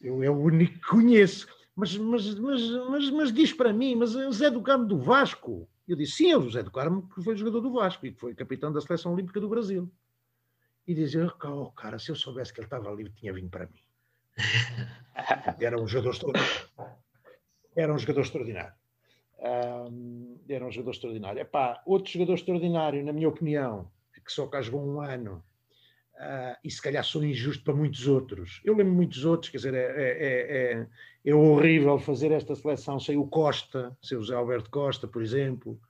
[0.00, 1.46] eu é o único que conheço.
[1.76, 4.98] Mas, mas, mas, mas, mas diz para mim, mas é o Zé do Carmo do
[4.98, 5.68] Vasco.
[5.88, 8.20] Eu disse, sim, é o José do Carmo, que foi jogador do Vasco e que
[8.20, 9.90] foi capitão da Seleção Olímpica do Brasil.
[10.86, 13.80] E dizia, oh, cara, se eu soubesse que ele estava ali, tinha vindo para mim.
[15.58, 16.68] Era um jogador extraordinário.
[17.74, 18.74] Era um jogador extraordinário.
[19.40, 21.40] Um, era um jogador extraordinário.
[21.40, 23.90] Epá, outro jogador extraordinário, na minha opinião,
[24.24, 25.42] que só cá jogou um ano,
[26.14, 28.60] uh, e se calhar sou injusto para muitos outros.
[28.64, 30.86] Eu lembro muitos outros, quer dizer, é, é, é,
[31.24, 35.80] é horrível fazer esta seleção sem o Costa, sem o José Alberto Costa, por exemplo.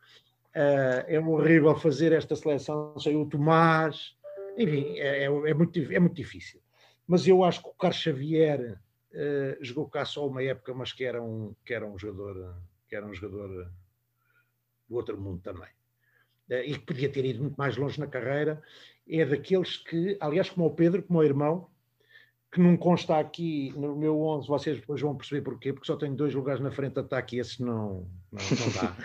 [0.54, 4.14] Uh, é horrível fazer esta seleção sem o Tomás.
[4.56, 6.60] Enfim, é, é, é, muito, é muito difícil.
[7.06, 8.78] Mas eu acho que o Carlos Xavier
[9.12, 12.54] uh, jogou cá só uma época, mas que era um, que era um jogador
[12.88, 13.70] que era um jogador
[14.88, 15.68] do outro mundo também.
[16.50, 18.62] Uh, e que podia ter ido muito mais longe na carreira
[19.08, 21.70] é daqueles que, aliás, como o Pedro, como o irmão,
[22.50, 26.14] que não consta aqui no meu 11, vocês depois vão perceber porquê, porque só tenho
[26.14, 28.96] dois lugares na frente de ataque e esse não, não, não dá.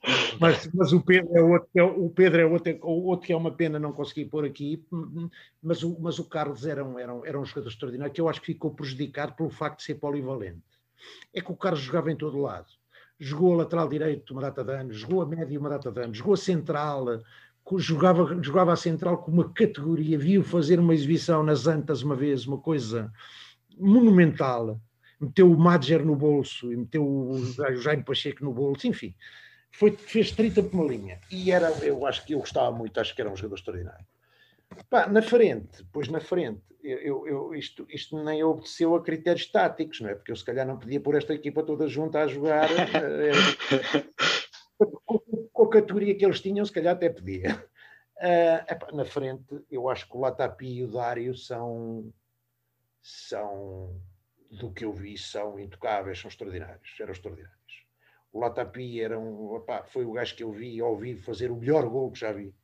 [0.40, 3.50] mas, mas o Pedro é outro, é, o Pedro é outro, outro que é uma
[3.50, 4.86] pena não conseguir pôr aqui,
[5.62, 8.28] mas o, mas o Carlos era um, era, um, era um jogador extraordinário que eu
[8.28, 10.62] acho que ficou prejudicado pelo facto de ser polivalente.
[11.34, 12.68] É que o Carlos jogava em todo lado.
[13.18, 16.18] Jogou a lateral direito uma data de anos, jogou a médio uma data de anos,
[16.18, 17.20] jogou a central,
[17.76, 22.46] jogava, jogava a central com uma categoria, viu fazer uma exibição nas Antas uma vez,
[22.46, 23.12] uma coisa
[23.76, 24.80] monumental.
[25.20, 27.42] Meteu o Madger no bolso e meteu o
[27.82, 29.14] Jaime Pacheco no bolso, enfim.
[29.70, 31.20] Foi, fez 30 por uma linha.
[31.30, 34.06] E era, eu acho que eu gostava muito, acho que era um jogador extraordinário.
[34.90, 40.00] Pá, na frente, pois na frente, eu, eu, isto, isto nem obedeceu a critérios táticos,
[40.00, 40.14] não é?
[40.14, 42.68] Porque eu se calhar não podia pôr esta equipa toda junta a jogar.
[42.70, 43.32] Eh,
[45.52, 47.64] com a categoria que eles tinham, se calhar até podia.
[48.16, 52.12] Uh, na frente, eu acho que o Latapi e o Dário são,
[53.02, 54.00] são,
[54.50, 57.58] do que eu vi, são intocáveis, são extraordinários, eram extraordinários.
[58.32, 61.56] O Latapi era um, epá, foi o gajo que eu vi ao vivo fazer o
[61.56, 62.54] melhor gol que já vi.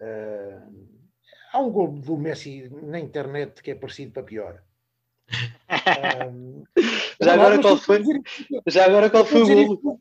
[0.00, 0.98] Uh,
[1.52, 4.62] há um gol do Messi na internet que é parecido para pior.
[5.74, 6.64] Uh,
[7.20, 8.02] já, agora qual foi,
[8.66, 9.98] já agora qual foi o gol?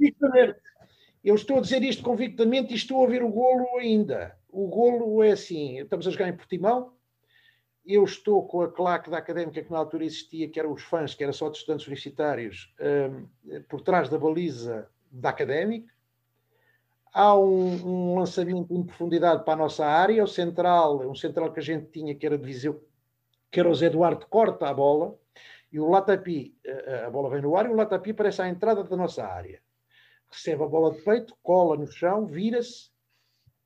[1.23, 4.37] Eu estou a dizer isto convictamente e estou a ver o golo ainda.
[4.49, 6.93] O golo é assim: estamos a jogar em Portimão,
[7.85, 11.13] eu estou com a claque da académica que na altura existia, que eram os fãs,
[11.13, 15.92] que era só de estudantes universitários, um, por trás da baliza da académica.
[17.13, 21.59] Há um, um, lançamento em profundidade para a nossa área, o central, um central que
[21.59, 22.83] a gente tinha, que era de Viseu,
[23.51, 25.15] que era o Zé Eduardo, corta a bola,
[25.71, 26.55] e o Latapi,
[27.05, 29.61] a bola vem no ar, e o Latapi parece à entrada da nossa área
[30.33, 32.91] recebe a bola de peito, cola no chão, vira-se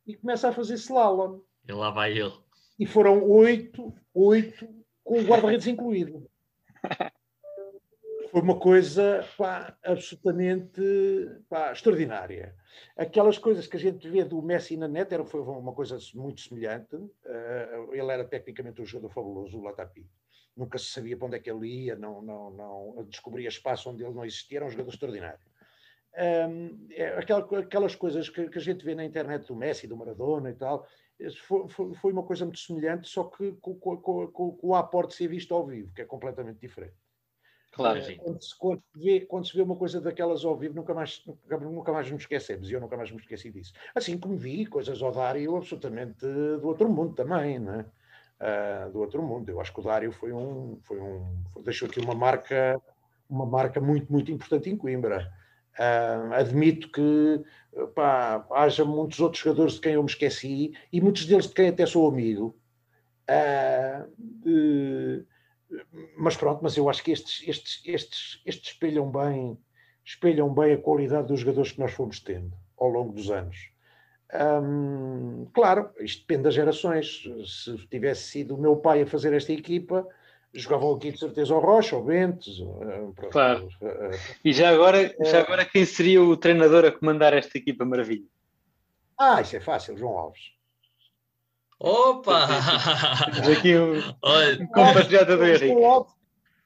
[0.06, 1.40] e começa a fazer slalom.
[1.68, 2.34] E lá vai ele.
[2.78, 4.68] E foram oito, oito,
[5.04, 6.30] com o guarda-redes incluído.
[8.32, 10.82] Foi uma coisa pá, absolutamente
[11.50, 12.56] pá, extraordinária.
[12.96, 16.42] Aquelas coisas que a gente vê do Messi na net era, foi uma coisa muito
[16.42, 16.96] semelhante.
[16.96, 20.10] Uh, ele era tecnicamente um jogador fabuloso, o Latapi.
[20.56, 24.04] Nunca se sabia para onde é que ele ia, não, não, não descobria espaço onde
[24.04, 25.40] ele não existia, era um jogador extraordinário
[26.18, 27.20] um, é
[27.60, 30.88] aquelas coisas que, que, a gente vê na internet do Messi, do Maradona e tal,
[31.42, 35.28] foi, foi, uma coisa muito semelhante, só que com, com, com, com, o aporte ser
[35.28, 36.96] visto ao vivo, que é completamente diferente.
[37.72, 38.18] Claro, sim.
[38.18, 41.58] Quando se, quando, vê, quando se vê uma coisa daquelas ao vivo, nunca mais, nunca,
[41.58, 43.74] nunca mais nos esquecemos, e eu nunca mais me esqueci disso.
[43.94, 47.86] Assim como vi coisas ao Dário absolutamente do outro mundo também, não é?
[48.40, 49.50] Uh, do outro mundo.
[49.50, 52.82] Eu acho que o Dário foi um, foi um, deixou aqui uma marca,
[53.30, 55.32] uma marca muito, muito importante em Coimbra.
[55.78, 57.44] Uh, admito que
[57.94, 61.70] pá, haja muitos outros jogadores de quem eu me esqueci e muitos deles de quem
[61.70, 62.56] até sou amigo.
[63.30, 64.10] Uh,
[64.50, 65.26] uh,
[66.18, 69.58] mas pronto, mas eu acho que estes, estes, estes, estes espelham bem
[70.08, 73.70] espelham bem a qualidade dos jogadores que nós fomos tendo ao longo dos anos.
[74.34, 77.24] Um, claro, isto depende das gerações.
[77.46, 80.08] Se tivesse sido o meu pai a fazer esta equipa,
[80.54, 82.58] jogavam aqui de certeza o Rocha, o Bentes.
[83.32, 83.68] Claro.
[84.46, 88.26] E já agora, já agora quem seria o treinador a comandar esta equipa maravilha?
[89.18, 90.57] Ah, isso é fácil, João Alves.
[91.80, 92.48] Opa!
[93.34, 95.68] Temos aqui um, Olha, compatriota do Henrique.
[95.68, 96.14] João Alves,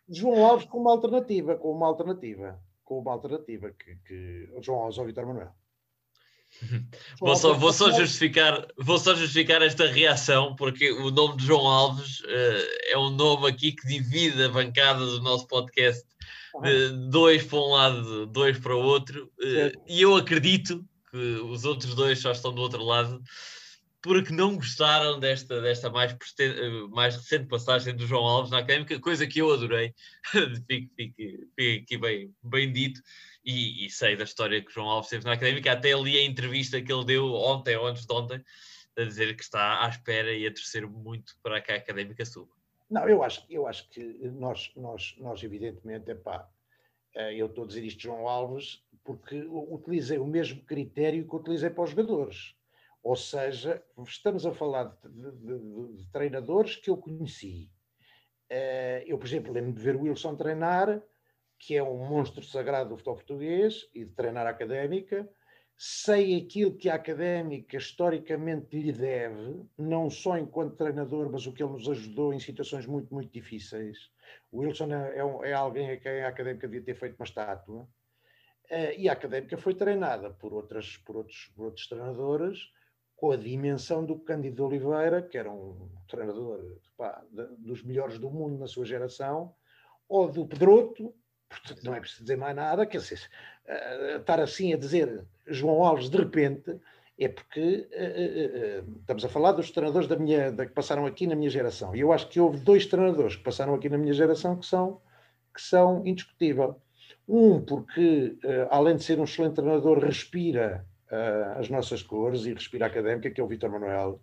[0.10, 4.98] João Alves com uma alternativa, com uma alternativa, com uma alternativa que, que João Alves
[4.98, 5.52] ou Vitor Manuel.
[7.20, 11.66] Vou só, vou, só justificar, vou só justificar esta reação, porque o nome de João
[11.66, 16.04] Alves uh, é um nome aqui que divide a bancada do nosso podcast
[16.62, 21.64] de dois para um lado, dois para o outro, uh, e eu acredito que os
[21.64, 23.22] outros dois só estão do outro lado
[24.02, 26.16] porque não gostaram desta, desta mais,
[26.90, 29.94] mais recente passagem do João Alves na académica, coisa que eu adorei,
[30.68, 30.92] fico,
[31.84, 33.00] aqui bem, bem dito,
[33.46, 36.26] e, e, sei da história que o João Alves teve na académica, até li a
[36.26, 38.44] entrevista que ele deu ontem ou antes de ontem,
[38.98, 42.52] a dizer que está à espera e a torcer muito para que a académica suba.
[42.90, 44.04] Não, eu acho, eu acho que
[44.34, 46.12] nós, nós, nós evidentemente,
[47.16, 51.70] eh, eu estou a dizer isto João Alves porque utilizei o mesmo critério que utilizei
[51.70, 52.54] para os jogadores
[53.04, 57.70] ou seja, estamos a falar de, de, de, treinadores que eu conheci.
[58.52, 61.02] Uh, eu, por exemplo, lembro de ver o Wilson treinar,
[61.58, 65.28] que é um monstro sagrado do futebol português, e de treinar a académica.
[65.76, 71.64] Sei aquilo que a académica historicamente lhe deve, não só enquanto treinador, mas o que
[71.64, 74.12] ele nos ajudou em situações muito, muito difíceis.
[74.52, 77.82] O Wilson é, é, é alguém a quem a académica devia ter feito uma estátua.
[78.70, 82.70] Uh, e a académica foi treinada por, outras, por, outros, por outros treinadores
[83.22, 86.60] com a dimensão do Cândido Oliveira, que era um treinador
[86.98, 87.24] pá,
[87.60, 89.54] dos melhores do mundo na sua geração,
[90.10, 91.14] ou do Pedroto,
[91.48, 93.22] portanto não é preciso dizer mais nada, quer dizer,
[93.68, 96.80] uh, estar assim a dizer João Alves de repente
[97.20, 101.28] é porque uh, uh, estamos a falar dos treinadores da minha, da, que passaram aqui
[101.28, 101.96] na minha geração.
[101.96, 105.00] E eu acho que houve dois treinadores que passaram aqui na minha geração que são,
[105.54, 106.74] que são indiscutíveis.
[107.28, 108.36] Um, porque
[108.72, 113.42] além de ser um excelente treinador, respira uh, as nossas cores e respira académica, que
[113.42, 114.22] é o Vitor Manuel,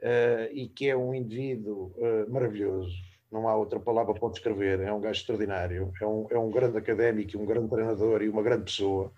[0.00, 2.92] uh, e que é um indivíduo uh, maravilhoso.
[3.30, 4.80] Não há outra palavra para descrever.
[4.80, 5.92] É um gajo extraordinário.
[6.02, 9.12] É um, é um grande académico, um grande treinador e uma grande pessoa.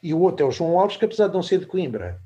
[0.00, 2.20] E o outro é o João Alves, que apesar de não ser de Coimbra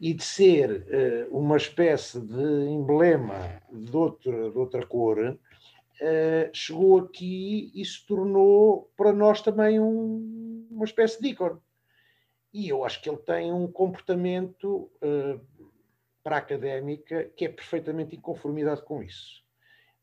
[0.00, 5.38] e de ser uma espécie de emblema de outra, de outra cor,
[6.52, 11.60] chegou aqui e se tornou para nós também um, uma espécie de ícone.
[12.52, 15.40] E eu acho que ele tem um comportamento uh,
[16.22, 19.42] para a académica que é perfeitamente em conformidade com isso.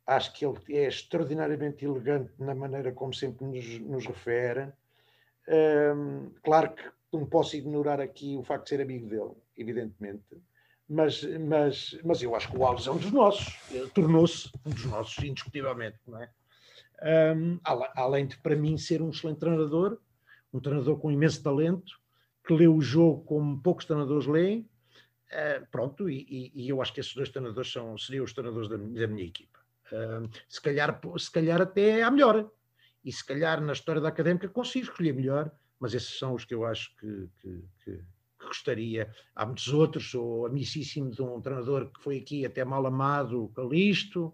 [0.06, 4.72] Acho que ele é extraordinariamente elegante na maneira como sempre nos, nos refere.
[5.48, 10.24] Um, claro que não posso ignorar aqui o facto de ser amigo dele, evidentemente,
[10.88, 13.60] mas, mas, mas eu acho que o Alves é um dos nossos,
[13.94, 16.30] tornou-se um dos nossos, indiscutivelmente, não é?
[17.36, 20.00] Um, além de, para mim, ser um excelente treinador,
[20.54, 22.00] um treinador com imenso talento,
[22.48, 24.62] que lê o jogo como poucos treinadores leem,
[25.32, 28.78] uh, pronto, e, e, eu acho que esses dois treinadores são, seriam os treinadores da,
[28.78, 29.60] da minha equipa.
[29.92, 32.50] Uh, se, calhar, se calhar até a melhor,
[33.04, 36.54] e se calhar na história da académica consigo escolher melhor, mas esses são os que
[36.54, 38.00] eu acho que, que, que,
[38.46, 39.14] gostaria.
[39.36, 43.50] Há muitos outros, sou amicíssimo de um treinador que foi aqui até mal amado, o
[43.50, 44.34] Calisto.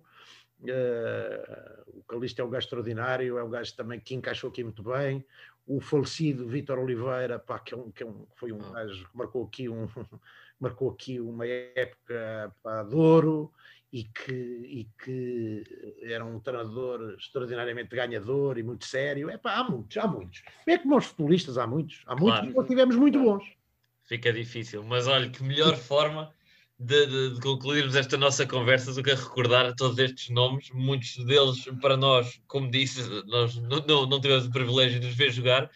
[0.61, 4.83] Uh, o Calisto é um gajo extraordinário, é um gajo também que encaixou aqui muito
[4.83, 5.25] bem
[5.65, 8.71] o falecido Vítor Oliveira, pá, que, é um, que é um, foi um ah.
[8.71, 9.87] gajo que marcou aqui, um,
[10.59, 13.51] marcou aqui uma época pá, de ouro
[13.91, 15.63] e que, e que
[16.01, 19.29] era um treinador extraordinariamente ganhador e muito sério.
[19.29, 20.43] É pá, há muitos, há muitos.
[20.67, 22.51] É como os futebolistas, há muitos, há muitos, claro.
[22.51, 23.45] e nós tivemos muito bons.
[24.03, 26.33] Fica difícil, mas olha que melhor forma
[26.79, 31.15] de, de, de, concluirmos esta nossa conversa do que a recordar todos estes nomes, muitos
[31.25, 35.31] deles para nós, como disse, nós não, não, não tivemos o privilégio de os ver
[35.31, 35.69] jogar,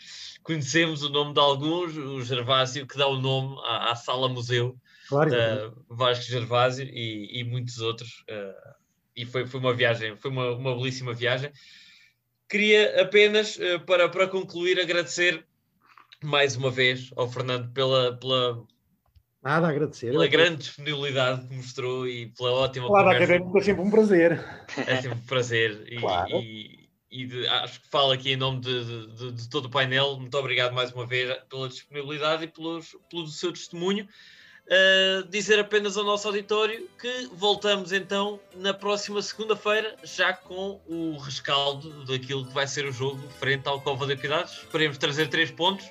[0.44, 4.76] conhecemos o nome de alguns, o Gervásio, que dá o nome à, à Sala Museu,
[5.07, 8.76] claro, uh, Vasco Gervásio e, e muitos outros, uh,
[9.15, 11.52] e foi, foi uma viagem, foi uma, uma belíssima viagem.
[12.49, 15.45] Queria apenas, uh, para, para concluir, agradecer
[16.24, 18.65] mais uma vez ao Fernando pela, pela
[19.48, 20.11] Nada a agradecer.
[20.11, 23.40] Pela grande disponibilidade que mostrou e pela ótima claro, conversa.
[23.40, 24.45] Claro, é sempre um prazer.
[24.86, 25.84] É sempre um prazer.
[25.88, 26.30] E, claro.
[26.32, 30.18] e, e de, acho que falo aqui em nome de, de, de, todo o painel.
[30.19, 34.06] Muito obrigado mais uma vez pela disponibilidade e pelos, pelo seu testemunho.
[34.65, 41.15] Uh, dizer apenas ao nosso auditório que voltamos então na próxima segunda-feira, já com o
[41.19, 44.57] rescaldo daquilo que vai ser o jogo frente ao Cova de Piedades.
[44.57, 45.90] Esperemos trazer três pontos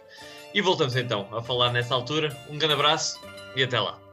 [0.57, 2.35] e voltamos então a falar nessa altura.
[2.49, 3.21] Um grande abraço
[3.55, 4.06] e até lá.